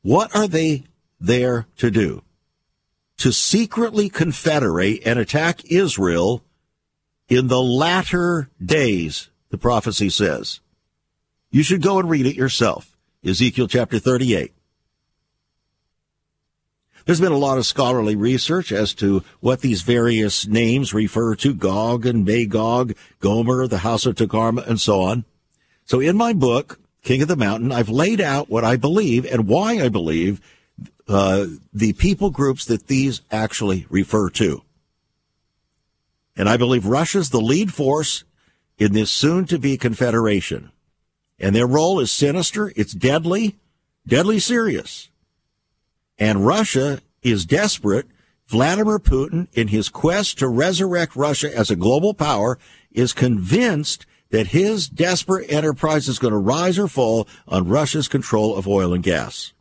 What 0.00 0.34
are 0.34 0.48
they 0.48 0.84
there 1.20 1.66
to 1.76 1.90
do? 1.90 2.22
To 3.18 3.32
secretly 3.32 4.08
confederate 4.08 5.02
and 5.04 5.18
attack 5.18 5.62
Israel 5.66 6.42
in 7.28 7.48
the 7.48 7.62
latter 7.62 8.48
days, 8.64 9.28
the 9.50 9.58
prophecy 9.58 10.08
says. 10.08 10.60
You 11.50 11.62
should 11.62 11.82
go 11.82 11.98
and 11.98 12.08
read 12.08 12.24
it 12.24 12.34
yourself. 12.34 12.95
Ezekiel 13.26 13.66
chapter 13.66 13.98
38. 13.98 14.52
There's 17.04 17.20
been 17.20 17.32
a 17.32 17.38
lot 17.38 17.58
of 17.58 17.66
scholarly 17.66 18.14
research 18.14 18.70
as 18.70 18.94
to 18.94 19.24
what 19.40 19.60
these 19.60 19.82
various 19.82 20.46
names 20.46 20.94
refer 20.94 21.34
to 21.36 21.54
Gog 21.54 22.06
and 22.06 22.24
Magog, 22.24 22.94
Gomer, 23.18 23.66
the 23.66 23.78
house 23.78 24.06
of 24.06 24.14
Togarmah, 24.14 24.66
and 24.66 24.80
so 24.80 25.02
on. 25.02 25.24
So 25.84 26.00
in 26.00 26.16
my 26.16 26.32
book, 26.32 26.80
King 27.02 27.22
of 27.22 27.28
the 27.28 27.36
Mountain, 27.36 27.72
I've 27.72 27.88
laid 27.88 28.20
out 28.20 28.48
what 28.48 28.64
I 28.64 28.76
believe 28.76 29.24
and 29.24 29.48
why 29.48 29.80
I 29.80 29.88
believe 29.88 30.40
uh, 31.08 31.46
the 31.72 31.94
people 31.94 32.30
groups 32.30 32.64
that 32.66 32.86
these 32.86 33.22
actually 33.30 33.86
refer 33.88 34.30
to. 34.30 34.62
And 36.36 36.48
I 36.48 36.56
believe 36.56 36.86
Russia's 36.86 37.30
the 37.30 37.40
lead 37.40 37.72
force 37.72 38.24
in 38.78 38.92
this 38.92 39.10
soon 39.10 39.46
to 39.46 39.58
be 39.58 39.76
confederation. 39.76 40.70
And 41.38 41.54
their 41.54 41.66
role 41.66 42.00
is 42.00 42.10
sinister, 42.10 42.72
it's 42.76 42.92
deadly, 42.92 43.56
deadly 44.06 44.38
serious. 44.38 45.10
And 46.18 46.46
Russia 46.46 47.00
is 47.22 47.44
desperate. 47.44 48.06
Vladimir 48.46 48.98
Putin, 48.98 49.48
in 49.52 49.68
his 49.68 49.88
quest 49.88 50.38
to 50.38 50.48
resurrect 50.48 51.16
Russia 51.16 51.54
as 51.54 51.70
a 51.70 51.76
global 51.76 52.14
power, 52.14 52.58
is 52.92 53.12
convinced 53.12 54.06
that 54.30 54.48
his 54.48 54.88
desperate 54.88 55.50
enterprise 55.50 56.08
is 56.08 56.18
going 56.18 56.32
to 56.32 56.38
rise 56.38 56.78
or 56.78 56.88
fall 56.88 57.28
on 57.46 57.68
Russia's 57.68 58.08
control 58.08 58.56
of 58.56 58.66
oil 58.66 58.92
and 58.92 59.02
gas. 59.02 59.52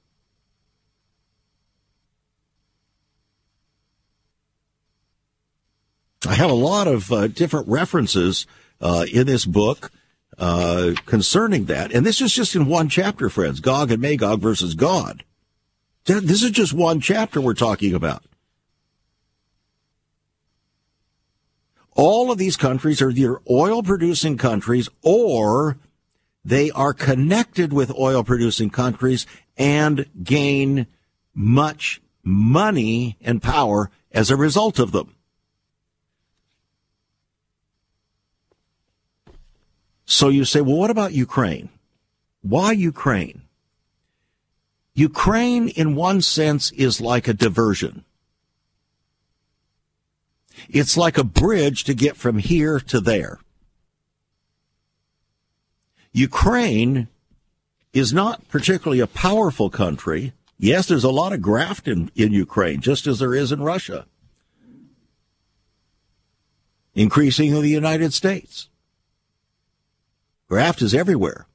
I 6.28 6.34
have 6.34 6.50
a 6.50 6.54
lot 6.54 6.88
of 6.88 7.12
uh, 7.12 7.28
different 7.28 7.68
references 7.68 8.48
uh, 8.82 9.06
in 9.12 9.28
this 9.28 9.46
book 9.46 9.92
uh, 10.38 10.94
concerning 11.06 11.66
that. 11.66 11.92
And 11.92 12.06
this 12.06 12.22
is 12.22 12.34
just 12.34 12.56
in 12.56 12.66
one 12.68 12.90
chapter, 12.90 13.30
friends 13.30 13.60
Gog 13.60 13.92
and 13.92 14.02
Magog 14.02 14.42
versus 14.42 14.76
God. 14.76 15.24
This 16.06 16.44
is 16.44 16.52
just 16.52 16.74
one 16.74 17.02
chapter 17.02 17.42
we're 17.42 17.54
talking 17.54 17.94
about. 17.94 18.24
All 21.96 22.32
of 22.32 22.38
these 22.38 22.58
countries 22.58 23.02
are 23.02 23.10
either 23.10 23.40
oil 23.50 23.82
producing 23.82 24.38
countries 24.38 24.90
or 25.02 25.78
they 26.44 26.70
are 26.72 26.94
connected 26.94 27.74
with 27.74 27.98
oil 27.98 28.24
producing 28.24 28.70
countries 28.70 29.26
and 29.58 30.06
gain 30.22 30.88
much 31.34 32.02
money 32.24 33.18
and 33.22 33.42
power 33.42 33.90
as 34.12 34.30
a 34.30 34.36
result 34.36 34.78
of 34.78 34.92
them. 34.92 35.15
So 40.06 40.30
you 40.30 40.46
say, 40.46 40.62
well, 40.62 40.78
what 40.78 40.92
about 40.92 41.14
Ukraine? 41.14 41.70
Why 42.42 42.72
Ukraine? 42.72 43.42
Ukraine, 44.94 45.68
in 45.68 45.96
one 45.96 46.22
sense, 46.22 46.72
is 46.72 47.02
like 47.02 47.28
a 47.28 47.34
diversion. 47.34 48.06
It's 50.70 50.96
like 50.96 51.18
a 51.18 51.24
bridge 51.24 51.84
to 51.86 51.94
get 51.94 52.16
from 52.16 52.38
here 52.38 52.80
to 52.80 53.02
there. 53.02 53.40
Ukraine 56.14 57.10
is 57.92 58.14
not 58.14 58.48
particularly 58.48 59.02
a 59.02 59.08
powerful 59.08 59.70
country. 59.70 60.34
Yes, 60.58 60.88
there's 60.88 61.04
a 61.04 61.10
lot 61.10 61.34
of 61.34 61.42
graft 61.42 61.88
in, 61.88 62.10
in 62.16 62.32
Ukraine, 62.32 62.80
just 62.80 63.06
as 63.06 63.20
there 63.20 63.36
is 63.36 63.52
in 63.52 63.62
Russia. 63.62 64.06
Increasing 66.94 67.54
in 67.54 67.62
the 67.62 67.70
United 67.70 68.14
States. 68.14 68.70
Graft 70.48 70.82
is 70.82 70.94
everywhere. 70.94 71.48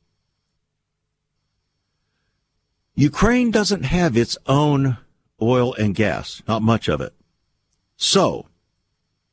Ukraine 2.95 3.51
doesn't 3.51 3.85
have 3.85 4.17
its 4.17 4.37
own 4.47 4.99
oil 5.41 5.75
and 5.75 5.95
gas, 5.95 6.43
not 6.47 6.63
much 6.63 6.89
of 6.89 7.01
it. 7.01 7.15
So, 7.97 8.47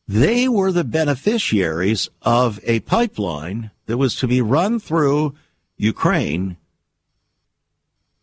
they 0.08 0.48
were 0.48 0.72
the 0.72 0.86
beneficiaries 0.86 2.08
of 2.22 2.60
a 2.64 2.80
pipeline 2.82 3.72
that 3.88 3.98
was 3.98 4.16
to 4.18 4.28
be 4.28 4.42
run 4.42 4.80
through 4.80 5.36
Ukraine 5.76 6.58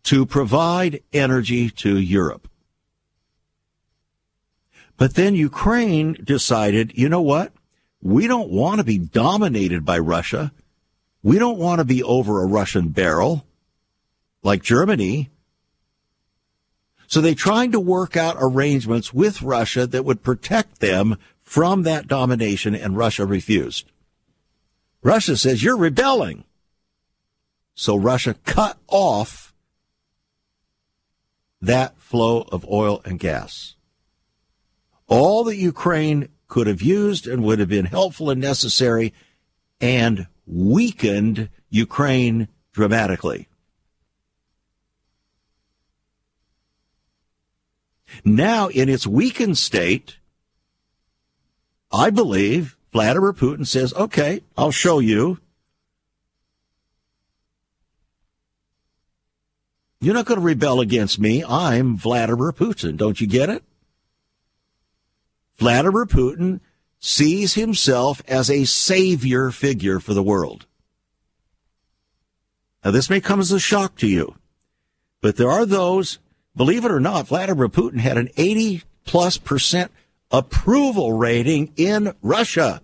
to 0.05 0.25
provide 0.25 1.03
energy 1.13 1.69
to 1.71 1.99
Europe. 1.99 2.49
But 4.97 5.15
then 5.15 5.35
Ukraine 5.35 6.15
decided, 6.23 6.97
you 6.97 7.09
know 7.09 7.23
what? 7.23 7.53
We 8.01 8.27
don't 8.27 8.51
want 8.51 8.79
to 8.79 8.85
be 8.85 8.99
dominated 8.99 9.85
by 9.85 9.99
Russia. 9.99 10.53
We 11.25 11.39
don't 11.39 11.59
want 11.59 11.79
to 11.79 11.87
be 11.87 12.03
over 12.03 12.43
a 12.43 12.47
Russian 12.47 12.91
barrel 12.91 13.47
like 14.43 14.63
Germany. 14.63 15.31
So 17.07 17.23
they 17.23 17.35
tried 17.35 17.73
to 17.73 17.81
work 17.81 18.15
out 18.15 18.37
arrangements 18.39 19.15
with 19.15 19.41
Russia 19.41 19.87
that 19.87 20.05
would 20.05 20.23
protect 20.23 20.81
them 20.81 21.17
from 21.41 21.85
that 21.85 22.09
domination, 22.09 22.75
and 22.75 22.97
Russia 22.97 23.25
refused. 23.25 23.91
Russia 25.03 25.39
says, 25.39 25.63
You're 25.63 25.79
rebelling. 25.79 26.45
So 27.75 27.97
Russia 27.97 28.35
cut 28.45 28.77
off 28.87 29.55
that 31.63 31.99
flow 31.99 32.43
of 32.53 32.69
oil 32.71 33.01
and 33.07 33.19
gas. 33.19 33.77
All 35.07 35.45
that 35.45 35.57
Ukraine 35.57 36.29
could 36.49 36.67
have 36.67 36.83
used 36.83 37.27
and 37.27 37.43
would 37.43 37.61
have 37.61 37.69
been 37.71 37.87
helpful 37.87 38.29
and 38.29 38.43
necessary 38.43 39.15
and 39.81 40.27
weakened 40.47 41.49
Ukraine 41.71 42.49
dramatically. 42.73 43.49
Now, 48.25 48.69
in 48.69 48.89
its 48.89 49.07
weakened 49.07 49.59
state, 49.59 50.19
I 51.91 52.11
believe 52.11 52.77
Vladimir 52.93 53.33
Putin 53.33 53.67
says, 53.67 53.93
okay, 53.95 54.43
I'll 54.57 54.71
show 54.71 54.99
you. 55.01 55.41
You're 60.01 60.15
not 60.15 60.27
going 60.27 60.39
to 60.39 60.45
rebel 60.45 60.81
against 60.81 61.19
me. 61.19 61.43
I'm 61.43 61.97
Vladimir 61.97 62.53
Putin. 62.53 62.97
Don't 62.97 63.21
you 63.21 63.27
get 63.27 63.49
it? 63.49 63.65
Vladimir 65.57 66.05
Putin 66.05 66.61
sees 67.05 67.53
himself 67.53 68.23
as 68.27 68.51
a 68.51 68.65
savior 68.65 69.51
figure 69.51 70.01
for 70.01 70.15
the 70.15 70.23
world. 70.23 70.65
Now, 72.83 72.93
this 72.93 73.11
may 73.11 73.21
come 73.21 73.41
as 73.41 73.53
a 73.53 73.61
shock 73.61 73.97
to 73.97 74.07
you, 74.07 74.37
but 75.21 75.37
there 75.37 75.51
are 75.51 75.67
those, 75.67 76.19
believe 76.57 76.83
it 76.87 76.91
or 76.91 77.01
not, 77.01 77.29
Vladimir 77.29 77.69
Putin 77.69 77.99
had 77.99 78.17
an 78.17 78.31
80 78.39 78.85
plus 79.05 79.37
percent 79.37 79.93
approval 80.31 81.13
rating 81.13 81.75
in 81.77 82.15
Russia. 82.23 82.81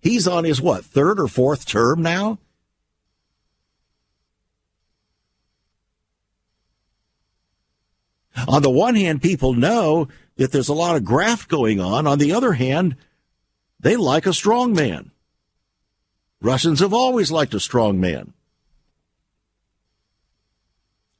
He's 0.00 0.28
on 0.28 0.44
his 0.44 0.62
what, 0.62 0.84
third 0.84 1.18
or 1.18 1.26
fourth 1.26 1.66
term 1.66 2.00
now? 2.00 2.38
On 8.46 8.62
the 8.62 8.70
one 8.70 8.94
hand, 8.94 9.20
people 9.20 9.52
know 9.52 10.06
that 10.36 10.52
there's 10.52 10.68
a 10.68 10.74
lot 10.74 10.94
of 10.94 11.04
graft 11.04 11.48
going 11.48 11.80
on. 11.80 12.06
On 12.06 12.18
the 12.18 12.32
other 12.32 12.52
hand, 12.52 12.94
they 13.84 13.96
like 13.96 14.24
a 14.24 14.32
strong 14.32 14.72
man. 14.72 15.10
Russians 16.40 16.80
have 16.80 16.94
always 16.94 17.30
liked 17.30 17.52
a 17.52 17.60
strong 17.60 18.00
man. 18.00 18.32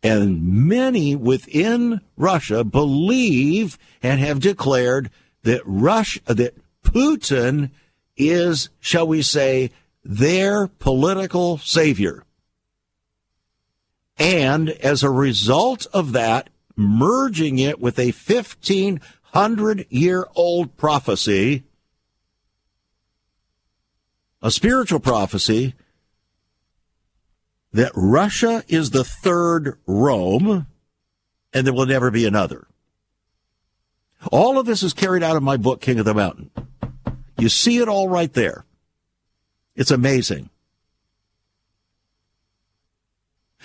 And 0.02 0.66
many 0.66 1.14
within 1.14 2.00
Russia 2.16 2.64
believe 2.64 3.78
and 4.02 4.18
have 4.18 4.40
declared 4.40 5.10
that 5.42 5.60
Russia, 5.66 6.20
that 6.24 6.56
Putin 6.82 7.70
is, 8.16 8.70
shall 8.80 9.06
we 9.06 9.20
say, 9.20 9.70
their 10.02 10.66
political 10.66 11.58
savior. 11.58 12.24
And 14.16 14.70
as 14.70 15.02
a 15.02 15.10
result 15.10 15.86
of 15.92 16.12
that, 16.12 16.48
merging 16.76 17.58
it 17.58 17.78
with 17.78 17.98
a 17.98 18.12
1500 18.12 19.86
year 19.90 20.26
old 20.34 20.78
prophecy, 20.78 21.64
a 24.44 24.50
spiritual 24.50 25.00
prophecy 25.00 25.74
that 27.72 27.90
Russia 27.94 28.62
is 28.68 28.90
the 28.90 29.02
third 29.02 29.78
Rome 29.86 30.66
and 31.54 31.66
there 31.66 31.72
will 31.72 31.86
never 31.86 32.10
be 32.10 32.26
another. 32.26 32.66
All 34.30 34.58
of 34.58 34.66
this 34.66 34.82
is 34.82 34.92
carried 34.92 35.22
out 35.22 35.36
in 35.36 35.42
my 35.42 35.56
book, 35.56 35.80
King 35.80 35.98
of 35.98 36.04
the 36.04 36.12
Mountain. 36.12 36.50
You 37.38 37.48
see 37.48 37.78
it 37.78 37.88
all 37.88 38.08
right 38.08 38.32
there. 38.32 38.66
It's 39.74 39.90
amazing. 39.90 40.50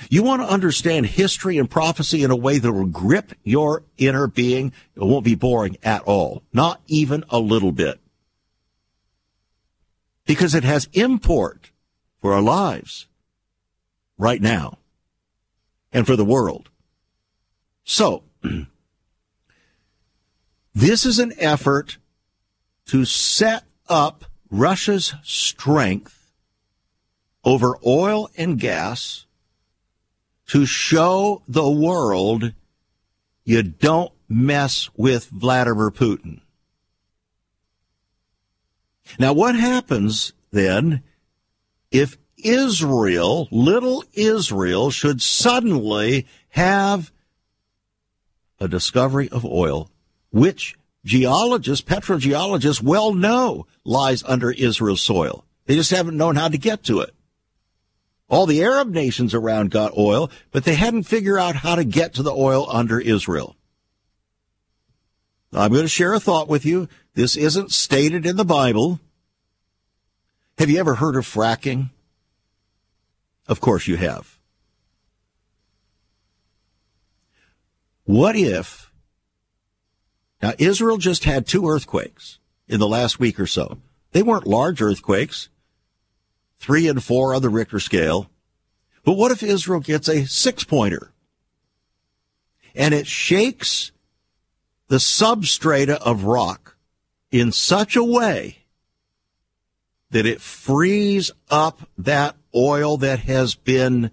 You 0.10 0.24
want 0.24 0.42
to 0.42 0.48
understand 0.48 1.08
history 1.08 1.58
and 1.58 1.70
prophecy 1.70 2.24
in 2.24 2.32
a 2.32 2.38
way 2.38 2.58
that 2.58 2.72
will 2.72 2.86
grip 2.86 3.34
your 3.44 3.84
inner 3.98 4.28
being. 4.28 4.72
It 4.96 5.04
won't 5.04 5.26
be 5.26 5.36
boring 5.36 5.76
at 5.84 6.04
all. 6.04 6.42
Not 6.54 6.80
even 6.88 7.26
a 7.30 7.40
little 7.40 7.74
bit. 7.74 8.00
Because 10.30 10.54
it 10.54 10.64
has 10.64 10.88
import 10.94 11.72
for 12.22 12.34
our 12.34 12.42
lives 12.42 13.08
right 14.18 14.42
now 14.42 14.78
and 15.92 16.06
for 16.06 16.16
the 16.16 16.24
world. 16.26 16.70
So, 17.84 18.24
This 20.80 21.06
is 21.06 21.20
an 21.20 21.34
effort 21.38 21.98
to 22.86 23.04
set 23.04 23.66
up 23.90 24.24
Russia's 24.50 25.14
strength 25.24 26.32
over 27.44 27.78
oil 27.86 28.30
and 28.38 28.58
gas 28.58 29.26
to 30.48 30.66
show 30.66 31.42
the 31.50 31.70
world 31.70 32.54
you 33.44 33.62
don't 33.62 34.14
mess 34.30 34.90
with 34.96 35.26
Vladimir 35.26 35.92
Putin. 35.92 36.40
Now, 39.18 39.34
what 39.34 39.56
happens 39.56 40.34
then 40.52 41.04
if 41.92 42.18
Israel, 42.38 43.48
little 43.52 44.04
Israel, 44.14 44.92
should 44.92 45.22
suddenly 45.22 46.28
have 46.50 47.12
a 48.60 48.68
discovery 48.68 49.30
of 49.30 49.46
oil 49.46 49.90
which 50.32 50.76
geologists, 51.04 51.84
petrogeologists 51.84 52.82
well 52.82 53.14
know 53.14 53.66
lies 53.84 54.24
under 54.24 54.52
Israel's 54.52 55.02
soil. 55.02 55.46
They 55.66 55.76
just 55.76 55.92
haven't 55.92 56.18
known 56.18 56.36
how 56.36 56.50
to 56.50 56.58
get 56.58 56.84
to 56.84 57.02
it. 57.02 57.14
All 58.30 58.46
the 58.46 58.64
Arab 58.64 58.90
nations 58.90 59.34
around 59.34 59.72
got 59.72 59.98
oil, 59.98 60.30
but 60.52 60.64
they 60.64 60.76
hadn't 60.76 61.04
figured 61.04 61.40
out 61.40 61.56
how 61.56 61.76
to 61.76 61.84
get 61.84 62.14
to 62.16 62.24
the 62.24 62.34
oil 62.34 62.68
under 62.70 63.00
Israel. 63.00 63.56
I'm 65.52 65.72
going 65.72 65.84
to 65.84 65.90
share 65.90 66.14
a 66.14 66.20
thought 66.20 66.48
with 66.48 66.64
you. 66.64 66.88
This 67.20 67.36
isn't 67.36 67.74
stated 67.74 68.26
in 68.26 68.38
the 68.38 68.46
Bible. 68.46 69.02
Have 70.58 70.70
you 70.70 70.80
ever 70.80 70.96
heard 70.96 71.18
of 71.18 71.26
fracking? 71.26 71.90
Of 73.46 73.60
course 73.60 73.90
you 73.90 73.98
have. 73.98 74.38
What 78.06 78.38
if 78.38 78.90
now, 80.42 80.54
Israel 80.58 80.96
just 80.96 81.26
had 81.26 81.46
two 81.46 81.68
earthquakes 81.68 82.40
in 82.70 82.80
the 82.80 82.88
last 82.88 83.20
week 83.20 83.38
or 83.38 83.48
so. 83.48 83.80
They 84.14 84.24
weren't 84.24 84.48
large 84.48 84.82
earthquakes, 84.82 85.50
three 86.58 86.88
and 86.88 87.04
four 87.04 87.36
on 87.36 87.42
the 87.42 87.50
Richter 87.50 87.82
scale. 87.82 88.32
But 89.04 89.18
what 89.18 89.32
if 89.32 89.44
Israel 89.44 89.82
gets 89.82 90.08
a 90.08 90.26
six 90.26 90.64
pointer 90.64 91.12
and 92.74 92.94
it 92.94 93.08
shakes 93.08 93.92
the 94.88 95.00
substrata 95.00 95.96
of 95.96 96.24
rock 96.24 96.78
in 97.32 97.52
such 97.52 97.96
a 97.96 98.04
way 98.04 98.58
that 100.12 100.26
it 100.26 100.42
frees 100.42 101.32
up 101.50 101.88
that 101.98 102.36
oil 102.56 102.98
that 102.98 103.20
has 103.20 103.56
been 103.56 104.10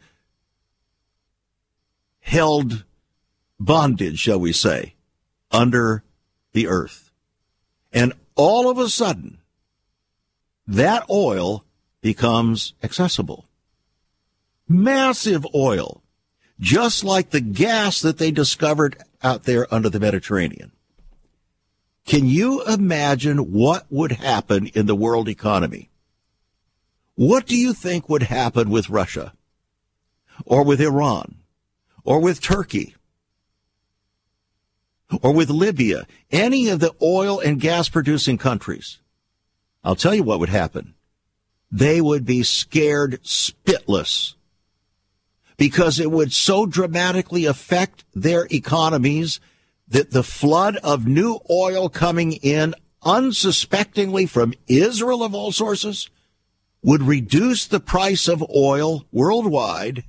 held 2.20 2.84
bondage, 3.58 4.18
shall 4.18 4.38
we 4.38 4.52
say, 4.52 4.94
under 5.50 6.02
the 6.52 6.66
earth. 6.66 7.10
And 7.92 8.12
all 8.34 8.68
of 8.68 8.78
a 8.78 8.88
sudden, 8.88 9.38
that 10.66 11.04
oil 11.08 11.64
becomes 12.02 12.74
accessible. 12.82 13.46
massive 14.68 15.46
oil, 15.54 16.02
just 16.58 17.04
like 17.04 17.30
the 17.30 17.40
gas 17.40 18.00
that 18.00 18.18
they 18.18 18.30
discovered 18.30 18.96
out 19.22 19.44
there 19.44 19.72
under 19.72 19.88
the 19.88 20.00
Mediterranean. 20.00 20.72
Can 22.06 22.26
you 22.26 22.62
imagine 22.64 23.52
what 23.52 23.84
would 23.90 24.12
happen 24.12 24.68
in 24.68 24.86
the 24.86 24.94
world 24.94 25.28
economy? 25.28 25.90
What 27.16 27.46
do 27.46 27.56
you 27.56 27.74
think 27.74 28.08
would 28.08 28.22
happen 28.22 28.70
with 28.70 28.88
Russia 28.88 29.32
or 30.44 30.64
with 30.64 30.80
Iran 30.80 31.38
or 32.04 32.20
with 32.20 32.40
Turkey 32.40 32.94
or 35.20 35.32
with 35.32 35.50
Libya, 35.50 36.06
any 36.30 36.68
of 36.68 36.78
the 36.78 36.94
oil 37.02 37.40
and 37.40 37.60
gas 37.60 37.88
producing 37.88 38.38
countries? 38.38 39.00
I'll 39.82 39.96
tell 39.96 40.14
you 40.14 40.22
what 40.22 40.38
would 40.38 40.48
happen. 40.48 40.94
They 41.72 42.00
would 42.00 42.24
be 42.24 42.44
scared 42.44 43.20
spitless 43.24 44.34
because 45.56 45.98
it 45.98 46.10
would 46.12 46.32
so 46.32 46.66
dramatically 46.66 47.46
affect 47.46 48.04
their 48.14 48.46
economies 48.50 49.40
that 49.88 50.10
the 50.10 50.22
flood 50.22 50.76
of 50.78 51.06
new 51.06 51.38
oil 51.50 51.88
coming 51.88 52.32
in 52.32 52.74
unsuspectingly 53.02 54.26
from 54.26 54.52
Israel 54.66 55.22
of 55.22 55.34
all 55.34 55.52
sources 55.52 56.10
would 56.82 57.02
reduce 57.02 57.66
the 57.66 57.80
price 57.80 58.28
of 58.28 58.44
oil 58.54 59.06
worldwide 59.12 60.04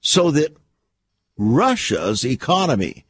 so 0.00 0.30
that 0.30 0.56
Russia's 1.36 2.24
economy, 2.24 3.04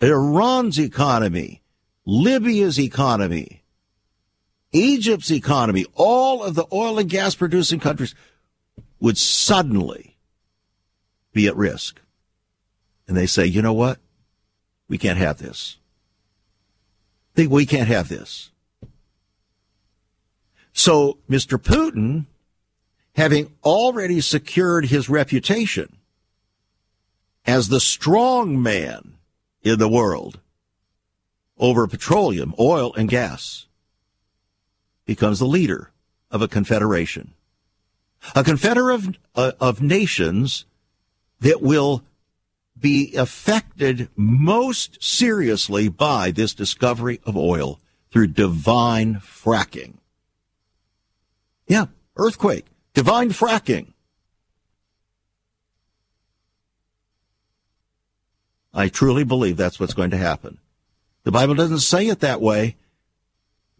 Iran's 0.00 0.78
economy, 0.78 1.62
Libya's 2.06 2.78
economy, 2.78 3.62
Egypt's 4.72 5.30
economy, 5.30 5.86
all 5.94 6.42
of 6.42 6.54
the 6.54 6.66
oil 6.72 6.98
and 6.98 7.10
gas 7.10 7.34
producing 7.34 7.80
countries 7.80 8.14
would 9.00 9.18
suddenly 9.18 10.16
be 11.32 11.46
at 11.46 11.56
risk. 11.56 12.00
And 13.06 13.16
they 13.16 13.26
say, 13.26 13.46
you 13.46 13.62
know 13.62 13.72
what? 13.72 13.98
We 14.88 14.98
can't 14.98 15.18
have 15.18 15.38
this. 15.38 15.76
Think 17.34 17.50
we 17.50 17.66
can't 17.66 17.88
have 17.88 18.08
this. 18.08 18.50
So 20.72 21.18
Mr. 21.28 21.58
Putin, 21.58 22.26
having 23.14 23.52
already 23.64 24.20
secured 24.20 24.86
his 24.86 25.08
reputation 25.08 25.96
as 27.44 27.68
the 27.68 27.80
strong 27.80 28.62
man 28.62 29.14
in 29.62 29.78
the 29.78 29.88
world 29.88 30.38
over 31.58 31.86
petroleum, 31.86 32.54
oil, 32.58 32.94
and 32.94 33.08
gas, 33.08 33.66
becomes 35.04 35.38
the 35.38 35.46
leader 35.46 35.90
of 36.30 36.42
a 36.42 36.48
confederation. 36.48 37.32
A 38.34 38.44
confederation 38.44 39.16
of, 39.34 39.54
uh, 39.54 39.56
of 39.60 39.82
nations 39.82 40.64
that 41.40 41.62
will 41.62 42.02
be 42.80 43.14
affected 43.14 44.08
most 44.16 45.02
seriously 45.02 45.88
by 45.88 46.30
this 46.30 46.54
discovery 46.54 47.20
of 47.24 47.36
oil 47.36 47.80
through 48.10 48.28
divine 48.28 49.16
fracking. 49.16 49.94
Yeah, 51.66 51.86
earthquake, 52.16 52.66
divine 52.94 53.30
fracking. 53.30 53.92
I 58.72 58.88
truly 58.88 59.24
believe 59.24 59.56
that's 59.56 59.80
what's 59.80 59.94
going 59.94 60.10
to 60.10 60.16
happen. 60.16 60.58
The 61.24 61.32
Bible 61.32 61.54
doesn't 61.54 61.80
say 61.80 62.06
it 62.06 62.20
that 62.20 62.40
way, 62.40 62.76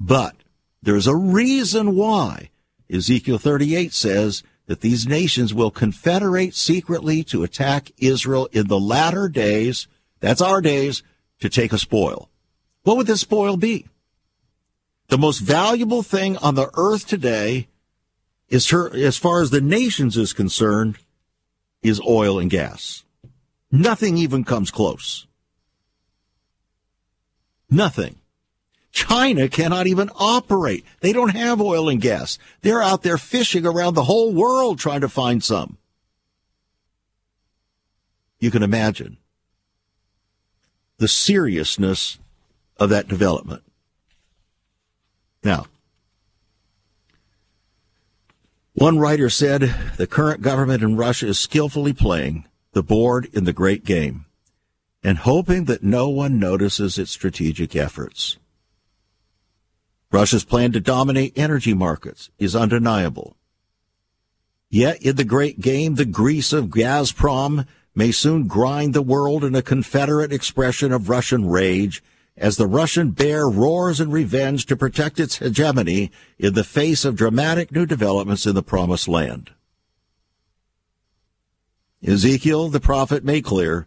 but 0.00 0.34
there's 0.82 1.06
a 1.06 1.16
reason 1.16 1.94
why. 1.94 2.50
Ezekiel 2.90 3.38
38 3.38 3.92
says 3.92 4.42
that 4.68 4.82
these 4.82 5.08
nations 5.08 5.52
will 5.54 5.70
confederate 5.70 6.54
secretly 6.54 7.24
to 7.24 7.42
attack 7.42 7.90
Israel 7.96 8.48
in 8.52 8.68
the 8.68 8.78
latter 8.78 9.28
days, 9.28 9.88
that's 10.20 10.42
our 10.42 10.60
days, 10.60 11.02
to 11.40 11.48
take 11.48 11.72
a 11.72 11.78
spoil. 11.78 12.28
What 12.82 12.98
would 12.98 13.06
this 13.06 13.22
spoil 13.22 13.56
be? 13.56 13.86
The 15.08 15.16
most 15.18 15.38
valuable 15.38 16.02
thing 16.02 16.36
on 16.36 16.54
the 16.54 16.70
earth 16.74 17.06
today 17.06 17.68
is 18.50 18.68
her, 18.68 18.94
as 18.94 19.16
far 19.16 19.40
as 19.40 19.48
the 19.50 19.62
nations 19.62 20.18
is 20.18 20.34
concerned, 20.34 20.98
is 21.82 22.00
oil 22.06 22.38
and 22.38 22.50
gas. 22.50 23.04
Nothing 23.72 24.18
even 24.18 24.44
comes 24.44 24.70
close. 24.70 25.26
Nothing. 27.70 28.17
China 28.98 29.48
cannot 29.48 29.86
even 29.86 30.10
operate. 30.16 30.84
They 30.98 31.12
don't 31.12 31.28
have 31.28 31.60
oil 31.60 31.88
and 31.88 32.00
gas. 32.00 32.36
They're 32.62 32.82
out 32.82 33.04
there 33.04 33.16
fishing 33.16 33.64
around 33.64 33.94
the 33.94 34.02
whole 34.02 34.32
world 34.32 34.80
trying 34.80 35.02
to 35.02 35.08
find 35.08 35.42
some. 35.42 35.78
You 38.40 38.50
can 38.50 38.64
imagine 38.64 39.18
the 40.96 41.06
seriousness 41.06 42.18
of 42.76 42.90
that 42.90 43.06
development. 43.06 43.62
Now, 45.44 45.66
one 48.72 48.98
writer 48.98 49.30
said 49.30 49.72
the 49.96 50.08
current 50.08 50.42
government 50.42 50.82
in 50.82 50.96
Russia 50.96 51.28
is 51.28 51.38
skillfully 51.38 51.92
playing 51.92 52.46
the 52.72 52.82
board 52.82 53.28
in 53.32 53.44
the 53.44 53.52
great 53.52 53.84
game 53.84 54.24
and 55.04 55.18
hoping 55.18 55.66
that 55.66 55.84
no 55.84 56.08
one 56.08 56.40
notices 56.40 56.98
its 56.98 57.12
strategic 57.12 57.76
efforts. 57.76 58.38
Russia's 60.10 60.44
plan 60.44 60.72
to 60.72 60.80
dominate 60.80 61.36
energy 61.36 61.74
markets 61.74 62.30
is 62.38 62.56
undeniable. 62.56 63.36
Yet 64.70 65.02
in 65.02 65.16
the 65.16 65.24
great 65.24 65.60
game, 65.60 65.94
the 65.94 66.04
grease 66.04 66.52
of 66.52 66.66
Gazprom 66.66 67.66
may 67.94 68.12
soon 68.12 68.46
grind 68.46 68.94
the 68.94 69.02
world 69.02 69.44
in 69.44 69.54
a 69.54 69.62
confederate 69.62 70.32
expression 70.32 70.92
of 70.92 71.08
Russian 71.08 71.46
rage 71.46 72.02
as 72.36 72.56
the 72.56 72.66
Russian 72.66 73.10
bear 73.10 73.48
roars 73.48 74.00
in 74.00 74.10
revenge 74.10 74.66
to 74.66 74.76
protect 74.76 75.18
its 75.18 75.38
hegemony 75.38 76.10
in 76.38 76.54
the 76.54 76.64
face 76.64 77.04
of 77.04 77.16
dramatic 77.16 77.72
new 77.72 77.84
developments 77.84 78.46
in 78.46 78.54
the 78.54 78.62
promised 78.62 79.08
land. 79.08 79.50
Ezekiel, 82.06 82.68
the 82.68 82.80
prophet, 82.80 83.24
made 83.24 83.44
clear 83.44 83.86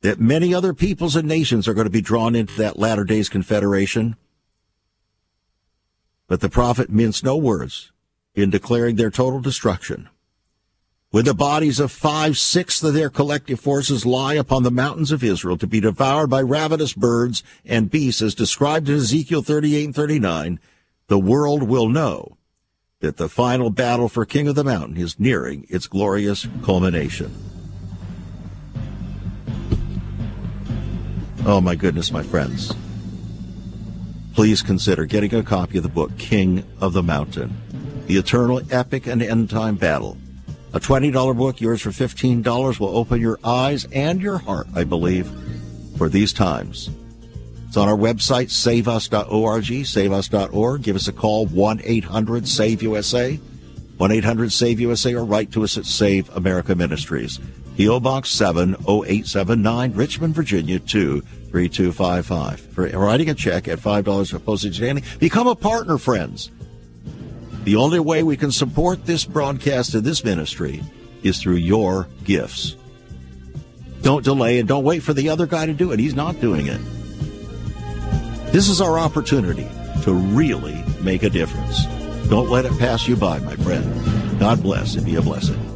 that 0.00 0.18
many 0.18 0.54
other 0.54 0.72
peoples 0.72 1.16
and 1.16 1.28
nations 1.28 1.68
are 1.68 1.74
going 1.74 1.86
to 1.86 1.90
be 1.90 2.00
drawn 2.00 2.34
into 2.34 2.56
that 2.56 2.78
latter 2.78 3.04
days 3.04 3.28
confederation 3.28 4.16
but 6.28 6.40
the 6.40 6.48
prophet 6.48 6.90
minced 6.90 7.24
no 7.24 7.36
words 7.36 7.92
in 8.34 8.50
declaring 8.50 8.96
their 8.96 9.10
total 9.10 9.40
destruction. 9.40 10.08
When 11.10 11.24
the 11.24 11.34
bodies 11.34 11.80
of 11.80 11.92
five 11.92 12.36
sixths 12.36 12.82
of 12.82 12.92
their 12.92 13.08
collective 13.08 13.60
forces 13.60 14.04
lie 14.04 14.34
upon 14.34 14.64
the 14.64 14.70
mountains 14.70 15.12
of 15.12 15.24
Israel 15.24 15.56
to 15.58 15.66
be 15.66 15.80
devoured 15.80 16.28
by 16.28 16.42
ravenous 16.42 16.92
birds 16.92 17.42
and 17.64 17.90
beasts 17.90 18.20
as 18.20 18.34
described 18.34 18.88
in 18.88 18.96
Ezekiel 18.96 19.42
38 19.42 19.84
and 19.86 19.94
39, 19.94 20.60
the 21.06 21.18
world 21.18 21.62
will 21.62 21.88
know 21.88 22.36
that 23.00 23.16
the 23.16 23.28
final 23.28 23.70
battle 23.70 24.08
for 24.08 24.26
King 24.26 24.48
of 24.48 24.56
the 24.56 24.64
Mountain 24.64 24.96
is 24.96 25.20
nearing 25.20 25.64
its 25.70 25.86
glorious 25.86 26.46
culmination. 26.62 27.34
Oh 31.46 31.60
my 31.60 31.76
goodness, 31.76 32.10
my 32.10 32.24
friends 32.24 32.74
please 34.36 34.60
consider 34.60 35.06
getting 35.06 35.34
a 35.34 35.42
copy 35.42 35.78
of 35.78 35.82
the 35.82 35.88
book 35.88 36.14
King 36.18 36.62
of 36.78 36.92
the 36.92 37.02
Mountain 37.02 37.56
The 38.06 38.18
Eternal 38.18 38.60
Epic 38.70 39.06
and 39.06 39.22
End 39.22 39.48
Time 39.48 39.76
Battle. 39.76 40.18
A 40.74 40.78
$20 40.78 41.34
book, 41.34 41.58
yours 41.58 41.80
for 41.80 41.88
$15, 41.88 42.78
will 42.78 42.94
open 42.98 43.18
your 43.18 43.38
eyes 43.42 43.86
and 43.92 44.20
your 44.20 44.36
heart, 44.36 44.66
I 44.74 44.84
believe, 44.84 45.26
for 45.96 46.10
these 46.10 46.34
times. 46.34 46.90
It's 47.66 47.78
on 47.78 47.88
our 47.88 47.96
website, 47.96 48.50
saveus.org, 48.50 49.64
saveus.org. 49.64 50.82
Give 50.82 50.96
us 50.96 51.08
a 51.08 51.14
call, 51.14 51.46
1 51.46 51.80
800 51.82 52.46
SAVE 52.46 52.82
USA, 52.82 53.36
1 53.96 54.12
800 54.12 54.52
SAVE 54.52 54.80
USA, 54.80 55.14
or 55.14 55.24
write 55.24 55.50
to 55.52 55.64
us 55.64 55.78
at 55.78 55.86
Save 55.86 56.28
America 56.36 56.74
Ministries. 56.74 57.40
P.O. 57.76 58.00
Box 58.00 58.30
70879, 58.30 59.92
Richmond, 59.92 60.34
Virginia 60.34 60.78
2. 60.78 61.22
3255. 61.56 62.60
For 62.74 62.86
writing 62.98 63.30
a 63.30 63.34
check 63.34 63.66
at 63.66 63.78
$5 63.78 64.30
for 64.30 64.38
postage 64.38 64.78
and 64.78 64.86
handling, 64.86 65.18
become 65.18 65.46
a 65.46 65.54
partner, 65.54 65.96
friends. 65.96 66.50
The 67.64 67.76
only 67.76 67.98
way 67.98 68.22
we 68.22 68.36
can 68.36 68.52
support 68.52 69.06
this 69.06 69.24
broadcast 69.24 69.94
and 69.94 70.04
this 70.04 70.22
ministry 70.22 70.82
is 71.22 71.40
through 71.40 71.56
your 71.56 72.08
gifts. 72.24 72.76
Don't 74.02 74.22
delay 74.22 74.58
and 74.58 74.68
don't 74.68 74.84
wait 74.84 75.02
for 75.02 75.14
the 75.14 75.30
other 75.30 75.46
guy 75.46 75.64
to 75.64 75.72
do 75.72 75.92
it. 75.92 75.98
He's 75.98 76.14
not 76.14 76.40
doing 76.42 76.66
it. 76.66 76.80
This 78.52 78.68
is 78.68 78.82
our 78.82 78.98
opportunity 78.98 79.68
to 80.02 80.12
really 80.12 80.84
make 81.00 81.22
a 81.22 81.30
difference. 81.30 81.86
Don't 82.28 82.50
let 82.50 82.66
it 82.66 82.78
pass 82.78 83.08
you 83.08 83.16
by, 83.16 83.38
my 83.38 83.56
friend. 83.56 84.38
God 84.38 84.62
bless 84.62 84.94
and 84.94 85.06
be 85.06 85.16
a 85.16 85.22
blessing. 85.22 85.75